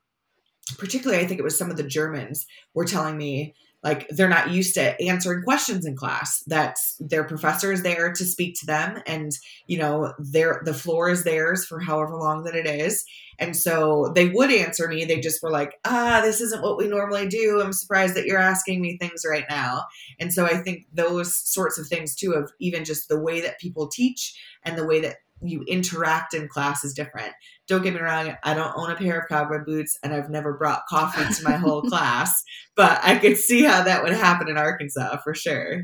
particularly 0.77 1.23
I 1.23 1.27
think 1.27 1.39
it 1.39 1.43
was 1.43 1.57
some 1.57 1.71
of 1.71 1.77
the 1.77 1.83
Germans 1.83 2.45
were 2.73 2.85
telling 2.85 3.17
me 3.17 3.55
like 3.83 4.07
they're 4.09 4.27
not 4.27 4.51
used 4.51 4.73
to 4.73 5.01
answering 5.01 5.41
questions 5.43 5.85
in 5.85 5.95
class 5.95 6.43
that 6.47 6.77
their 6.99 7.23
professor 7.23 7.71
is 7.71 7.81
there 7.81 8.11
to 8.11 8.25
speak 8.25 8.59
to 8.59 8.65
them 8.65 9.01
and 9.07 9.31
you 9.67 9.77
know 9.77 10.13
their 10.19 10.61
the 10.65 10.73
floor 10.73 11.09
is 11.09 11.23
theirs 11.23 11.65
for 11.65 11.79
however 11.79 12.15
long 12.17 12.43
that 12.43 12.55
it 12.55 12.65
is. 12.65 13.05
And 13.41 13.55
so 13.55 14.11
they 14.15 14.27
would 14.27 14.51
answer 14.51 14.89
me 14.89 15.05
they 15.05 15.19
just 15.19 15.41
were 15.41 15.51
like 15.51 15.79
ah 15.85 16.19
this 16.23 16.41
isn't 16.41 16.61
what 16.61 16.77
we 16.77 16.87
normally 16.87 17.27
do. 17.27 17.61
I'm 17.61 17.73
surprised 17.73 18.15
that 18.15 18.25
you're 18.25 18.37
asking 18.37 18.81
me 18.81 18.97
things 18.97 19.23
right 19.29 19.45
now. 19.49 19.85
And 20.19 20.33
so 20.33 20.45
i 20.45 20.57
think 20.57 20.87
those 20.93 21.35
sorts 21.35 21.79
of 21.79 21.87
things 21.87 22.15
too 22.15 22.33
of 22.33 22.51
even 22.59 22.83
just 22.83 23.07
the 23.07 23.19
way 23.19 23.39
that 23.41 23.59
people 23.59 23.87
teach 23.87 24.37
and 24.63 24.77
the 24.77 24.85
way 24.85 24.99
that 24.99 25.17
you 25.41 25.63
interact 25.67 26.33
in 26.33 26.47
class 26.47 26.83
is 26.83 26.93
different. 26.93 27.33
Don't 27.67 27.81
get 27.81 27.93
me 27.93 27.99
wrong, 27.99 28.35
I 28.43 28.53
don't 28.53 28.73
own 28.75 28.91
a 28.91 28.95
pair 28.95 29.19
of 29.19 29.29
cowboy 29.29 29.63
boots 29.65 29.97
and 30.03 30.13
I've 30.13 30.29
never 30.29 30.53
brought 30.53 30.87
coffee 30.89 31.33
to 31.33 31.43
my 31.43 31.55
whole 31.55 31.81
class, 31.89 32.43
but 32.75 32.99
I 33.03 33.17
could 33.17 33.37
see 33.37 33.63
how 33.63 33.83
that 33.83 34.03
would 34.03 34.13
happen 34.13 34.49
in 34.49 34.57
Arkansas 34.57 35.17
for 35.23 35.33
sure. 35.33 35.83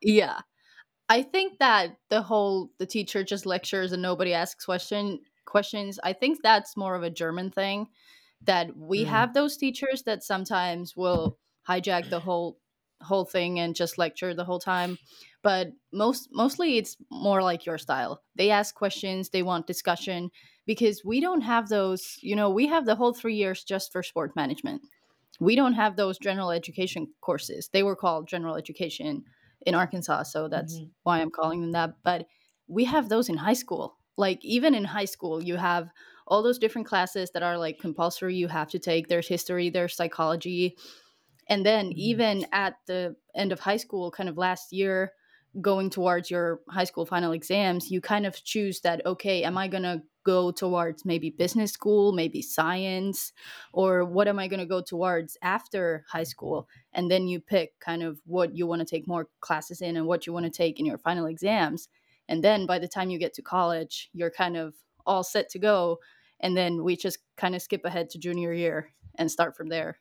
Yeah. 0.00 0.40
I 1.08 1.22
think 1.22 1.58
that 1.58 1.96
the 2.10 2.22
whole 2.22 2.70
the 2.78 2.86
teacher 2.86 3.22
just 3.22 3.44
lectures 3.46 3.92
and 3.92 4.02
nobody 4.02 4.32
asks 4.32 4.64
question 4.64 5.20
questions, 5.44 5.98
I 6.02 6.12
think 6.12 6.38
that's 6.42 6.76
more 6.76 6.94
of 6.94 7.02
a 7.02 7.10
German 7.10 7.50
thing 7.50 7.88
that 8.44 8.76
we 8.76 9.04
mm. 9.04 9.08
have 9.08 9.34
those 9.34 9.56
teachers 9.56 10.02
that 10.04 10.24
sometimes 10.24 10.96
will 10.96 11.38
hijack 11.68 12.10
the 12.10 12.20
whole 12.20 12.58
whole 13.02 13.24
thing 13.24 13.58
and 13.58 13.74
just 13.74 13.98
lecture 13.98 14.34
the 14.34 14.44
whole 14.44 14.60
time 14.60 14.98
but 15.42 15.72
most 15.92 16.28
mostly 16.32 16.78
it's 16.78 16.96
more 17.10 17.42
like 17.42 17.66
your 17.66 17.78
style. 17.78 18.22
They 18.36 18.50
ask 18.50 18.74
questions 18.74 19.28
they 19.28 19.42
want 19.42 19.66
discussion 19.66 20.30
because 20.66 21.02
we 21.04 21.20
don't 21.20 21.40
have 21.42 21.68
those 21.68 22.18
you 22.20 22.36
know 22.36 22.48
we 22.50 22.68
have 22.68 22.86
the 22.86 22.94
whole 22.94 23.12
three 23.12 23.34
years 23.34 23.64
just 23.64 23.92
for 23.92 24.02
sport 24.02 24.34
management. 24.36 24.82
We 25.40 25.56
don't 25.56 25.74
have 25.74 25.96
those 25.96 26.18
general 26.18 26.50
education 26.50 27.08
courses. 27.20 27.68
They 27.72 27.82
were 27.82 27.96
called 27.96 28.28
general 28.28 28.56
education 28.56 29.24
in 29.64 29.74
arkansas 29.74 30.24
so 30.24 30.48
that's 30.48 30.74
mm-hmm. 30.74 30.86
why 31.04 31.20
i'm 31.20 31.30
calling 31.30 31.60
them 31.60 31.70
that 31.70 31.94
but 32.02 32.26
we 32.66 32.84
have 32.84 33.08
those 33.08 33.28
in 33.28 33.36
high 33.36 33.52
school. 33.52 33.96
Like 34.16 34.44
even 34.44 34.74
in 34.74 34.84
high 34.84 35.04
school 35.04 35.42
you 35.42 35.56
have 35.56 35.90
all 36.26 36.42
those 36.42 36.58
different 36.58 36.86
classes 36.86 37.30
that 37.32 37.42
are 37.42 37.58
like 37.58 37.78
compulsory. 37.78 38.36
You 38.36 38.48
have 38.48 38.70
to 38.70 38.78
take 38.78 39.08
there's 39.08 39.28
history 39.28 39.70
there's 39.70 39.96
psychology 39.96 40.76
and 41.48 41.64
then 41.64 41.86
mm-hmm. 41.86 41.98
even 41.98 42.46
at 42.52 42.74
the 42.86 43.16
end 43.34 43.52
of 43.52 43.60
high 43.60 43.76
school 43.76 44.10
kind 44.10 44.28
of 44.28 44.38
last 44.38 44.72
year 44.72 45.12
going 45.60 45.90
towards 45.90 46.30
your 46.30 46.60
high 46.68 46.84
school 46.84 47.04
final 47.04 47.32
exams, 47.32 47.90
you 47.90 48.00
kind 48.00 48.24
of 48.24 48.42
choose 48.42 48.80
that, 48.80 49.04
okay, 49.04 49.42
am 49.44 49.58
I 49.58 49.68
going 49.68 49.82
to 49.82 50.02
go 50.24 50.50
towards 50.50 51.04
maybe 51.04 51.30
business 51.30 51.72
school, 51.72 52.12
maybe 52.12 52.40
science, 52.40 53.32
or 53.72 54.04
what 54.04 54.28
am 54.28 54.38
I 54.38 54.48
going 54.48 54.60
to 54.60 54.66
go 54.66 54.80
towards 54.80 55.36
after 55.42 56.04
high 56.08 56.22
school? 56.22 56.68
And 56.92 57.10
then 57.10 57.26
you 57.28 57.40
pick 57.40 57.78
kind 57.80 58.02
of 58.02 58.18
what 58.24 58.56
you 58.56 58.66
want 58.66 58.80
to 58.80 58.86
take 58.86 59.06
more 59.06 59.28
classes 59.40 59.82
in 59.82 59.96
and 59.96 60.06
what 60.06 60.26
you 60.26 60.32
want 60.32 60.46
to 60.46 60.50
take 60.50 60.78
in 60.80 60.86
your 60.86 60.98
final 60.98 61.26
exams. 61.26 61.88
And 62.28 62.42
then 62.42 62.66
by 62.66 62.78
the 62.78 62.88
time 62.88 63.10
you 63.10 63.18
get 63.18 63.34
to 63.34 63.42
college, 63.42 64.08
you're 64.12 64.30
kind 64.30 64.56
of 64.56 64.74
all 65.04 65.24
set 65.24 65.50
to 65.50 65.58
go. 65.58 65.98
And 66.40 66.56
then 66.56 66.82
we 66.82 66.96
just 66.96 67.18
kind 67.36 67.54
of 67.54 67.62
skip 67.62 67.84
ahead 67.84 68.10
to 68.10 68.18
junior 68.18 68.52
year 68.52 68.92
and 69.16 69.30
start 69.30 69.56
from 69.56 69.68
there. 69.68 69.98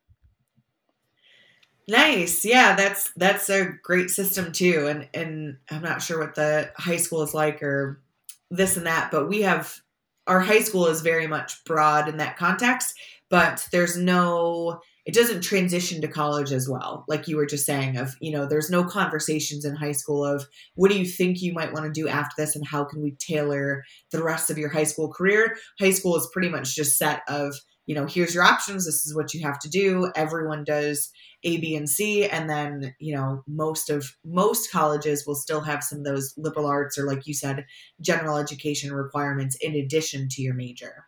Nice. 1.87 2.45
Yeah, 2.45 2.75
that's 2.75 3.11
that's 3.15 3.49
a 3.49 3.65
great 3.83 4.09
system 4.09 4.51
too. 4.51 4.87
And 4.87 5.07
and 5.13 5.57
I'm 5.69 5.81
not 5.81 6.01
sure 6.01 6.19
what 6.19 6.35
the 6.35 6.71
high 6.77 6.97
school 6.97 7.21
is 7.23 7.33
like 7.33 7.61
or 7.63 8.01
this 8.49 8.77
and 8.77 8.85
that, 8.85 9.11
but 9.11 9.27
we 9.27 9.41
have 9.41 9.79
our 10.27 10.39
high 10.39 10.59
school 10.61 10.87
is 10.87 11.01
very 11.01 11.27
much 11.27 11.63
broad 11.65 12.07
in 12.07 12.17
that 12.17 12.37
context, 12.37 12.93
but 13.29 13.67
there's 13.71 13.97
no 13.97 14.79
it 15.03 15.15
doesn't 15.15 15.41
transition 15.41 15.99
to 15.99 16.07
college 16.07 16.51
as 16.51 16.69
well 16.69 17.05
like 17.07 17.27
you 17.27 17.35
were 17.35 17.47
just 17.47 17.65
saying 17.65 17.97
of 17.97 18.15
you 18.21 18.31
know 18.31 18.45
there's 18.45 18.69
no 18.69 18.83
conversations 18.83 19.65
in 19.65 19.75
high 19.75 19.91
school 19.91 20.23
of 20.23 20.45
what 20.75 20.91
do 20.91 20.99
you 20.99 21.05
think 21.07 21.41
you 21.41 21.51
might 21.53 21.73
want 21.73 21.83
to 21.85 21.91
do 21.91 22.07
after 22.07 22.33
this 22.37 22.55
and 22.55 22.67
how 22.67 22.83
can 22.83 23.01
we 23.01 23.15
tailor 23.17 23.83
the 24.11 24.21
rest 24.23 24.51
of 24.51 24.59
your 24.59 24.69
high 24.69 24.83
school 24.83 25.11
career 25.11 25.57
high 25.79 25.89
school 25.89 26.15
is 26.15 26.29
pretty 26.31 26.49
much 26.49 26.75
just 26.75 26.99
set 26.99 27.23
of 27.27 27.55
you 27.87 27.95
know 27.95 28.05
here's 28.05 28.35
your 28.35 28.43
options 28.43 28.85
this 28.85 29.03
is 29.05 29.15
what 29.15 29.33
you 29.33 29.41
have 29.41 29.57
to 29.57 29.69
do 29.69 30.11
everyone 30.15 30.63
does 30.63 31.09
a 31.43 31.57
b 31.57 31.75
and 31.75 31.89
c 31.89 32.25
and 32.25 32.49
then 32.49 32.95
you 32.99 33.15
know 33.15 33.43
most 33.47 33.89
of 33.89 34.15
most 34.23 34.71
colleges 34.71 35.25
will 35.25 35.35
still 35.35 35.61
have 35.61 35.83
some 35.83 35.99
of 35.99 36.05
those 36.05 36.33
liberal 36.37 36.67
arts 36.67 36.97
or 36.97 37.05
like 37.05 37.25
you 37.25 37.33
said 37.33 37.65
general 37.99 38.37
education 38.37 38.93
requirements 38.93 39.55
in 39.61 39.75
addition 39.75 40.27
to 40.29 40.41
your 40.41 40.53
major 40.53 41.05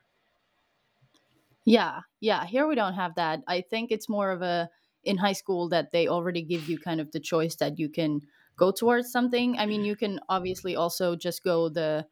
yeah, 1.66 2.02
yeah. 2.20 2.46
Here 2.46 2.68
we 2.68 2.76
don't 2.76 2.94
have 2.94 3.16
that. 3.16 3.42
I 3.48 3.62
think 3.62 3.92
it's 3.92 4.10
more 4.10 4.32
of 4.32 4.42
a 4.42 4.70
in 5.04 5.18
high 5.18 5.34
school 5.34 5.70
that 5.70 5.92
they 5.92 6.08
already 6.08 6.42
give 6.42 6.68
you 6.70 6.78
kind 6.78 7.02
of 7.02 7.12
the 7.12 7.20
choice 7.20 7.56
that 7.58 7.80
you 7.80 7.90
can 7.90 8.22
go 8.58 8.72
towards 8.72 9.12
something. 9.12 9.58
I 9.58 9.66
mean, 9.66 9.84
you 9.84 9.96
can 9.96 10.20
obviously 10.30 10.76
also 10.76 11.16
just 11.16 11.44
go 11.44 11.70
the 11.70 12.06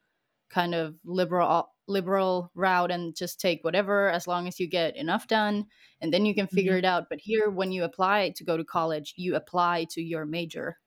kind 0.50 0.76
of 0.76 0.96
liberal 1.06 1.70
liberal 1.92 2.52
route 2.56 2.92
and 2.92 3.16
just 3.16 3.40
take 3.40 3.64
whatever 3.64 4.10
as 4.10 4.28
long 4.28 4.48
as 4.48 4.60
you 4.60 4.68
get 4.68 4.96
enough 4.96 5.28
done 5.28 5.66
and 6.02 6.14
then 6.14 6.26
you 6.26 6.34
can 6.34 6.48
figure 6.48 6.74
mm-hmm. 6.74 6.80
it 6.80 6.86
out. 6.86 7.10
But 7.10 7.20
here 7.22 7.50
when 7.50 7.72
you 7.72 7.84
apply 7.84 8.34
to 8.36 8.44
go 8.44 8.58
to 8.58 8.64
college, 8.64 9.14
you 9.18 9.36
apply 9.36 9.86
to 9.92 10.02
your 10.02 10.26
major 10.26 10.78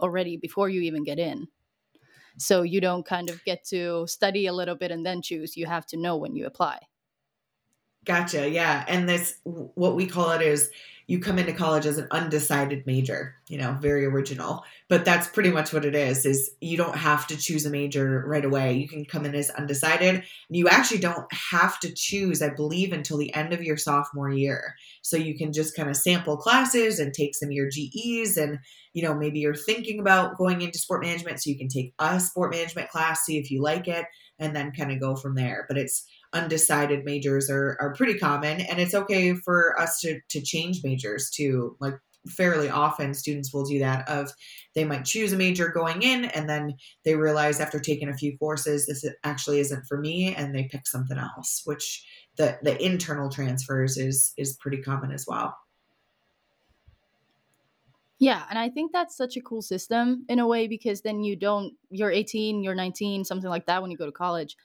already 0.00 0.36
before 0.36 0.68
you 0.68 0.82
even 0.82 1.04
get 1.04 1.18
in. 1.18 1.48
So 2.38 2.62
you 2.62 2.80
don't 2.80 3.06
kind 3.06 3.30
of 3.30 3.42
get 3.44 3.64
to 3.68 4.06
study 4.06 4.46
a 4.46 4.52
little 4.52 4.74
bit 4.74 4.90
and 4.90 5.06
then 5.06 5.22
choose. 5.22 5.56
You 5.56 5.66
have 5.66 5.86
to 5.86 5.96
know 5.96 6.16
when 6.16 6.36
you 6.36 6.46
apply. 6.46 6.80
Gotcha. 8.04 8.48
Yeah. 8.48 8.84
And 8.86 9.08
this, 9.08 9.38
what 9.44 9.96
we 9.96 10.06
call 10.06 10.30
it 10.30 10.42
is 10.42 10.70
you 11.08 11.20
come 11.20 11.38
into 11.38 11.52
college 11.52 11.86
as 11.86 11.98
an 11.98 12.08
undecided 12.10 12.84
major, 12.84 13.36
you 13.48 13.56
know, 13.56 13.76
very 13.80 14.04
original. 14.04 14.64
But 14.88 15.04
that's 15.04 15.28
pretty 15.28 15.50
much 15.50 15.72
what 15.72 15.84
it 15.84 15.94
is, 15.94 16.26
is 16.26 16.50
you 16.60 16.76
don't 16.76 16.96
have 16.96 17.28
to 17.28 17.36
choose 17.36 17.64
a 17.64 17.70
major 17.70 18.24
right 18.26 18.44
away. 18.44 18.74
You 18.74 18.88
can 18.88 19.04
come 19.04 19.24
in 19.24 19.34
as 19.34 19.50
undecided. 19.50 20.16
And 20.16 20.24
you 20.48 20.68
actually 20.68 20.98
don't 20.98 21.32
have 21.32 21.78
to 21.80 21.92
choose, 21.94 22.42
I 22.42 22.48
believe, 22.48 22.92
until 22.92 23.18
the 23.18 23.32
end 23.34 23.52
of 23.52 23.62
your 23.62 23.76
sophomore 23.76 24.30
year. 24.30 24.74
So 25.02 25.16
you 25.16 25.38
can 25.38 25.52
just 25.52 25.76
kind 25.76 25.88
of 25.88 25.96
sample 25.96 26.36
classes 26.36 26.98
and 26.98 27.14
take 27.14 27.36
some 27.36 27.50
of 27.50 27.52
your 27.52 27.70
GEs 27.70 28.36
and, 28.36 28.58
you 28.92 29.02
know, 29.02 29.14
maybe 29.14 29.38
you're 29.38 29.54
thinking 29.54 30.00
about 30.00 30.36
going 30.36 30.60
into 30.60 30.78
sport 30.78 31.04
management. 31.04 31.40
So 31.40 31.50
you 31.50 31.58
can 31.58 31.68
take 31.68 31.94
a 32.00 32.18
sport 32.18 32.52
management 32.52 32.88
class, 32.88 33.24
see 33.24 33.38
if 33.38 33.50
you 33.52 33.62
like 33.62 33.86
it, 33.86 34.06
and 34.40 34.56
then 34.56 34.72
kind 34.72 34.90
of 34.90 35.00
go 35.00 35.14
from 35.14 35.36
there. 35.36 35.66
But 35.68 35.78
it's 35.78 36.04
undecided 36.36 37.04
majors 37.04 37.48
are, 37.50 37.76
are 37.80 37.94
pretty 37.94 38.18
common 38.18 38.60
and 38.60 38.78
it's 38.78 38.94
okay 38.94 39.34
for 39.34 39.78
us 39.80 40.00
to, 40.00 40.20
to 40.28 40.40
change 40.40 40.82
majors 40.84 41.30
too. 41.30 41.76
Like 41.80 41.94
fairly 42.28 42.68
often 42.68 43.14
students 43.14 43.52
will 43.52 43.64
do 43.64 43.78
that 43.78 44.08
of 44.08 44.30
they 44.74 44.84
might 44.84 45.04
choose 45.04 45.32
a 45.32 45.36
major 45.36 45.68
going 45.68 46.02
in 46.02 46.26
and 46.26 46.48
then 46.48 46.74
they 47.04 47.14
realize 47.14 47.60
after 47.60 47.78
taking 47.78 48.08
a 48.08 48.16
few 48.16 48.36
courses 48.38 48.86
this 48.86 49.04
actually 49.24 49.60
isn't 49.60 49.86
for 49.86 49.98
me 49.98 50.34
and 50.34 50.54
they 50.54 50.64
pick 50.64 50.86
something 50.86 51.18
else 51.18 51.62
which 51.64 52.04
the 52.36 52.58
the 52.62 52.82
internal 52.84 53.30
transfers 53.30 53.96
is 53.96 54.32
is 54.36 54.56
pretty 54.60 54.82
common 54.82 55.12
as 55.12 55.24
well. 55.26 55.56
Yeah 58.18 58.44
and 58.48 58.58
i 58.58 58.68
think 58.70 58.92
that's 58.92 59.16
such 59.16 59.36
a 59.36 59.42
cool 59.42 59.62
system 59.62 60.24
in 60.28 60.38
a 60.38 60.46
way 60.46 60.66
because 60.66 61.02
then 61.02 61.22
you 61.22 61.36
don't 61.36 61.74
you're 61.90 62.10
18 62.10 62.62
you're 62.62 62.74
19 62.74 63.24
something 63.24 63.50
like 63.50 63.66
that 63.66 63.82
when 63.82 63.90
you 63.90 63.96
go 63.96 64.06
to 64.06 64.12
college 64.12 64.56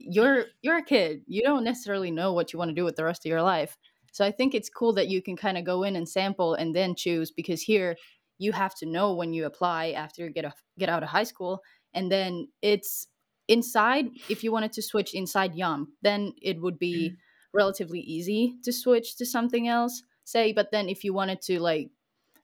you're 0.00 0.46
you're 0.62 0.78
a 0.78 0.84
kid. 0.84 1.22
You 1.26 1.42
don't 1.42 1.64
necessarily 1.64 2.10
know 2.10 2.32
what 2.32 2.52
you 2.52 2.58
want 2.58 2.70
to 2.70 2.74
do 2.74 2.84
with 2.84 2.96
the 2.96 3.04
rest 3.04 3.24
of 3.24 3.30
your 3.30 3.42
life. 3.42 3.76
So 4.12 4.24
I 4.24 4.32
think 4.32 4.54
it's 4.54 4.68
cool 4.68 4.92
that 4.94 5.08
you 5.08 5.22
can 5.22 5.36
kind 5.36 5.56
of 5.56 5.64
go 5.64 5.84
in 5.84 5.94
and 5.94 6.08
sample 6.08 6.54
and 6.54 6.74
then 6.74 6.94
choose 6.94 7.30
because 7.30 7.62
here 7.62 7.96
you 8.38 8.52
have 8.52 8.74
to 8.76 8.86
know 8.86 9.14
when 9.14 9.32
you 9.32 9.46
apply 9.46 9.90
after 9.90 10.24
you 10.24 10.30
get 10.30 10.46
a, 10.46 10.52
get 10.78 10.88
out 10.88 11.02
of 11.02 11.10
high 11.10 11.24
school 11.24 11.60
and 11.94 12.10
then 12.10 12.48
it's 12.62 13.06
inside 13.48 14.06
if 14.28 14.42
you 14.42 14.50
wanted 14.50 14.72
to 14.72 14.82
switch 14.82 15.14
inside 15.14 15.54
JAMK 15.54 15.86
then 16.02 16.32
it 16.40 16.60
would 16.60 16.78
be 16.78 17.10
mm. 17.10 17.16
relatively 17.52 18.00
easy 18.00 18.56
to 18.64 18.72
switch 18.72 19.16
to 19.16 19.26
something 19.26 19.68
else 19.68 20.02
say 20.24 20.52
but 20.52 20.70
then 20.72 20.88
if 20.88 21.04
you 21.04 21.12
wanted 21.12 21.42
to 21.42 21.60
like 21.60 21.90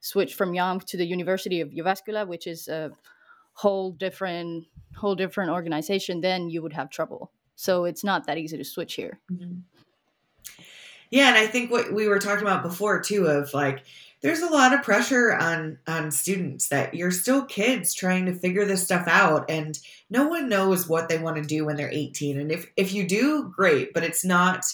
switch 0.00 0.34
from 0.34 0.52
JAMK 0.52 0.84
to 0.84 0.96
the 0.96 1.06
University 1.06 1.60
of 1.60 1.70
Jyväskylä 1.70 2.26
which 2.26 2.46
is 2.46 2.68
a 2.68 2.90
whole 3.54 3.92
different 3.92 4.66
whole 4.96 5.14
different 5.14 5.50
organization 5.50 6.20
then 6.20 6.50
you 6.50 6.60
would 6.60 6.72
have 6.72 6.90
trouble 6.90 7.32
so 7.56 7.84
it's 7.84 8.04
not 8.04 8.26
that 8.26 8.38
easy 8.38 8.56
to 8.56 8.64
switch 8.64 8.94
here. 8.94 9.18
Mm-hmm. 9.32 9.60
Yeah, 11.10 11.28
and 11.28 11.36
I 11.36 11.46
think 11.46 11.70
what 11.70 11.92
we 11.92 12.08
were 12.08 12.18
talking 12.18 12.42
about 12.42 12.62
before 12.62 13.00
too 13.00 13.26
of 13.26 13.52
like 13.54 13.84
there's 14.22 14.40
a 14.40 14.50
lot 14.50 14.74
of 14.74 14.82
pressure 14.82 15.34
on 15.34 15.78
on 15.86 16.10
students 16.10 16.68
that 16.68 16.94
you're 16.94 17.10
still 17.10 17.44
kids 17.44 17.94
trying 17.94 18.26
to 18.26 18.34
figure 18.34 18.64
this 18.64 18.82
stuff 18.82 19.06
out 19.06 19.48
and 19.50 19.78
no 20.10 20.26
one 20.26 20.48
knows 20.48 20.88
what 20.88 21.08
they 21.08 21.18
want 21.18 21.36
to 21.36 21.42
do 21.42 21.64
when 21.64 21.76
they're 21.76 21.90
18 21.92 22.40
and 22.40 22.50
if 22.50 22.66
if 22.76 22.92
you 22.92 23.06
do 23.06 23.52
great 23.54 23.92
but 23.94 24.02
it's 24.02 24.24
not 24.24 24.64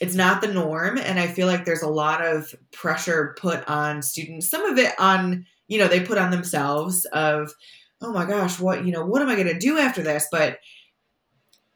it's 0.00 0.14
not 0.14 0.40
the 0.40 0.52
norm 0.52 0.98
and 0.98 1.20
i 1.20 1.26
feel 1.26 1.46
like 1.46 1.64
there's 1.64 1.82
a 1.82 1.88
lot 1.88 2.24
of 2.24 2.54
pressure 2.72 3.36
put 3.38 3.66
on 3.68 4.02
students 4.02 4.48
some 4.48 4.64
of 4.64 4.78
it 4.78 4.98
on 4.98 5.46
you 5.68 5.78
know 5.78 5.86
they 5.86 6.00
put 6.00 6.18
on 6.18 6.30
themselves 6.30 7.04
of 7.12 7.52
oh 8.00 8.12
my 8.12 8.24
gosh 8.24 8.58
what 8.58 8.84
you 8.84 8.90
know 8.90 9.04
what 9.04 9.22
am 9.22 9.28
i 9.28 9.34
going 9.34 9.46
to 9.46 9.58
do 9.58 9.78
after 9.78 10.02
this 10.02 10.26
but 10.32 10.58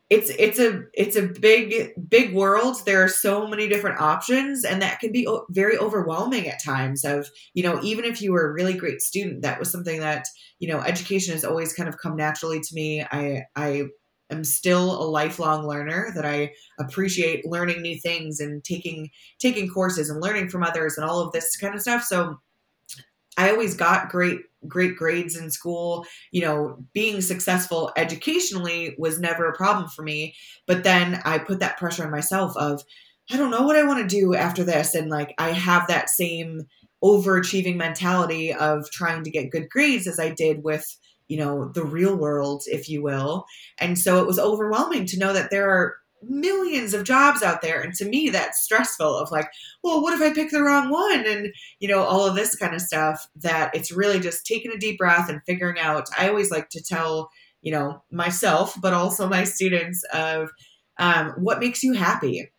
it's 0.09 0.31
it's 0.39 0.61
a 0.61 0.85
it's 0.95 1.17
a 1.17 1.23
big 1.23 1.91
big 2.09 2.33
world. 2.33 2.77
There 2.87 3.03
are 3.03 3.09
so 3.09 3.49
many 3.49 3.69
different 3.69 4.01
options 4.01 4.65
and 4.65 4.81
that 4.81 5.01
can 5.01 5.11
be 5.11 5.27
very 5.51 5.77
overwhelming 5.79 6.49
at 6.49 6.63
times 6.63 7.05
of 7.05 7.29
you 7.55 7.65
know 7.65 7.81
even 7.83 8.05
if 8.05 8.23
you 8.23 8.33
were 8.33 8.49
a 8.49 8.53
really 8.53 8.75
great 8.75 9.01
student 9.01 9.43
that 9.43 9.59
was 9.59 9.71
something 9.71 10.01
that 10.01 10.27
you 10.61 10.69
know 10.69 10.81
education 10.81 11.33
has 11.33 11.45
always 11.45 11.73
kind 11.73 11.89
of 11.89 11.99
come 11.99 12.17
naturally 12.17 12.61
to 12.61 12.75
me. 12.75 13.03
I 13.03 13.45
i 13.57 13.85
am 14.31 14.45
still 14.45 15.01
a 15.03 15.07
lifelong 15.07 15.67
learner 15.67 16.11
that 16.17 16.27
i 16.27 16.53
appreciate 16.81 17.47
learning 17.47 17.81
new 17.81 17.99
things 18.01 18.41
and 18.41 18.63
taking 18.65 19.09
taking 19.41 19.69
courses 19.69 20.11
and 20.11 20.21
learning 20.21 20.49
from 20.49 20.63
others 20.63 20.97
and 20.97 21.09
all 21.09 21.21
of 21.21 21.33
this 21.33 21.57
kind 21.57 21.75
of 21.75 21.81
stuff. 21.81 22.05
So 22.05 22.39
I 23.37 23.51
always 23.51 23.75
got 23.75 24.09
great 24.09 24.41
great 24.67 24.97
grades 24.97 25.37
in 25.37 25.51
school. 25.51 26.07
You 26.33 26.43
know, 26.43 26.85
being 26.93 27.21
successful 27.21 27.93
educationally 27.97 28.95
was 28.99 29.21
never 29.21 29.49
a 29.49 29.57
problem 29.57 29.89
for 29.89 30.03
me. 30.03 30.35
But 30.67 30.85
then 30.85 31.21
I 31.25 31.39
put 31.39 31.61
that 31.61 31.79
pressure 31.79 32.05
on 32.05 32.11
myself 32.11 32.57
of 32.57 32.83
I 33.31 33.37
don't 33.37 33.51
know 33.51 33.63
what 33.63 33.77
I 33.77 33.83
want 33.83 34.09
to 34.09 34.17
do 34.17 34.35
after 34.35 34.63
this 34.63 34.95
and 34.95 35.11
like 35.11 35.35
I 35.39 35.51
have 35.51 35.89
that 35.89 36.11
same 36.11 36.63
overachieving 37.03 37.77
mentality 37.77 38.53
of 38.53 38.91
trying 38.91 39.25
to 39.25 39.31
get 39.31 39.51
good 39.51 39.69
grades 39.69 40.07
as 40.07 40.19
I 40.19 40.31
did 40.31 40.63
with 40.63 40.87
you 41.29 41.37
know 41.37 41.69
the 41.75 41.85
real 41.85 42.17
world 42.17 42.63
if 42.67 42.89
you 42.89 43.03
will 43.03 43.45
and 43.79 43.99
so 43.99 44.21
it 44.21 44.27
was 44.27 44.39
overwhelming 44.39 45.07
to 45.07 45.19
know 45.19 45.33
that 45.33 45.51
there 45.51 45.69
are 45.69 45.97
millions 46.23 46.95
of 46.95 47.05
jobs 47.05 47.43
out 47.43 47.63
there 47.63 47.81
and 47.81 47.95
to 47.95 48.05
me 48.05 48.31
that's 48.31 48.63
stressful 48.63 49.17
of 49.17 49.31
like 49.31 49.49
well 49.85 50.03
what 50.03 50.15
if 50.15 50.21
i 50.21 50.33
pick 50.33 50.51
the 50.51 50.63
wrong 50.63 50.91
one? 50.91 51.27
And 51.27 51.53
you 51.79 51.89
know 51.89 52.03
all 52.03 52.27
of 52.27 52.35
this 52.35 52.57
kind 52.57 52.75
of 52.75 52.81
stuff 52.81 53.27
that 53.37 53.75
it's 53.75 53.93
really 53.93 54.21
just 54.21 54.47
taking 54.47 54.73
a 54.73 54.79
deep 54.79 54.99
breath 54.99 55.29
and 55.29 55.41
figuring 55.47 55.79
out. 55.79 56.09
I 56.19 56.29
always 56.29 56.51
like 56.51 56.69
to 56.71 56.83
tell 56.83 57.31
you 57.63 57.73
know 57.73 58.03
myself 58.11 58.75
but 58.81 58.93
also 58.93 59.29
my 59.29 59.45
students 59.45 60.03
of 60.13 60.51
um, 60.99 61.33
what 61.37 61.61
makes 61.61 61.83
you 61.83 61.93
happy? 61.93 62.51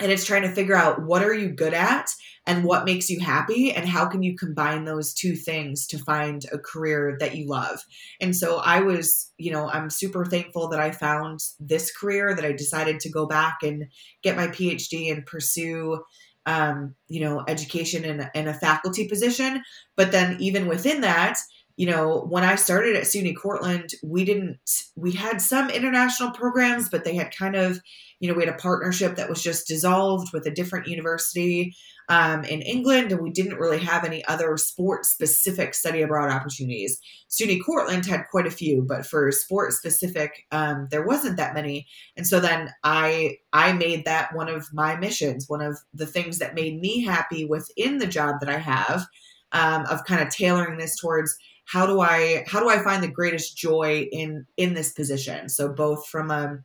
And 0.00 0.12
it's 0.12 0.24
trying 0.24 0.42
to 0.42 0.50
figure 0.52 0.76
out 0.76 1.02
what 1.02 1.22
are 1.22 1.34
you 1.34 1.48
good 1.48 1.74
at 1.74 2.08
and 2.48 2.64
what 2.64 2.84
makes 2.84 3.08
you 3.08 3.20
happy 3.20 3.72
and 3.72 3.88
how 3.88 4.06
can 4.06 4.22
you 4.22 4.34
combine 4.36 4.84
those 4.84 5.14
two 5.14 5.36
things 5.36 5.86
to 5.86 5.98
find 5.98 6.46
a 6.50 6.58
career 6.58 7.16
that 7.20 7.36
you 7.36 7.46
love? 7.46 7.84
And 8.20 8.34
so 8.34 8.56
i 8.58 8.80
was 8.80 9.30
you 9.38 9.52
know 9.52 9.68
i'm 9.68 9.90
super 9.90 10.24
thankful 10.24 10.68
that 10.68 10.80
i 10.80 10.90
found 10.90 11.40
this 11.60 11.94
career 11.96 12.34
that 12.34 12.44
i 12.44 12.52
decided 12.52 12.98
to 13.00 13.10
go 13.10 13.26
back 13.26 13.58
and 13.62 13.84
get 14.22 14.36
my 14.36 14.48
phd 14.48 15.12
and 15.12 15.26
pursue 15.26 16.00
um, 16.48 16.94
you 17.08 17.20
know 17.20 17.44
education 17.46 18.04
in 18.34 18.48
a 18.48 18.54
faculty 18.54 19.06
position. 19.06 19.62
But 19.96 20.12
then 20.12 20.36
even 20.40 20.66
within 20.66 21.02
that 21.02 21.38
you 21.78 21.86
know, 21.86 22.26
when 22.28 22.42
I 22.42 22.56
started 22.56 22.96
at 22.96 23.04
SUNY 23.04 23.36
Cortland, 23.36 23.92
we 24.02 24.24
didn't, 24.24 24.58
we 24.96 25.12
had 25.12 25.40
some 25.40 25.70
international 25.70 26.32
programs, 26.32 26.88
but 26.88 27.04
they 27.04 27.14
had 27.14 27.32
kind 27.32 27.54
of, 27.54 27.80
you 28.18 28.28
know, 28.28 28.34
we 28.34 28.44
had 28.44 28.52
a 28.52 28.58
partnership 28.58 29.14
that 29.14 29.28
was 29.28 29.40
just 29.40 29.68
dissolved 29.68 30.32
with 30.32 30.44
a 30.44 30.50
different 30.50 30.88
university 30.88 31.76
um, 32.08 32.42
in 32.42 32.62
England, 32.62 33.12
and 33.12 33.20
we 33.20 33.30
didn't 33.30 33.58
really 33.60 33.78
have 33.78 34.04
any 34.04 34.24
other 34.24 34.56
sport 34.56 35.06
specific 35.06 35.72
study 35.72 36.02
abroad 36.02 36.32
opportunities. 36.32 36.98
SUNY 37.30 37.60
Cortland 37.64 38.06
had 38.06 38.24
quite 38.28 38.48
a 38.48 38.50
few, 38.50 38.82
but 38.82 39.06
for 39.06 39.30
sport 39.30 39.72
specific, 39.72 40.46
um, 40.50 40.88
there 40.90 41.06
wasn't 41.06 41.36
that 41.36 41.54
many. 41.54 41.86
And 42.16 42.26
so 42.26 42.40
then 42.40 42.70
I 42.82 43.36
I 43.52 43.72
made 43.72 44.04
that 44.04 44.34
one 44.34 44.48
of 44.48 44.66
my 44.72 44.96
missions, 44.96 45.48
one 45.48 45.60
of 45.60 45.78
the 45.94 46.06
things 46.06 46.40
that 46.40 46.56
made 46.56 46.80
me 46.80 47.04
happy 47.04 47.44
within 47.44 47.98
the 47.98 48.08
job 48.08 48.40
that 48.40 48.48
I 48.48 48.58
have, 48.58 49.06
um, 49.52 49.86
of 49.86 50.04
kind 50.06 50.20
of 50.20 50.30
tailoring 50.30 50.76
this 50.76 50.98
towards 50.98 51.38
how 51.68 51.86
do 51.86 52.00
I 52.00 52.44
how 52.48 52.60
do 52.60 52.68
I 52.68 52.82
find 52.82 53.02
the 53.02 53.10
greatest 53.10 53.56
joy 53.56 54.08
in 54.10 54.46
in 54.56 54.74
this 54.74 54.92
position? 54.92 55.48
So 55.48 55.68
both 55.68 56.08
from 56.08 56.30
a 56.30 56.58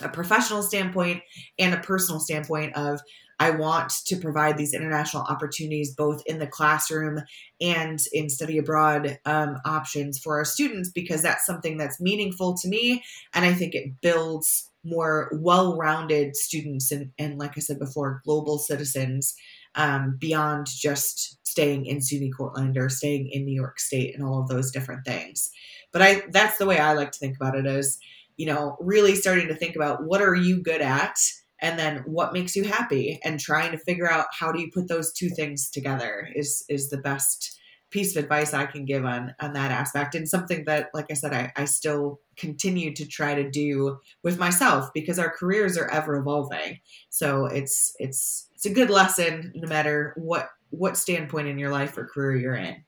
a 0.00 0.08
professional 0.08 0.62
standpoint 0.62 1.22
and 1.58 1.74
a 1.74 1.80
personal 1.80 2.20
standpoint 2.20 2.76
of 2.76 3.00
I 3.38 3.50
want 3.50 3.90
to 4.06 4.16
provide 4.16 4.56
these 4.56 4.74
international 4.74 5.24
opportunities 5.24 5.94
both 5.94 6.22
in 6.26 6.38
the 6.38 6.46
classroom 6.46 7.22
and 7.60 7.98
in 8.12 8.28
study 8.28 8.58
abroad 8.58 9.18
um, 9.24 9.56
options 9.64 10.18
for 10.18 10.36
our 10.36 10.44
students 10.44 10.90
because 10.90 11.22
that's 11.22 11.44
something 11.44 11.76
that's 11.76 12.00
meaningful 12.00 12.54
to 12.58 12.68
me. 12.68 13.02
And 13.34 13.44
I 13.44 13.52
think 13.52 13.74
it 13.74 14.00
builds 14.00 14.70
more 14.84 15.30
well 15.34 15.76
rounded 15.76 16.36
students 16.36 16.92
and, 16.92 17.10
and, 17.18 17.38
like 17.38 17.52
I 17.56 17.60
said 17.60 17.78
before, 17.78 18.20
global 18.24 18.58
citizens 18.58 19.34
um, 19.74 20.16
beyond 20.18 20.66
just 20.66 21.38
staying 21.46 21.86
in 21.86 21.98
SUNY 21.98 22.30
Cortland 22.36 22.76
or 22.76 22.88
staying 22.88 23.28
in 23.30 23.44
New 23.44 23.54
York 23.54 23.78
State 23.78 24.14
and 24.14 24.24
all 24.24 24.40
of 24.40 24.48
those 24.48 24.70
different 24.70 25.04
things. 25.04 25.50
But 25.92 26.02
I 26.02 26.22
that's 26.30 26.58
the 26.58 26.66
way 26.66 26.78
I 26.78 26.92
like 26.94 27.12
to 27.12 27.18
think 27.18 27.36
about 27.36 27.56
it 27.56 27.66
is, 27.66 27.98
you 28.36 28.46
know, 28.46 28.76
really 28.80 29.14
starting 29.14 29.48
to 29.48 29.54
think 29.54 29.76
about 29.76 30.04
what 30.04 30.22
are 30.22 30.34
you 30.34 30.62
good 30.62 30.80
at 30.80 31.16
and 31.62 31.78
then 31.78 31.98
what 32.06 32.32
makes 32.32 32.56
you 32.56 32.64
happy 32.64 33.20
and 33.24 33.38
trying 33.38 33.70
to 33.70 33.78
figure 33.78 34.10
out 34.10 34.26
how 34.38 34.50
do 34.52 34.60
you 34.60 34.70
put 34.70 34.88
those 34.88 35.12
two 35.12 35.30
things 35.30 35.70
together 35.70 36.28
is 36.34 36.64
is 36.68 36.90
the 36.90 36.98
best 36.98 37.58
piece 37.90 38.16
of 38.16 38.22
advice 38.22 38.54
I 38.54 38.66
can 38.66 38.84
give 38.84 39.04
on 39.04 39.34
on 39.40 39.52
that 39.52 39.70
aspect 39.70 40.14
and 40.14 40.28
something 40.28 40.64
that 40.64 40.88
like 40.92 41.06
I 41.10 41.14
said 41.14 41.32
I, 41.32 41.52
I 41.56 41.66
still 41.66 42.20
continue 42.36 42.94
to 42.94 43.06
try 43.06 43.34
to 43.34 43.48
do 43.48 43.98
with 44.22 44.38
myself 44.38 44.90
because 44.92 45.18
our 45.18 45.30
careers 45.30 45.78
are 45.78 45.90
ever 45.90 46.16
evolving 46.16 46.78
so 47.10 47.46
it's 47.46 47.94
it's 47.98 48.48
it's 48.62 48.70
a 48.70 48.74
good 48.74 48.90
lesson 48.90 49.50
no 49.56 49.66
matter 49.66 50.14
what 50.16 50.50
what 50.70 50.96
standpoint 50.96 51.48
in 51.48 51.58
your 51.58 51.70
life 51.70 51.98
or 51.98 52.06
career 52.06 52.36
you're 52.36 52.54
in. 52.54 52.84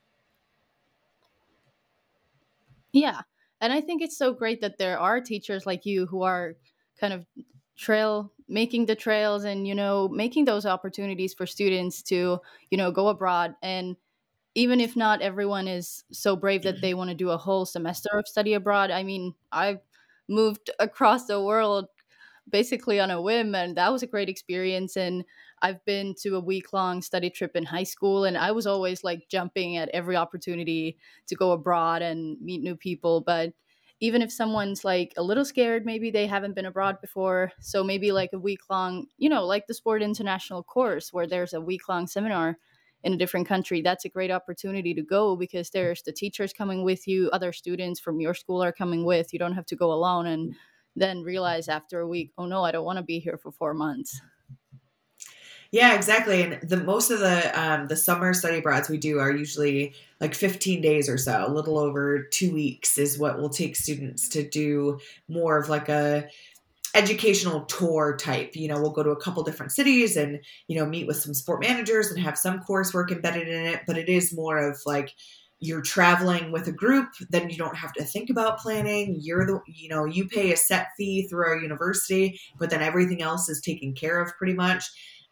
Yeah 2.93 3.23
and 3.61 3.73
I 3.73 3.81
think 3.81 4.01
it's 4.03 4.17
so 4.17 4.33
great 4.33 4.61
that 4.61 4.79
there 4.79 5.01
are 5.01 5.21
teachers 5.21 5.67
like 5.67 5.85
you 5.85 6.07
who 6.07 6.23
are 6.23 6.55
kind 7.01 7.13
of 7.13 7.27
trail 7.77 8.33
making 8.47 8.87
the 8.87 8.95
trails 8.95 9.43
and 9.43 9.67
you 9.67 9.75
know 9.75 10.09
making 10.09 10.45
those 10.45 10.65
opportunities 10.65 11.35
for 11.35 11.45
students 11.45 12.03
to 12.05 12.39
you 12.71 12.79
know 12.79 12.93
go 12.93 13.09
abroad. 13.09 13.57
And 13.61 13.97
even 14.55 14.79
if 14.79 14.95
not 14.95 15.23
everyone 15.23 15.67
is 15.67 16.05
so 16.13 16.37
brave 16.37 16.63
that 16.63 16.81
they 16.81 16.95
want 16.95 17.11
to 17.11 17.17
do 17.17 17.31
a 17.31 17.37
whole 17.37 17.67
semester 17.67 18.11
of 18.17 18.29
study 18.29 18.55
abroad 18.55 18.93
i 18.93 19.03
mean 19.03 19.35
I've 19.51 19.81
moved 20.29 20.71
across 20.79 21.27
the 21.27 21.43
world 21.43 21.89
basically 22.49 23.01
on 23.01 23.11
a 23.11 23.21
whim 23.21 23.55
and 23.55 23.77
that 23.77 23.93
was 23.93 24.03
a 24.03 24.07
great 24.07 24.29
experience. 24.29 24.97
And 24.97 25.25
i've 25.65 25.85
been 25.85 26.15
to 26.15 26.37
a 26.37 26.41
week 26.41 26.73
long 26.73 27.03
study 27.03 27.31
trip 27.31 27.57
in 27.57 27.65
high 27.65 27.83
school 27.83 28.25
and 28.25 28.39
i 28.39 28.53
was 28.53 28.67
always 28.67 29.03
like 29.03 29.29
jumping 29.29 29.77
at 29.77 29.89
every 29.91 30.17
opportunity 30.17 30.97
to 31.27 31.35
go 31.35 31.53
abroad 31.53 32.03
and 32.03 32.41
meet 32.41 32.63
new 32.63 32.77
people 32.77 33.21
but 33.21 33.53
even 34.01 34.23
if 34.23 34.33
someone's 34.33 34.85
like 34.85 35.13
a 35.17 35.23
little 35.23 35.45
scared, 35.45 35.87
maybe 35.87 36.11
they 36.11 36.27
haven't 36.27 36.55
been 36.55 36.67
abroad 36.67 37.01
before. 37.01 37.53
So 37.61 37.85
maybe 37.85 38.13
like 38.13 38.31
a 38.33 38.39
week 38.39 38.61
long, 38.69 39.07
you 39.19 39.29
know, 39.29 39.47
like 39.47 39.67
the 39.67 39.75
Sport 39.75 40.03
International 40.03 40.63
course 40.63 41.13
where 41.13 41.27
there's 41.27 41.55
a 41.55 41.61
week 41.61 41.89
long 41.89 42.07
seminar 42.07 42.59
in 43.03 43.13
a 43.13 43.17
different 43.17 43.47
country. 43.47 43.83
That's 43.83 44.05
a 44.05 44.09
great 44.11 44.31
opportunity 44.31 44.95
to 44.95 45.03
go 45.03 45.37
because 45.37 45.71
there's 45.71 46.03
the 46.03 46.13
teachers 46.13 46.53
coming 46.53 46.85
with 46.85 47.07
you, 47.07 47.31
other 47.31 47.53
students 47.53 48.01
from 48.01 48.21
your 48.21 48.35
school 48.35 48.63
are 48.63 48.73
coming 48.73 49.05
with. 49.05 49.33
You 49.33 49.39
don't 49.39 49.55
have 49.55 49.67
to 49.67 49.77
go 49.77 49.93
alone 49.93 50.27
and 50.27 50.55
then 50.97 51.23
realize 51.23 51.69
after 51.69 52.01
a 52.01 52.09
week, 52.09 52.33
oh 52.39 52.47
no, 52.47 52.65
I 52.65 52.73
don't 52.73 52.85
want 52.85 52.99
to 52.99 53.05
be 53.05 53.19
here 53.21 53.39
for 53.39 53.53
four 53.53 53.75
months. 53.75 54.21
Yeah, 55.75 55.95
exactly. 55.97 56.41
And 56.41 56.61
the 56.63 56.77
most 56.77 57.11
of 57.11 57.19
the 57.19 57.61
um, 57.61 57.89
the 57.89 57.97
summer 57.97 58.33
study 58.33 58.59
abroads 58.59 58.89
we 58.89 58.97
do 58.97 59.19
are 59.19 59.33
usually 59.33 59.93
like 60.21 60.33
15 60.33 60.81
days 60.81 61.09
or 61.09 61.19
so, 61.19 61.45
a 61.45 61.51
little 61.51 61.79
over 61.79 62.23
two 62.23 62.53
weeks 62.55 62.97
is 62.97 63.19
what 63.19 63.39
will 63.41 63.49
take 63.49 63.75
students 63.75 64.29
to 64.29 64.49
do 64.49 65.01
more 65.29 65.59
of 65.59 65.69
like 65.69 65.89
a 65.89 66.29
educational 66.95 67.63
tour 67.67 68.17
type. 68.17 68.57
You 68.57 68.69
know, 68.69 68.81
we'll 68.81 68.93
go 68.93 69.03
to 69.03 69.11
a 69.11 69.21
couple 69.21 69.43
different 69.45 69.73
cities 69.73 70.17
and, 70.17 70.41
you 70.69 70.79
know, 70.79 70.87
meet 70.87 71.07
with 71.09 71.19
some 71.19 71.35
sport 71.35 71.61
managers 71.61 72.11
and 72.11 72.21
have 72.21 72.39
some 72.39 72.61
coursework 72.61 73.13
embedded 73.13 73.49
in 73.49 73.67
it, 73.67 73.83
but 73.87 73.99
it 73.99 74.09
is 74.09 74.35
more 74.35 74.59
of 74.59 74.81
like 74.87 75.13
you're 75.61 75.83
traveling 75.83 76.53
with 76.53 76.69
a 76.69 76.73
group, 76.73 77.09
then 77.31 77.49
you 77.49 77.57
don't 77.57 77.77
have 77.77 77.93
to 77.95 78.05
think 78.05 78.29
about 78.29 78.59
planning. 78.59 79.17
You're 79.21 79.47
the, 79.47 79.61
you 79.67 79.89
know, 79.89 80.05
you 80.05 80.29
pay 80.29 80.53
a 80.53 80.57
set 80.57 80.89
fee 80.97 81.27
through 81.29 81.47
our 81.47 81.57
university, 81.57 82.39
but 82.59 82.71
then 82.71 82.83
everything 82.83 83.23
else 83.23 83.49
is 83.49 83.61
taken 83.61 83.95
care 83.95 84.21
of 84.21 84.37
pretty 84.37 84.53
much. 84.55 84.85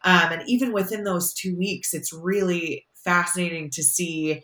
Um, 0.05 0.33
and 0.33 0.43
even 0.47 0.73
within 0.73 1.05
those 1.05 1.33
two 1.33 1.57
weeks, 1.57 1.95
it's 1.95 2.13
really 2.13 2.87
fascinating 3.05 3.71
to 3.71 3.83
see 3.83 4.43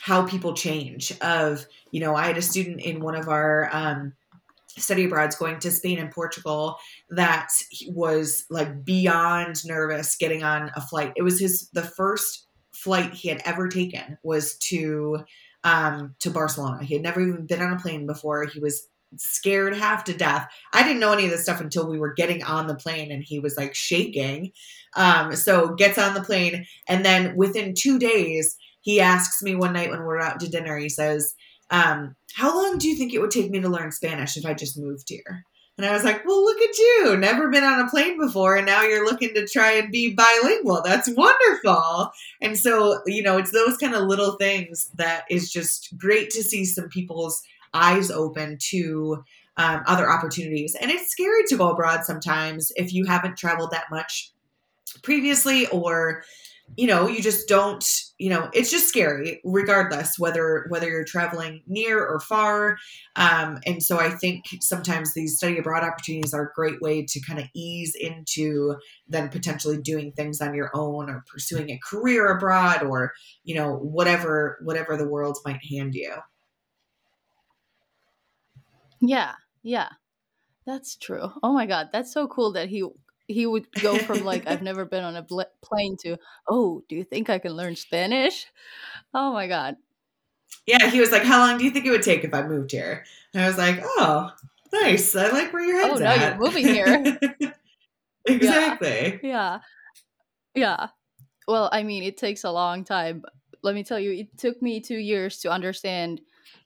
how 0.00 0.26
people 0.26 0.54
change. 0.54 1.12
Of, 1.20 1.66
you 1.90 2.00
know, 2.00 2.14
I 2.14 2.26
had 2.26 2.36
a 2.36 2.42
student 2.42 2.80
in 2.80 3.00
one 3.00 3.14
of 3.14 3.28
our 3.28 3.68
um, 3.72 4.12
study 4.76 5.04
abroads 5.04 5.36
going 5.36 5.58
to 5.60 5.70
Spain 5.70 5.98
and 5.98 6.10
Portugal 6.10 6.76
that 7.10 7.50
was 7.88 8.44
like 8.50 8.84
beyond 8.84 9.64
nervous 9.64 10.16
getting 10.16 10.42
on 10.42 10.70
a 10.74 10.80
flight. 10.80 11.12
It 11.16 11.22
was 11.22 11.40
his 11.40 11.68
the 11.72 11.82
first 11.82 12.46
flight 12.72 13.14
he 13.14 13.28
had 13.28 13.40
ever 13.44 13.68
taken 13.68 14.18
was 14.22 14.56
to 14.58 15.24
um, 15.62 16.14
to 16.20 16.30
Barcelona. 16.30 16.84
He 16.84 16.94
had 16.94 17.02
never 17.02 17.20
even 17.20 17.46
been 17.46 17.62
on 17.62 17.72
a 17.72 17.78
plane 17.78 18.06
before. 18.06 18.44
He 18.44 18.60
was 18.60 18.86
scared 19.16 19.76
half 19.76 20.04
to 20.04 20.14
death. 20.14 20.48
I 20.72 20.82
didn't 20.82 21.00
know 21.00 21.12
any 21.12 21.24
of 21.24 21.30
this 21.30 21.42
stuff 21.42 21.60
until 21.60 21.88
we 21.88 21.98
were 21.98 22.14
getting 22.14 22.42
on 22.42 22.66
the 22.66 22.74
plane 22.74 23.10
and 23.10 23.22
he 23.22 23.38
was 23.38 23.56
like 23.56 23.74
shaking. 23.74 24.52
Um, 24.96 25.34
so 25.34 25.74
gets 25.74 25.98
on 25.98 26.14
the 26.14 26.22
plane 26.22 26.66
and 26.88 27.04
then 27.04 27.36
within 27.36 27.74
two 27.74 27.98
days, 27.98 28.56
he 28.80 29.00
asks 29.00 29.42
me 29.42 29.54
one 29.54 29.72
night 29.72 29.90
when 29.90 30.04
we're 30.04 30.20
out 30.20 30.40
to 30.40 30.48
dinner, 30.48 30.76
he 30.76 30.88
says, 30.88 31.34
um, 31.70 32.14
how 32.34 32.54
long 32.54 32.78
do 32.78 32.88
you 32.88 32.96
think 32.96 33.14
it 33.14 33.20
would 33.20 33.30
take 33.30 33.50
me 33.50 33.60
to 33.60 33.68
learn 33.68 33.92
Spanish 33.92 34.36
if 34.36 34.44
I 34.44 34.54
just 34.54 34.78
moved 34.78 35.08
here? 35.08 35.44
And 35.76 35.84
I 35.84 35.92
was 35.92 36.04
like, 36.04 36.24
well, 36.24 36.44
look 36.44 36.60
at 36.60 36.78
you. 36.78 37.16
Never 37.16 37.50
been 37.50 37.64
on 37.64 37.80
a 37.80 37.88
plane 37.88 38.18
before. 38.18 38.56
And 38.56 38.66
now 38.66 38.82
you're 38.82 39.04
looking 39.04 39.34
to 39.34 39.46
try 39.46 39.72
and 39.72 39.90
be 39.90 40.14
bilingual. 40.14 40.82
That's 40.84 41.08
wonderful. 41.08 42.12
And 42.40 42.56
so, 42.56 43.00
you 43.06 43.22
know, 43.24 43.38
it's 43.38 43.50
those 43.50 43.76
kind 43.78 43.94
of 43.94 44.04
little 44.04 44.36
things 44.36 44.90
that 44.94 45.24
is 45.28 45.50
just 45.50 45.96
great 45.96 46.30
to 46.30 46.44
see 46.44 46.64
some 46.64 46.88
people's 46.88 47.42
eyes 47.74 48.10
open 48.10 48.56
to 48.70 49.22
um, 49.56 49.82
other 49.86 50.10
opportunities. 50.10 50.74
And 50.80 50.90
it's 50.90 51.10
scary 51.10 51.44
to 51.48 51.56
go 51.56 51.70
abroad 51.70 52.04
sometimes 52.04 52.72
if 52.76 52.92
you 52.92 53.04
haven't 53.04 53.36
traveled 53.36 53.70
that 53.72 53.90
much 53.90 54.32
previously 55.02 55.66
or 55.68 56.24
you 56.76 56.86
know 56.86 57.06
you 57.06 57.20
just 57.20 57.46
don't 57.46 57.84
you 58.18 58.30
know 58.30 58.48
it's 58.54 58.70
just 58.70 58.88
scary 58.88 59.40
regardless 59.44 60.18
whether 60.18 60.66
whether 60.70 60.88
you're 60.88 61.04
traveling 61.04 61.62
near 61.66 62.04
or 62.04 62.20
far 62.20 62.78
um, 63.16 63.58
and 63.66 63.82
so 63.82 63.98
i 63.98 64.08
think 64.08 64.44
sometimes 64.60 65.12
these 65.12 65.36
study 65.36 65.58
abroad 65.58 65.84
opportunities 65.84 66.32
are 66.32 66.44
a 66.44 66.52
great 66.54 66.80
way 66.80 67.04
to 67.04 67.20
kind 67.20 67.38
of 67.38 67.46
ease 67.54 67.94
into 68.00 68.74
then 69.08 69.28
potentially 69.28 69.76
doing 69.76 70.12
things 70.12 70.40
on 70.40 70.54
your 70.54 70.70
own 70.74 71.10
or 71.10 71.24
pursuing 71.30 71.70
a 71.70 71.80
career 71.86 72.28
abroad 72.28 72.82
or 72.82 73.12
you 73.44 73.54
know 73.54 73.76
whatever 73.76 74.58
whatever 74.62 74.96
the 74.96 75.08
world 75.08 75.38
might 75.44 75.60
hand 75.70 75.94
you 75.94 76.14
yeah, 79.08 79.32
yeah. 79.62 79.88
That's 80.66 80.96
true. 80.96 81.30
Oh 81.42 81.52
my 81.52 81.66
god, 81.66 81.90
that's 81.92 82.12
so 82.12 82.26
cool 82.26 82.52
that 82.52 82.68
he 82.68 82.86
he 83.26 83.46
would 83.46 83.70
go 83.80 83.98
from 83.98 84.24
like 84.24 84.46
I've 84.46 84.62
never 84.70 84.84
been 84.84 85.04
on 85.04 85.16
a 85.16 85.22
bl- 85.22 85.42
plane 85.62 85.96
to 86.02 86.16
oh, 86.48 86.82
do 86.88 86.96
you 86.96 87.04
think 87.04 87.30
I 87.30 87.38
can 87.38 87.52
learn 87.52 87.76
Spanish? 87.76 88.46
Oh 89.12 89.32
my 89.32 89.46
god. 89.46 89.76
Yeah, 90.66 90.88
he 90.88 91.00
was 91.00 91.10
like, 91.10 91.24
"How 91.24 91.40
long 91.46 91.58
do 91.58 91.64
you 91.64 91.70
think 91.70 91.84
it 91.84 91.90
would 91.90 92.02
take 92.02 92.24
if 92.24 92.32
I 92.32 92.42
moved 92.42 92.70
here?" 92.70 93.04
And 93.34 93.42
I 93.42 93.46
was 93.46 93.58
like, 93.58 93.80
"Oh, 93.82 94.30
nice. 94.72 95.14
I 95.14 95.28
like 95.28 95.52
where 95.52 95.64
your 95.64 95.76
oh, 95.82 95.88
head's 95.88 96.00
at. 96.00 96.06
oh, 96.06 96.16
no, 96.16 96.24
at." 96.24 96.36
you're 96.36 96.46
moving 96.46 96.66
here. 96.66 97.18
exactly. 98.26 99.20
Yeah. 99.22 99.28
yeah. 99.30 99.58
Yeah. 100.54 100.88
Well, 101.46 101.68
I 101.72 101.82
mean, 101.82 102.02
it 102.02 102.16
takes 102.16 102.44
a 102.44 102.50
long 102.50 102.84
time. 102.84 103.24
Let 103.62 103.74
me 103.74 103.84
tell 103.84 103.98
you, 103.98 104.12
it 104.12 104.38
took 104.38 104.62
me 104.62 104.80
2 104.80 104.96
years 104.96 105.38
to 105.40 105.50
understand 105.50 106.22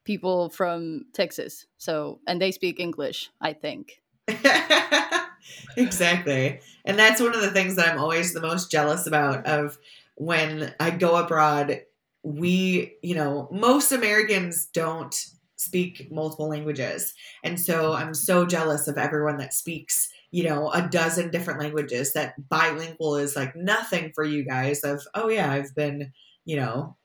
people 0.08 0.48
from 0.48 1.04
Texas. 1.12 1.66
So, 1.76 2.20
and 2.26 2.40
they 2.40 2.50
speak 2.50 2.80
English, 2.80 3.30
I 3.42 3.52
think. 3.52 4.00
exactly. 5.76 6.60
And 6.86 6.98
that's 6.98 7.20
one 7.20 7.34
of 7.34 7.42
the 7.42 7.50
things 7.50 7.76
that 7.76 7.88
I'm 7.88 8.00
always 8.00 8.32
the 8.32 8.40
most 8.40 8.70
jealous 8.70 9.06
about 9.06 9.44
of 9.44 9.76
when 10.14 10.74
I 10.80 10.90
go 10.92 11.16
abroad 11.16 11.82
we, 12.24 12.96
you 13.02 13.14
know, 13.14 13.48
most 13.52 13.92
Americans 13.92 14.66
don't 14.66 15.14
speak 15.56 16.10
multiple 16.10 16.48
languages. 16.48 17.14
And 17.44 17.60
so 17.60 17.92
I'm 17.92 18.14
so 18.14 18.46
jealous 18.46 18.88
of 18.88 18.98
everyone 18.98 19.36
that 19.38 19.54
speaks, 19.54 20.10
you 20.30 20.44
know, 20.44 20.70
a 20.70 20.88
dozen 20.88 21.30
different 21.30 21.60
languages 21.60 22.14
that 22.14 22.48
bilingual 22.48 23.16
is 23.16 23.36
like 23.36 23.54
nothing 23.54 24.12
for 24.14 24.24
you 24.24 24.44
guys 24.44 24.84
of, 24.84 25.06
oh 25.14 25.28
yeah, 25.28 25.52
I've 25.52 25.74
been, 25.74 26.12
you 26.44 26.56
know, 26.56 26.96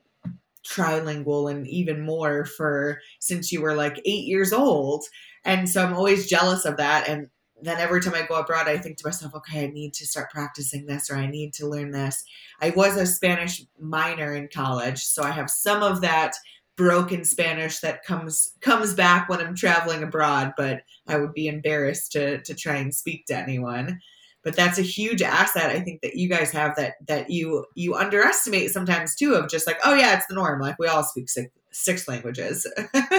trilingual 0.68 1.50
and 1.50 1.66
even 1.68 2.00
more 2.00 2.44
for 2.44 3.00
since 3.20 3.52
you 3.52 3.60
were 3.60 3.74
like 3.74 4.00
8 4.04 4.24
years 4.24 4.52
old. 4.52 5.04
And 5.44 5.68
so 5.68 5.84
I'm 5.84 5.94
always 5.94 6.28
jealous 6.28 6.64
of 6.64 6.76
that 6.78 7.08
and 7.08 7.28
then 7.62 7.78
every 7.78 8.00
time 8.00 8.14
I 8.14 8.26
go 8.26 8.34
abroad, 8.34 8.68
I 8.68 8.76
think 8.76 8.98
to 8.98 9.06
myself, 9.06 9.34
okay, 9.34 9.64
I 9.64 9.66
need 9.68 9.94
to 9.94 10.06
start 10.06 10.30
practicing 10.30 10.86
this 10.86 11.10
or 11.10 11.16
I 11.16 11.26
need 11.26 11.54
to 11.54 11.66
learn 11.66 11.92
this. 11.92 12.22
I 12.60 12.70
was 12.70 12.96
a 12.96 13.06
Spanish 13.06 13.62
minor 13.80 14.34
in 14.34 14.48
college, 14.52 15.02
so 15.04 15.22
I 15.22 15.30
have 15.30 15.50
some 15.50 15.82
of 15.82 16.00
that 16.02 16.34
broken 16.76 17.24
Spanish 17.24 17.78
that 17.80 18.04
comes 18.04 18.52
comes 18.60 18.94
back 18.94 19.28
when 19.28 19.40
I'm 19.40 19.54
traveling 19.54 20.02
abroad, 20.02 20.54
but 20.56 20.82
I 21.06 21.18
would 21.18 21.32
be 21.32 21.46
embarrassed 21.46 22.12
to 22.12 22.42
to 22.42 22.54
try 22.54 22.76
and 22.76 22.94
speak 22.94 23.26
to 23.26 23.36
anyone. 23.36 24.00
But 24.44 24.56
that's 24.56 24.78
a 24.78 24.82
huge 24.82 25.22
asset 25.22 25.70
I 25.70 25.80
think 25.80 26.02
that 26.02 26.16
you 26.16 26.28
guys 26.28 26.50
have 26.52 26.76
that 26.76 26.94
that 27.08 27.30
you 27.30 27.64
you 27.74 27.94
underestimate 27.94 28.70
sometimes 28.70 29.14
too 29.14 29.34
of 29.34 29.48
just 29.48 29.66
like, 29.66 29.78
oh 29.84 29.94
yeah, 29.94 30.16
it's 30.16 30.26
the 30.26 30.34
norm. 30.34 30.60
Like 30.60 30.78
we 30.78 30.86
all 30.86 31.02
speak 31.02 31.28
six, 31.28 31.50
six 31.72 32.06
languages. 32.06 32.70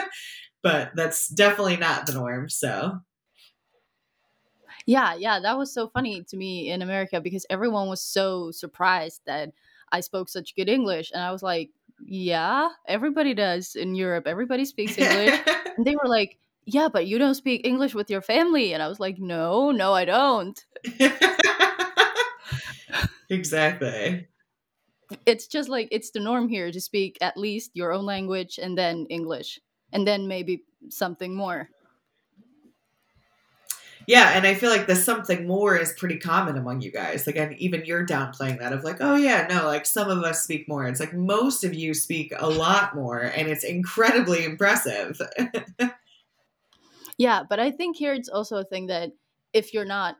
but 0.61 0.91
that's 0.95 1.28
definitely 1.30 1.78
not 1.78 2.05
the 2.05 2.13
norm, 2.13 2.49
so 2.49 2.99
yeah, 4.86 5.15
yeah, 5.15 5.39
that 5.39 5.57
was 5.57 5.73
so 5.73 5.88
funny 5.88 6.23
to 6.23 6.38
me 6.38 6.69
in 6.69 6.82
America 6.82 7.19
because 7.19 7.45
everyone 7.49 7.88
was 7.88 8.03
so 8.03 8.51
surprised 8.51 9.21
that 9.26 9.51
I 9.91 10.01
spoke 10.01 10.30
such 10.30 10.55
good 10.55 10.69
English. 10.69 11.11
And 11.11 11.23
I 11.23 11.32
was 11.32 11.41
like, 11.41 11.71
yeah, 12.05 12.69
everybody 12.88 13.34
does 13.34 13.76
in 13.76 13.95
Europe. 13.95 14.28
Everybody 14.28 14.65
speaks 14.65 14.97
English. 14.97 15.39
and 15.78 15.86
they 15.86 15.95
were 15.95 16.07
like, 16.07 16.38
yeah, 16.66 16.89
but 16.91 17.05
you 17.05 17.18
don't 17.18 17.36
speak 17.36 17.66
English 17.66 17.93
with 17.93 18.09
your 18.09 18.22
family. 18.22 18.74
And 18.74 18.82
I 18.82 18.88
was 18.88 18.99
like, 18.99 19.20
no, 19.20 19.72
no, 19.72 19.93
I 19.93 20.05
don't. 20.05 20.66
exactly. 23.30 24.28
It's 25.26 25.47
just 25.47 25.70
like 25.70 25.88
it's 25.91 26.11
the 26.11 26.20
norm 26.20 26.49
here 26.49 26.72
to 26.72 26.82
speak 26.82 27.18
at 27.22 27.38
least 27.38 27.72
your 27.76 27.93
own 27.93 28.05
language 28.05 28.59
and 28.61 28.78
then 28.78 29.05
English 29.09 29.59
and 29.93 30.07
then 30.07 30.28
maybe 30.28 30.63
something 30.89 31.36
more. 31.36 31.70
Yeah, 34.07 34.34
and 34.36 34.45
I 34.45 34.53
feel 34.53 34.70
like 34.70 34.86
the 34.86 34.95
something 34.95 35.47
more 35.47 35.76
is 35.76 35.93
pretty 35.93 36.20
common 36.20 36.57
among 36.57 36.82
you 36.82 36.91
guys. 36.91 37.26
Like, 37.26 37.38
and 37.38 37.57
even 37.57 37.86
you're 37.86 38.05
downplaying 38.05 38.59
that 38.59 38.72
of 38.72 38.84
like, 38.84 38.97
oh 38.99 39.16
yeah, 39.16 39.47
no, 39.49 39.66
like 39.66 39.88
some 39.88 40.11
of 40.11 40.24
us 40.24 40.43
speak 40.43 40.68
more. 40.68 40.86
It's 40.86 40.99
like 40.99 41.13
most 41.13 41.63
of 41.63 41.74
you 41.74 41.95
speak 41.95 42.32
a 42.38 42.47
lot 42.47 42.95
more, 42.95 43.20
and 43.20 43.47
it's 43.47 43.63
incredibly 43.63 44.45
impressive. 44.45 45.20
yeah, 47.18 47.43
but 47.47 47.59
I 47.59 47.72
think 47.72 47.97
here 47.97 48.13
it's 48.13 48.30
also 48.30 48.57
a 48.57 48.63
thing 48.63 48.88
that 48.88 49.11
if 49.53 49.74
you're 49.74 49.86
not 49.86 50.18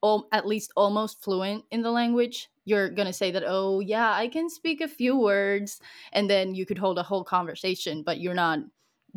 all, 0.00 0.28
at 0.32 0.46
least 0.46 0.72
almost 0.76 1.22
fluent 1.22 1.64
in 1.70 1.82
the 1.82 1.90
language, 1.90 2.48
you're 2.64 2.90
gonna 2.90 3.12
say 3.12 3.30
that, 3.30 3.44
oh 3.46 3.80
yeah, 3.80 4.12
I 4.12 4.28
can 4.28 4.48
speak 4.48 4.80
a 4.80 4.88
few 4.88 5.18
words, 5.18 5.80
and 6.12 6.28
then 6.28 6.54
you 6.54 6.66
could 6.66 6.78
hold 6.78 6.98
a 6.98 7.02
whole 7.02 7.24
conversation, 7.24 8.02
but 8.02 8.20
you're 8.20 8.34
not 8.34 8.60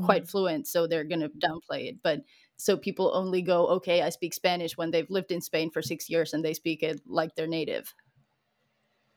quite 0.04 0.24
mm-hmm. 0.24 0.30
fluent, 0.30 0.68
so 0.68 0.88
they're 0.88 1.04
gonna 1.04 1.30
downplay 1.30 1.90
it. 1.90 1.98
But 2.04 2.22
so 2.62 2.78
people 2.78 3.12
only 3.16 3.42
go 3.42 3.66
okay 3.68 4.04
i 4.04 4.10
speak 4.10 4.34
spanish 4.34 4.78
when 4.78 4.92
they've 4.92 5.10
lived 5.10 5.32
in 5.32 5.42
spain 5.42 5.72
for 5.72 5.82
six 5.82 6.10
years 6.10 6.34
and 6.34 6.46
they 6.46 6.54
speak 6.54 6.84
it 6.84 7.02
like 7.08 7.34
they're 7.36 7.48
native 7.48 7.94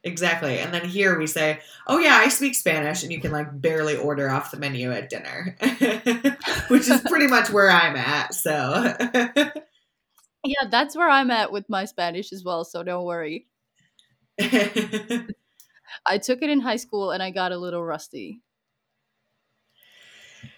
exactly 0.05 0.59
and 0.59 0.73
then 0.73 0.85
here 0.85 1.19
we 1.19 1.27
say 1.27 1.59
oh 1.87 1.99
yeah 1.99 2.17
i 2.23 2.29
speak 2.29 2.55
spanish 2.55 3.03
and 3.03 3.11
you 3.11 3.21
can 3.21 3.33
like 3.33 3.61
barely 3.61 3.97
order 3.97 4.31
off 4.31 4.51
the 4.51 4.57
menu 4.59 4.93
at 4.93 5.09
dinner 5.09 5.57
which 6.69 6.89
is 6.89 7.01
pretty 7.03 7.27
much 7.27 7.51
where 7.51 7.71
i'm 7.71 7.97
at 7.97 8.35
so. 8.35 8.95
Yeah 10.47 10.69
that's 10.71 10.95
where 10.95 11.09
i'm 11.09 11.31
at 11.31 11.53
with 11.53 11.69
my 11.71 11.87
spanish 11.87 12.33
as 12.33 12.45
well 12.45 12.65
so 12.65 12.83
don't 12.83 13.05
worry. 13.05 13.47
I 14.41 16.19
took 16.19 16.43
it 16.43 16.51
in 16.51 16.61
high 16.61 16.77
school 16.77 17.13
and 17.13 17.23
i 17.23 17.31
got 17.31 17.53
a 17.53 17.57
little 17.57 17.83
rusty 17.83 18.43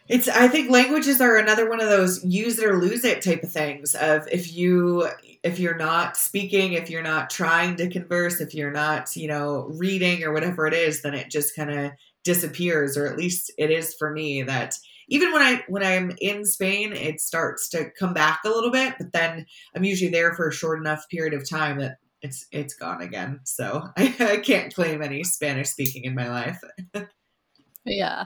it's 0.09 0.29
I 0.29 0.49
think 0.49 0.71
languages 0.71 1.21
are 1.21 1.37
another 1.37 1.69
one 1.69 1.81
of 1.81 1.89
those 1.89 2.25
use 2.25 2.59
it 2.59 2.67
or 2.67 2.79
lose 2.79 3.05
it 3.05 3.23
type 3.23 3.43
of 3.43 3.53
things 3.53 3.95
of 3.95 4.29
if 4.29 4.55
you 4.55 5.09
if 5.43 5.59
you're 5.59 5.77
not 5.77 6.17
speaking, 6.17 6.73
if 6.73 6.91
you're 6.91 7.03
not 7.03 7.31
trying 7.31 7.77
to 7.77 7.89
converse, 7.89 8.41
if 8.41 8.55
you're 8.55 8.73
not, 8.73 9.15
you 9.15 9.29
know, 9.29 9.71
reading 9.79 10.25
or 10.25 10.33
whatever 10.33 10.67
it 10.67 10.75
is, 10.75 11.03
then 11.03 11.15
it 11.15 11.31
just 11.31 11.55
kind 11.55 11.71
of 11.71 11.93
disappears 12.25 12.97
or 12.97 13.07
at 13.07 13.17
least 13.17 13.53
it 13.57 13.71
is 13.71 13.95
for 13.95 14.11
me 14.13 14.43
that 14.43 14.75
even 15.09 15.33
when 15.33 15.43
I 15.43 15.65
when 15.69 15.85
I'm 15.85 16.13
in 16.21 16.45
Spain, 16.45 16.93
it 16.93 17.21
starts 17.21 17.69
to 17.71 17.91
come 17.99 18.13
back 18.13 18.41
a 18.45 18.49
little 18.49 18.73
bit, 18.73 18.95
but 18.99 19.13
then 19.13 19.47
I'm 19.75 19.85
usually 19.85 20.11
there 20.11 20.35
for 20.35 20.49
a 20.49 20.53
short 20.53 20.81
enough 20.81 21.05
period 21.09 21.35
of 21.35 21.49
time 21.49 21.79
that 21.79 21.99
it's 22.23 22.47
it's 22.51 22.75
gone 22.75 23.03
again. 23.03 23.41
So 23.45 23.85
I, 23.97 24.15
I 24.21 24.37
can't 24.39 24.75
claim 24.75 25.03
any 25.03 25.23
Spanish 25.25 25.69
speaking 25.69 26.05
in 26.05 26.15
my 26.15 26.29
life. 26.29 26.61
yeah. 27.85 28.25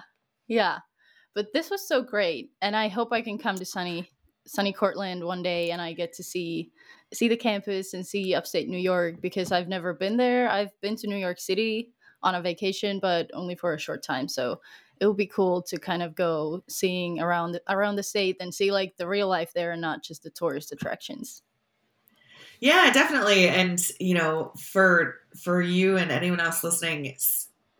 Yeah. 0.48 0.78
But 1.34 1.52
this 1.52 1.70
was 1.70 1.86
so 1.86 2.02
great, 2.02 2.50
and 2.60 2.74
I 2.74 2.88
hope 2.88 3.12
I 3.12 3.22
can 3.22 3.38
come 3.38 3.56
to 3.56 3.64
SUNY 3.64 4.08
SUNY 4.48 4.74
Cortland 4.74 5.24
one 5.24 5.42
day, 5.42 5.70
and 5.70 5.80
I 5.80 5.92
get 5.92 6.12
to 6.14 6.22
see 6.22 6.70
see 7.12 7.28
the 7.28 7.36
campus 7.36 7.94
and 7.94 8.06
see 8.06 8.34
upstate 8.34 8.68
New 8.68 8.78
York 8.78 9.20
because 9.20 9.52
I've 9.52 9.68
never 9.68 9.92
been 9.94 10.16
there. 10.16 10.48
I've 10.48 10.78
been 10.80 10.96
to 10.96 11.06
New 11.06 11.16
York 11.16 11.40
City 11.40 11.92
on 12.22 12.34
a 12.34 12.42
vacation, 12.42 13.00
but 13.00 13.30
only 13.32 13.54
for 13.54 13.74
a 13.74 13.78
short 13.78 14.02
time. 14.02 14.28
So 14.28 14.60
it 15.00 15.06
would 15.06 15.16
be 15.16 15.26
cool 15.26 15.62
to 15.62 15.78
kind 15.78 16.02
of 16.02 16.14
go 16.14 16.62
seeing 16.68 17.20
around 17.20 17.58
around 17.68 17.96
the 17.96 18.02
state 18.02 18.36
and 18.40 18.54
see 18.54 18.70
like 18.70 18.96
the 18.96 19.08
real 19.08 19.28
life 19.28 19.52
there 19.54 19.72
and 19.72 19.80
not 19.80 20.02
just 20.02 20.22
the 20.22 20.30
tourist 20.30 20.72
attractions. 20.72 21.42
Yeah, 22.60 22.90
definitely. 22.92 23.48
And 23.48 23.80
you 23.98 24.14
know, 24.14 24.52
for 24.58 25.16
for 25.42 25.62
you 25.62 25.96
and 25.96 26.10
anyone 26.10 26.40
else 26.40 26.62
listening, 26.62 27.06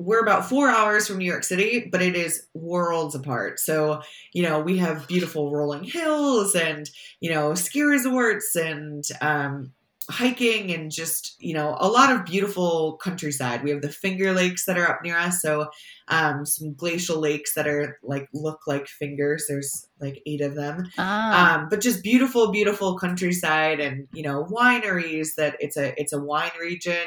we're 0.01 0.23
about 0.23 0.49
four 0.49 0.71
hours 0.71 1.07
from 1.07 1.19
New 1.19 1.27
York 1.27 1.45
City, 1.45 1.89
but 1.93 2.01
it 2.01 2.17
is 2.17 2.47
worlds 2.55 3.15
apart. 3.15 3.61
So, 3.61 4.01
you 4.33 4.43
know, 4.43 4.61
we 4.61 4.79
have 4.79 5.07
beautiful 5.07 5.53
rolling 5.53 5.85
hills 5.85 6.55
and, 6.55 6.89
you 7.21 7.31
know, 7.31 7.55
ski 7.55 7.83
resorts 7.83 8.57
and 8.57 9.05
um, 9.21 9.73
hiking 10.09 10.73
and 10.73 10.91
just, 10.91 11.37
you 11.39 11.53
know, 11.53 11.77
a 11.79 11.87
lot 11.87 12.11
of 12.11 12.25
beautiful 12.25 12.97
countryside. 12.97 13.63
We 13.63 13.69
have 13.71 13.83
the 13.83 13.91
Finger 13.91 14.33
Lakes 14.33 14.65
that 14.65 14.79
are 14.79 14.89
up 14.89 15.01
near 15.03 15.19
us. 15.19 15.43
So, 15.43 15.69
um, 16.09 16.47
some 16.47 16.73
glacial 16.73 17.21
lakes 17.21 17.53
that 17.55 17.69
are 17.69 17.99
like 18.03 18.27
look 18.33 18.61
like 18.67 18.89
fingers. 18.89 19.45
There's 19.49 19.87
like 20.01 20.23
eight 20.25 20.41
of 20.41 20.55
them. 20.55 20.91
Ah. 20.97 21.61
Um, 21.61 21.69
but 21.69 21.83
just 21.83 22.03
beautiful, 22.03 22.51
beautiful 22.51 22.99
countryside 22.99 23.81
and, 23.81 24.09
you 24.15 24.23
know, 24.23 24.47
wineries 24.51 25.35
that 25.37 25.57
it's 25.61 25.77
a, 25.77 25.93
it's 26.01 26.15
a 26.15 26.21
wine 26.21 26.53
region 26.59 27.07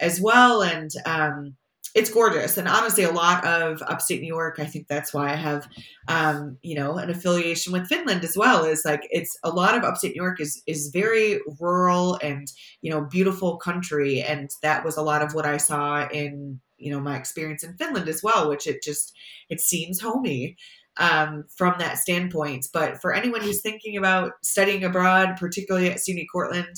as 0.00 0.20
well. 0.20 0.60
And, 0.60 0.90
um, 1.06 1.54
it's 1.94 2.10
gorgeous. 2.10 2.56
And 2.56 2.68
honestly 2.68 3.04
a 3.04 3.10
lot 3.10 3.44
of 3.44 3.82
upstate 3.82 4.20
new 4.20 4.26
york 4.26 4.56
i 4.58 4.64
think 4.64 4.88
that's 4.88 5.12
why 5.12 5.32
i 5.32 5.36
have 5.36 5.68
um, 6.08 6.58
you 6.62 6.74
know 6.74 6.96
an 6.96 7.10
affiliation 7.10 7.72
with 7.72 7.86
finland 7.86 8.24
as 8.24 8.36
well 8.36 8.64
is 8.64 8.84
like 8.84 9.06
it's 9.10 9.36
a 9.44 9.50
lot 9.50 9.76
of 9.76 9.84
upstate 9.84 10.14
new 10.14 10.22
york 10.22 10.40
is 10.40 10.62
is 10.66 10.88
very 10.88 11.40
rural 11.60 12.18
and 12.22 12.48
you 12.80 12.90
know 12.90 13.02
beautiful 13.02 13.56
country. 13.56 14.22
And 14.22 14.50
that 14.62 14.84
was 14.84 14.96
a 14.96 15.02
lot 15.02 15.22
of 15.22 15.34
what 15.34 15.46
i 15.46 15.56
saw 15.56 16.08
in 16.08 16.60
you 16.78 16.90
know 16.90 17.00
my 17.00 17.16
experience 17.16 17.62
in 17.62 17.76
finland 17.76 18.08
as 18.08 18.22
well 18.22 18.48
which 18.48 18.66
it 18.66 18.82
just 18.82 19.12
it 19.48 19.60
seems 19.60 20.00
homey 20.00 20.56
um, 20.98 21.44
from 21.56 21.74
that 21.78 21.96
standpoint. 21.96 22.66
But 22.72 23.00
for 23.00 23.14
anyone 23.14 23.40
who's 23.40 23.62
thinking 23.62 23.96
about 23.96 24.32
studying 24.42 24.84
abroad 24.84 25.36
particularly 25.38 25.90
at 25.90 25.98
suny 25.98 26.26
cortland 26.30 26.76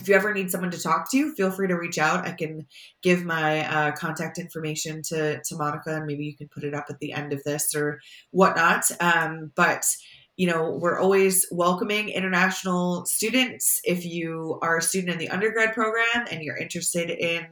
if 0.00 0.08
you 0.08 0.14
ever 0.14 0.34
need 0.34 0.50
someone 0.50 0.70
to 0.70 0.80
talk 0.80 1.10
to, 1.12 1.32
feel 1.34 1.50
free 1.50 1.68
to 1.68 1.74
reach 1.74 1.98
out. 1.98 2.26
I 2.26 2.32
can 2.32 2.66
give 3.02 3.24
my 3.24 3.66
uh, 3.68 3.92
contact 3.92 4.38
information 4.38 5.02
to, 5.08 5.40
to 5.42 5.56
Monica, 5.56 5.96
and 5.96 6.06
maybe 6.06 6.24
you 6.24 6.36
can 6.36 6.48
put 6.48 6.64
it 6.64 6.74
up 6.74 6.86
at 6.90 6.98
the 6.98 7.12
end 7.12 7.32
of 7.32 7.42
this 7.44 7.74
or 7.74 8.00
whatnot. 8.30 8.84
Um, 9.00 9.52
but 9.54 9.84
you 10.36 10.48
know, 10.48 10.70
we're 10.80 10.98
always 10.98 11.46
welcoming 11.52 12.08
international 12.08 13.06
students. 13.06 13.80
If 13.84 14.04
you 14.04 14.58
are 14.62 14.78
a 14.78 14.82
student 14.82 15.12
in 15.12 15.18
the 15.18 15.28
undergrad 15.28 15.74
program 15.74 16.26
and 16.30 16.42
you're 16.42 16.56
interested 16.56 17.08
in 17.08 17.46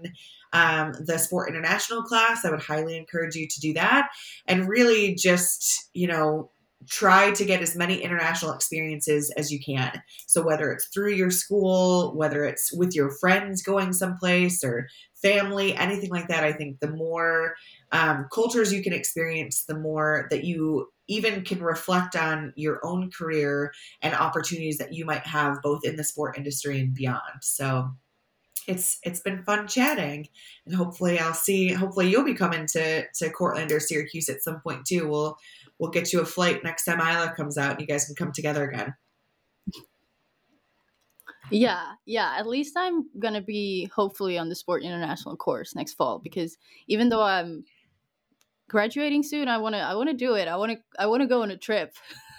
um, 0.53 0.93
the 0.99 1.19
Sport 1.19 1.49
International 1.49 2.03
class, 2.03 2.45
I 2.45 2.51
would 2.51 2.63
highly 2.63 2.97
encourage 2.97 3.37
you 3.37 3.47
to 3.47 3.61
do 3.61 3.75
that. 3.75 4.09
And 4.47 4.69
really 4.69 5.15
just, 5.15 5.91
you 5.95 6.09
know, 6.09 6.51
try 6.89 7.31
to 7.33 7.45
get 7.45 7.63
as 7.63 7.77
many 7.77 8.03
international 8.03 8.53
experiences 8.53 9.33
as 9.37 9.51
you 9.51 9.61
can. 9.61 10.03
So 10.27 10.43
whether 10.43 10.73
it's 10.73 10.89
through 10.89 11.13
your 11.13 11.31
school, 11.31 12.15
whether 12.17 12.45
it's 12.45 12.73
with 12.73 12.95
your 12.95 13.11
friends 13.21 13.63
going 13.63 13.93
someplace 13.93 14.63
or 14.65 14.89
family, 15.23 15.75
anything 15.77 16.11
like 16.11 16.29
that, 16.29 16.45
I 16.45 16.53
think 16.53 16.81
the 16.81 16.91
more 16.91 17.55
um, 17.93 18.27
cultures 18.33 18.73
you 18.73 18.83
can 18.83 18.93
experience, 18.93 19.65
the 19.65 19.79
more 19.79 20.27
that 20.31 20.45
you 20.45 20.89
even 21.09 21.45
can 21.45 21.63
reflect 21.63 22.17
on 22.17 22.53
your 22.57 22.81
own 22.85 23.11
career 23.11 23.73
and 24.01 24.15
opportunities 24.15 24.79
that 24.79 24.93
you 24.93 25.05
might 25.05 25.27
have 25.27 25.61
both 25.63 25.85
in 25.85 25.97
the 25.97 26.05
sport 26.05 26.39
industry 26.39 26.81
and 26.81 26.95
beyond. 26.95 27.43
So 27.43 27.91
it's 28.69 28.99
it's 29.03 29.21
been 29.21 29.43
fun 29.43 29.67
chatting, 29.67 30.29
and 30.67 30.75
hopefully 30.75 31.19
I'll 31.19 31.35
see. 31.35 31.73
Hopefully 31.73 32.09
you'll 32.09 32.25
be 32.25 32.35
coming 32.35 32.67
to 32.73 33.05
to 33.09 33.31
Cortland 33.31 33.73
or 33.73 33.81
Syracuse 33.81 34.29
at 34.29 34.43
some 34.43 34.61
point 34.61 34.87
too. 34.87 35.09
We'll 35.09 35.37
we'll 35.79 35.91
get 35.91 36.13
you 36.13 36.21
a 36.21 36.27
flight 36.27 36.63
next 36.65 36.85
time 36.85 37.01
Aila 37.01 37.35
comes 37.37 37.59
out, 37.59 37.73
and 37.73 37.81
you 37.81 37.87
guys 37.87 38.05
can 38.07 38.15
come 38.15 38.33
together 38.33 38.69
again. 38.69 38.95
Yeah, 41.51 41.93
yeah. 42.07 42.37
At 42.39 42.47
least 42.47 42.75
I'm 42.77 43.09
gonna 43.19 43.43
be 43.43 43.91
hopefully 43.95 44.39
on 44.39 44.49
the 44.49 44.55
Sport 44.55 44.83
International 44.83 45.37
course 45.37 45.75
next 45.75 45.95
fall 45.95 46.19
because 46.19 46.57
even 46.87 47.09
though 47.09 47.23
I'm 47.23 47.65
graduating 48.69 49.23
soon, 49.23 49.49
I 49.49 49.59
wanna 49.59 49.79
I 49.79 49.95
wanna 49.95 50.15
do 50.15 50.35
it. 50.35 50.49
I 50.49 50.57
wanna 50.57 50.79
I 50.99 51.07
wanna 51.07 51.27
go 51.27 51.43
on 51.43 51.51
a 51.51 51.57
trip. 51.57 51.95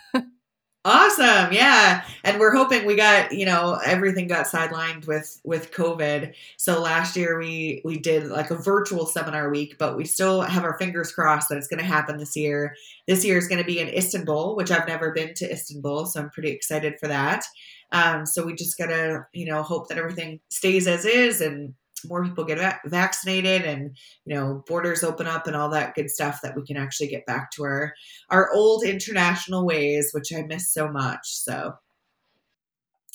Awesome. 0.85 1.53
Yeah. 1.53 2.03
And 2.25 2.41
we're 2.41 2.53
hoping 2.53 2.85
we 2.85 2.97
got, 2.97 3.31
you 3.31 3.45
know, 3.45 3.79
everything 3.85 4.27
got 4.27 4.47
sidelined 4.47 5.07
with 5.07 5.39
with 5.45 5.71
COVID. 5.71 6.33
So 6.57 6.81
last 6.81 7.15
year 7.15 7.39
we 7.39 7.81
we 7.85 7.97
did 7.97 8.27
like 8.27 8.51
a 8.51 8.55
virtual 8.57 9.05
seminar 9.05 9.49
week, 9.49 9.77
but 9.77 9.95
we 9.95 10.03
still 10.03 10.41
have 10.41 10.65
our 10.65 10.77
fingers 10.77 11.13
crossed 11.13 11.47
that 11.47 11.57
it's 11.57 11.69
going 11.69 11.79
to 11.79 11.85
happen 11.85 12.17
this 12.17 12.35
year. 12.35 12.75
This 13.07 13.23
year 13.23 13.37
is 13.37 13.47
going 13.47 13.61
to 13.61 13.65
be 13.65 13.79
in 13.79 13.87
Istanbul, 13.87 14.57
which 14.57 14.71
I've 14.71 14.87
never 14.87 15.13
been 15.13 15.33
to 15.35 15.49
Istanbul, 15.49 16.05
so 16.05 16.19
I'm 16.19 16.29
pretty 16.31 16.49
excited 16.49 16.99
for 16.99 17.07
that. 17.07 17.45
Um, 17.93 18.25
so 18.25 18.45
we 18.45 18.53
just 18.53 18.77
got 18.77 18.87
to, 18.87 19.25
you 19.31 19.45
know, 19.45 19.63
hope 19.63 19.87
that 19.87 19.97
everything 19.97 20.41
stays 20.49 20.87
as 20.87 21.05
is 21.05 21.39
and 21.39 21.75
more 22.05 22.23
people 22.23 22.43
get 22.43 22.57
va- 22.57 22.79
vaccinated 22.85 23.63
and 23.63 23.95
you 24.25 24.35
know 24.35 24.63
borders 24.67 25.03
open 25.03 25.27
up 25.27 25.47
and 25.47 25.55
all 25.55 25.69
that 25.69 25.95
good 25.95 26.09
stuff 26.09 26.39
that 26.41 26.55
we 26.55 26.65
can 26.65 26.77
actually 26.77 27.07
get 27.07 27.25
back 27.25 27.51
to 27.51 27.63
our 27.63 27.93
our 28.29 28.51
old 28.53 28.83
international 28.83 29.65
ways 29.65 30.11
which 30.13 30.31
i 30.35 30.41
miss 30.43 30.71
so 30.71 30.87
much 30.87 31.25
so. 31.25 31.73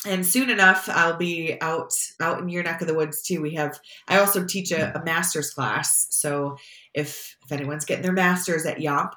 And 0.07 0.25
soon 0.25 0.49
enough 0.49 0.89
i'll 0.89 1.17
be 1.17 1.61
out 1.61 1.93
out 2.21 2.39
in 2.39 2.49
your 2.49 2.63
neck 2.63 2.81
of 2.81 2.87
the 2.87 2.95
woods 2.95 3.21
too. 3.21 3.43
We 3.43 3.55
have 3.55 3.81
i 4.07 4.19
also 4.19 4.45
teach 4.45 4.71
a, 4.71 4.97
a 4.97 5.05
master's 5.05 5.51
class 5.51 6.07
so 6.11 6.57
if 6.95 7.37
if 7.45 7.51
anyone's 7.53 7.85
getting 7.85 8.05
their 8.05 8.13
master's 8.13 8.65
at 8.65 8.79
JAMK 8.79 9.11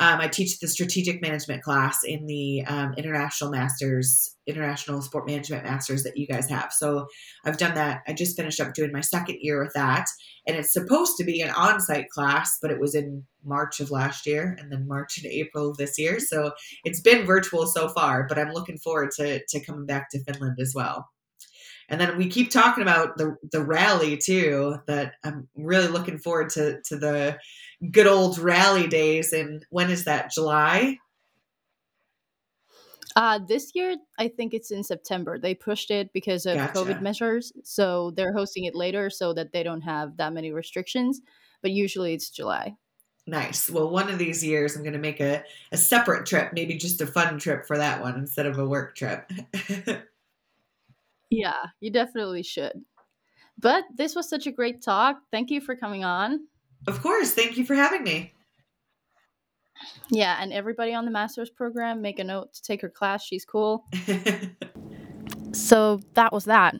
um, 0.00 0.20
I 0.20 0.26
teach 0.26 0.58
the 0.58 0.66
strategic 0.66 1.22
management 1.22 1.62
class 1.62 2.00
in 2.04 2.26
the 2.26 2.64
um, 2.66 2.94
international 2.96 3.50
masters, 3.50 4.34
international 4.46 5.00
sport 5.02 5.26
management 5.26 5.64
masters 5.64 6.02
that 6.02 6.16
you 6.16 6.26
guys 6.26 6.48
have. 6.48 6.72
So 6.72 7.06
I've 7.44 7.58
done 7.58 7.74
that. 7.74 8.02
I 8.08 8.12
just 8.12 8.36
finished 8.36 8.60
up 8.60 8.74
doing 8.74 8.90
my 8.92 9.00
second 9.00 9.38
year 9.40 9.62
with 9.62 9.72
that. 9.74 10.06
And 10.48 10.56
it's 10.56 10.72
supposed 10.72 11.16
to 11.18 11.24
be 11.24 11.40
an 11.42 11.50
on 11.50 11.80
site 11.80 12.10
class, 12.10 12.58
but 12.60 12.72
it 12.72 12.80
was 12.80 12.96
in 12.96 13.24
March 13.44 13.78
of 13.78 13.92
last 13.92 14.26
year 14.26 14.56
and 14.58 14.72
then 14.72 14.88
March 14.88 15.18
and 15.18 15.26
April 15.26 15.70
of 15.70 15.76
this 15.76 15.96
year. 15.96 16.18
So 16.18 16.52
it's 16.84 17.00
been 17.00 17.24
virtual 17.24 17.66
so 17.66 17.88
far, 17.88 18.26
but 18.28 18.38
I'm 18.38 18.52
looking 18.52 18.78
forward 18.78 19.12
to, 19.12 19.42
to 19.46 19.60
coming 19.64 19.86
back 19.86 20.10
to 20.10 20.24
Finland 20.24 20.58
as 20.60 20.72
well. 20.74 21.08
And 21.88 22.00
then 22.00 22.16
we 22.16 22.28
keep 22.28 22.50
talking 22.50 22.82
about 22.82 23.18
the 23.18 23.36
the 23.52 23.62
rally 23.62 24.16
too. 24.16 24.76
That 24.86 25.12
I'm 25.22 25.48
really 25.54 25.88
looking 25.88 26.18
forward 26.18 26.48
to 26.50 26.80
to 26.86 26.96
the 26.96 27.38
good 27.90 28.06
old 28.06 28.38
rally 28.38 28.86
days. 28.86 29.32
And 29.32 29.64
when 29.70 29.90
is 29.90 30.04
that? 30.04 30.32
July? 30.32 30.98
Uh, 33.16 33.38
this 33.46 33.72
year, 33.74 33.96
I 34.18 34.28
think 34.28 34.54
it's 34.54 34.72
in 34.72 34.82
September. 34.82 35.38
They 35.38 35.54
pushed 35.54 35.90
it 35.90 36.12
because 36.12 36.46
of 36.46 36.56
gotcha. 36.56 36.72
COVID 36.72 37.00
measures. 37.00 37.52
So 37.62 38.10
they're 38.12 38.32
hosting 38.32 38.64
it 38.64 38.74
later 38.74 39.08
so 39.08 39.32
that 39.34 39.52
they 39.52 39.62
don't 39.62 39.82
have 39.82 40.16
that 40.16 40.32
many 40.32 40.50
restrictions. 40.52 41.20
But 41.62 41.70
usually 41.70 42.14
it's 42.14 42.30
July. 42.30 42.74
Nice. 43.26 43.70
Well, 43.70 43.88
one 43.88 44.10
of 44.10 44.18
these 44.18 44.44
years, 44.44 44.76
I'm 44.76 44.82
going 44.82 44.92
to 44.92 44.98
make 44.98 45.20
a, 45.20 45.42
a 45.72 45.76
separate 45.76 46.26
trip, 46.26 46.52
maybe 46.52 46.76
just 46.76 47.00
a 47.00 47.06
fun 47.06 47.38
trip 47.38 47.66
for 47.66 47.78
that 47.78 48.02
one 48.02 48.16
instead 48.16 48.46
of 48.46 48.58
a 48.58 48.66
work 48.66 48.96
trip. 48.96 49.30
yeah, 51.30 51.62
you 51.80 51.90
definitely 51.90 52.42
should. 52.42 52.84
But 53.58 53.84
this 53.94 54.14
was 54.14 54.28
such 54.28 54.46
a 54.46 54.52
great 54.52 54.82
talk. 54.82 55.20
Thank 55.30 55.50
you 55.50 55.60
for 55.60 55.74
coming 55.74 56.04
on. 56.04 56.40
Of 56.86 57.02
course. 57.02 57.32
Thank 57.32 57.56
you 57.56 57.64
for 57.64 57.74
having 57.74 58.02
me. 58.02 58.32
Yeah, 60.10 60.36
and 60.40 60.52
everybody 60.52 60.94
on 60.94 61.04
the 61.04 61.10
master's 61.10 61.50
program, 61.50 62.00
make 62.02 62.18
a 62.18 62.24
note 62.24 62.52
to 62.54 62.62
take 62.62 62.82
her 62.82 62.88
class. 62.88 63.24
She's 63.24 63.44
cool. 63.44 63.84
so 65.52 66.00
that 66.14 66.32
was 66.32 66.44
that. 66.44 66.76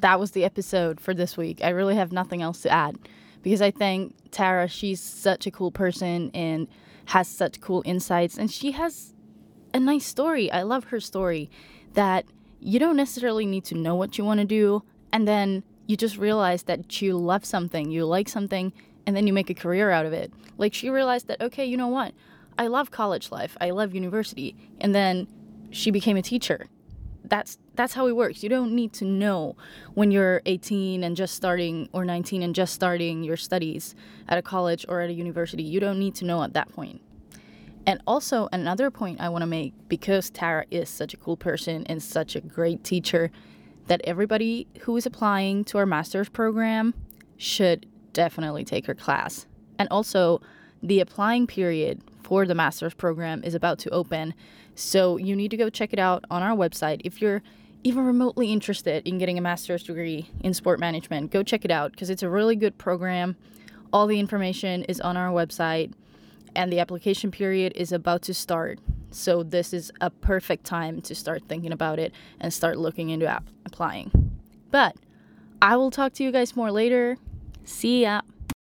That 0.00 0.20
was 0.20 0.30
the 0.30 0.44
episode 0.44 1.00
for 1.00 1.12
this 1.12 1.36
week. 1.36 1.62
I 1.62 1.70
really 1.70 1.96
have 1.96 2.12
nothing 2.12 2.40
else 2.40 2.62
to 2.62 2.70
add 2.70 2.96
because 3.42 3.60
I 3.60 3.70
think 3.70 4.14
Tara, 4.30 4.68
she's 4.68 5.00
such 5.00 5.46
a 5.46 5.50
cool 5.50 5.70
person 5.70 6.30
and 6.34 6.68
has 7.06 7.26
such 7.28 7.60
cool 7.60 7.82
insights, 7.84 8.38
and 8.38 8.50
she 8.50 8.72
has 8.72 9.14
a 9.74 9.80
nice 9.80 10.06
story. 10.06 10.50
I 10.50 10.62
love 10.62 10.84
her 10.84 11.00
story 11.00 11.50
that 11.94 12.26
you 12.60 12.78
don't 12.78 12.96
necessarily 12.96 13.46
need 13.46 13.64
to 13.66 13.74
know 13.74 13.94
what 13.94 14.18
you 14.18 14.24
want 14.24 14.40
to 14.40 14.46
do, 14.46 14.82
and 15.12 15.26
then 15.26 15.64
you 15.86 15.96
just 15.96 16.18
realize 16.18 16.64
that 16.64 17.00
you 17.00 17.16
love 17.16 17.44
something, 17.44 17.90
you 17.90 18.04
like 18.04 18.28
something, 18.28 18.72
and 19.08 19.16
then 19.16 19.26
you 19.26 19.32
make 19.32 19.48
a 19.48 19.54
career 19.54 19.90
out 19.90 20.04
of 20.04 20.12
it. 20.12 20.30
Like 20.58 20.74
she 20.74 20.90
realized 20.90 21.28
that, 21.28 21.40
okay, 21.40 21.64
you 21.64 21.78
know 21.78 21.88
what? 21.88 22.12
I 22.58 22.66
love 22.66 22.90
college 22.90 23.32
life. 23.32 23.56
I 23.58 23.70
love 23.70 23.94
university. 23.94 24.54
And 24.82 24.94
then 24.94 25.26
she 25.70 25.90
became 25.90 26.18
a 26.18 26.20
teacher. 26.20 26.66
That's 27.24 27.56
that's 27.74 27.94
how 27.94 28.06
it 28.06 28.14
works. 28.14 28.42
You 28.42 28.50
don't 28.50 28.72
need 28.72 28.92
to 28.94 29.06
know 29.06 29.56
when 29.94 30.10
you're 30.10 30.42
18 30.44 31.02
and 31.02 31.16
just 31.16 31.34
starting 31.34 31.88
or 31.92 32.04
19 32.04 32.42
and 32.42 32.54
just 32.54 32.74
starting 32.74 33.24
your 33.24 33.38
studies 33.38 33.94
at 34.28 34.36
a 34.36 34.42
college 34.42 34.84
or 34.90 35.00
at 35.00 35.08
a 35.08 35.14
university. 35.14 35.62
You 35.62 35.80
don't 35.80 35.98
need 35.98 36.14
to 36.16 36.26
know 36.26 36.42
at 36.42 36.52
that 36.52 36.68
point. 36.68 37.00
And 37.86 38.02
also 38.06 38.50
another 38.52 38.90
point 38.90 39.22
I 39.22 39.30
want 39.30 39.40
to 39.40 39.46
make 39.46 39.72
because 39.88 40.28
Tara 40.28 40.66
is 40.70 40.90
such 40.90 41.14
a 41.14 41.16
cool 41.16 41.38
person 41.38 41.86
and 41.86 42.02
such 42.02 42.36
a 42.36 42.42
great 42.42 42.84
teacher 42.84 43.30
that 43.86 44.02
everybody 44.04 44.66
who 44.80 44.98
is 44.98 45.06
applying 45.06 45.64
to 45.64 45.78
our 45.78 45.86
master's 45.86 46.28
program 46.28 46.92
should 47.38 47.86
definitely 48.18 48.64
take 48.64 48.84
her 48.86 48.96
class. 48.96 49.46
And 49.78 49.88
also, 49.92 50.40
the 50.82 50.98
applying 50.98 51.46
period 51.46 52.02
for 52.24 52.44
the 52.46 52.54
master's 52.54 52.92
program 52.92 53.44
is 53.44 53.54
about 53.54 53.78
to 53.78 53.90
open. 53.90 54.34
So 54.74 55.16
you 55.18 55.36
need 55.36 55.52
to 55.52 55.56
go 55.56 55.70
check 55.70 55.92
it 55.92 56.00
out 56.00 56.24
on 56.28 56.42
our 56.42 56.56
website. 56.56 57.00
If 57.04 57.22
you're 57.22 57.42
even 57.84 58.04
remotely 58.04 58.52
interested 58.52 59.06
in 59.06 59.18
getting 59.18 59.38
a 59.38 59.40
master's 59.40 59.84
degree 59.84 60.28
in 60.40 60.52
sport 60.52 60.80
management, 60.80 61.30
go 61.30 61.44
check 61.44 61.64
it 61.64 61.70
out 61.70 61.92
because 61.92 62.10
it's 62.10 62.24
a 62.24 62.28
really 62.28 62.56
good 62.56 62.76
program. 62.76 63.36
All 63.92 64.08
the 64.08 64.18
information 64.18 64.82
is 64.84 65.00
on 65.00 65.16
our 65.16 65.30
website, 65.30 65.92
and 66.56 66.72
the 66.72 66.80
application 66.80 67.30
period 67.30 67.72
is 67.76 67.92
about 67.92 68.22
to 68.22 68.34
start. 68.34 68.80
So, 69.12 69.44
this 69.44 69.72
is 69.72 69.92
a 70.00 70.10
perfect 70.10 70.64
time 70.64 71.00
to 71.02 71.14
start 71.14 71.44
thinking 71.48 71.72
about 71.72 72.00
it 72.00 72.12
and 72.40 72.52
start 72.52 72.78
looking 72.78 73.10
into 73.10 73.26
ap- 73.26 73.48
applying. 73.64 74.10
But 74.72 74.96
I 75.62 75.76
will 75.76 75.90
talk 75.90 76.12
to 76.14 76.24
you 76.24 76.32
guys 76.32 76.56
more 76.56 76.70
later. 76.70 77.16
See 77.68 78.00
ya. 78.02 78.22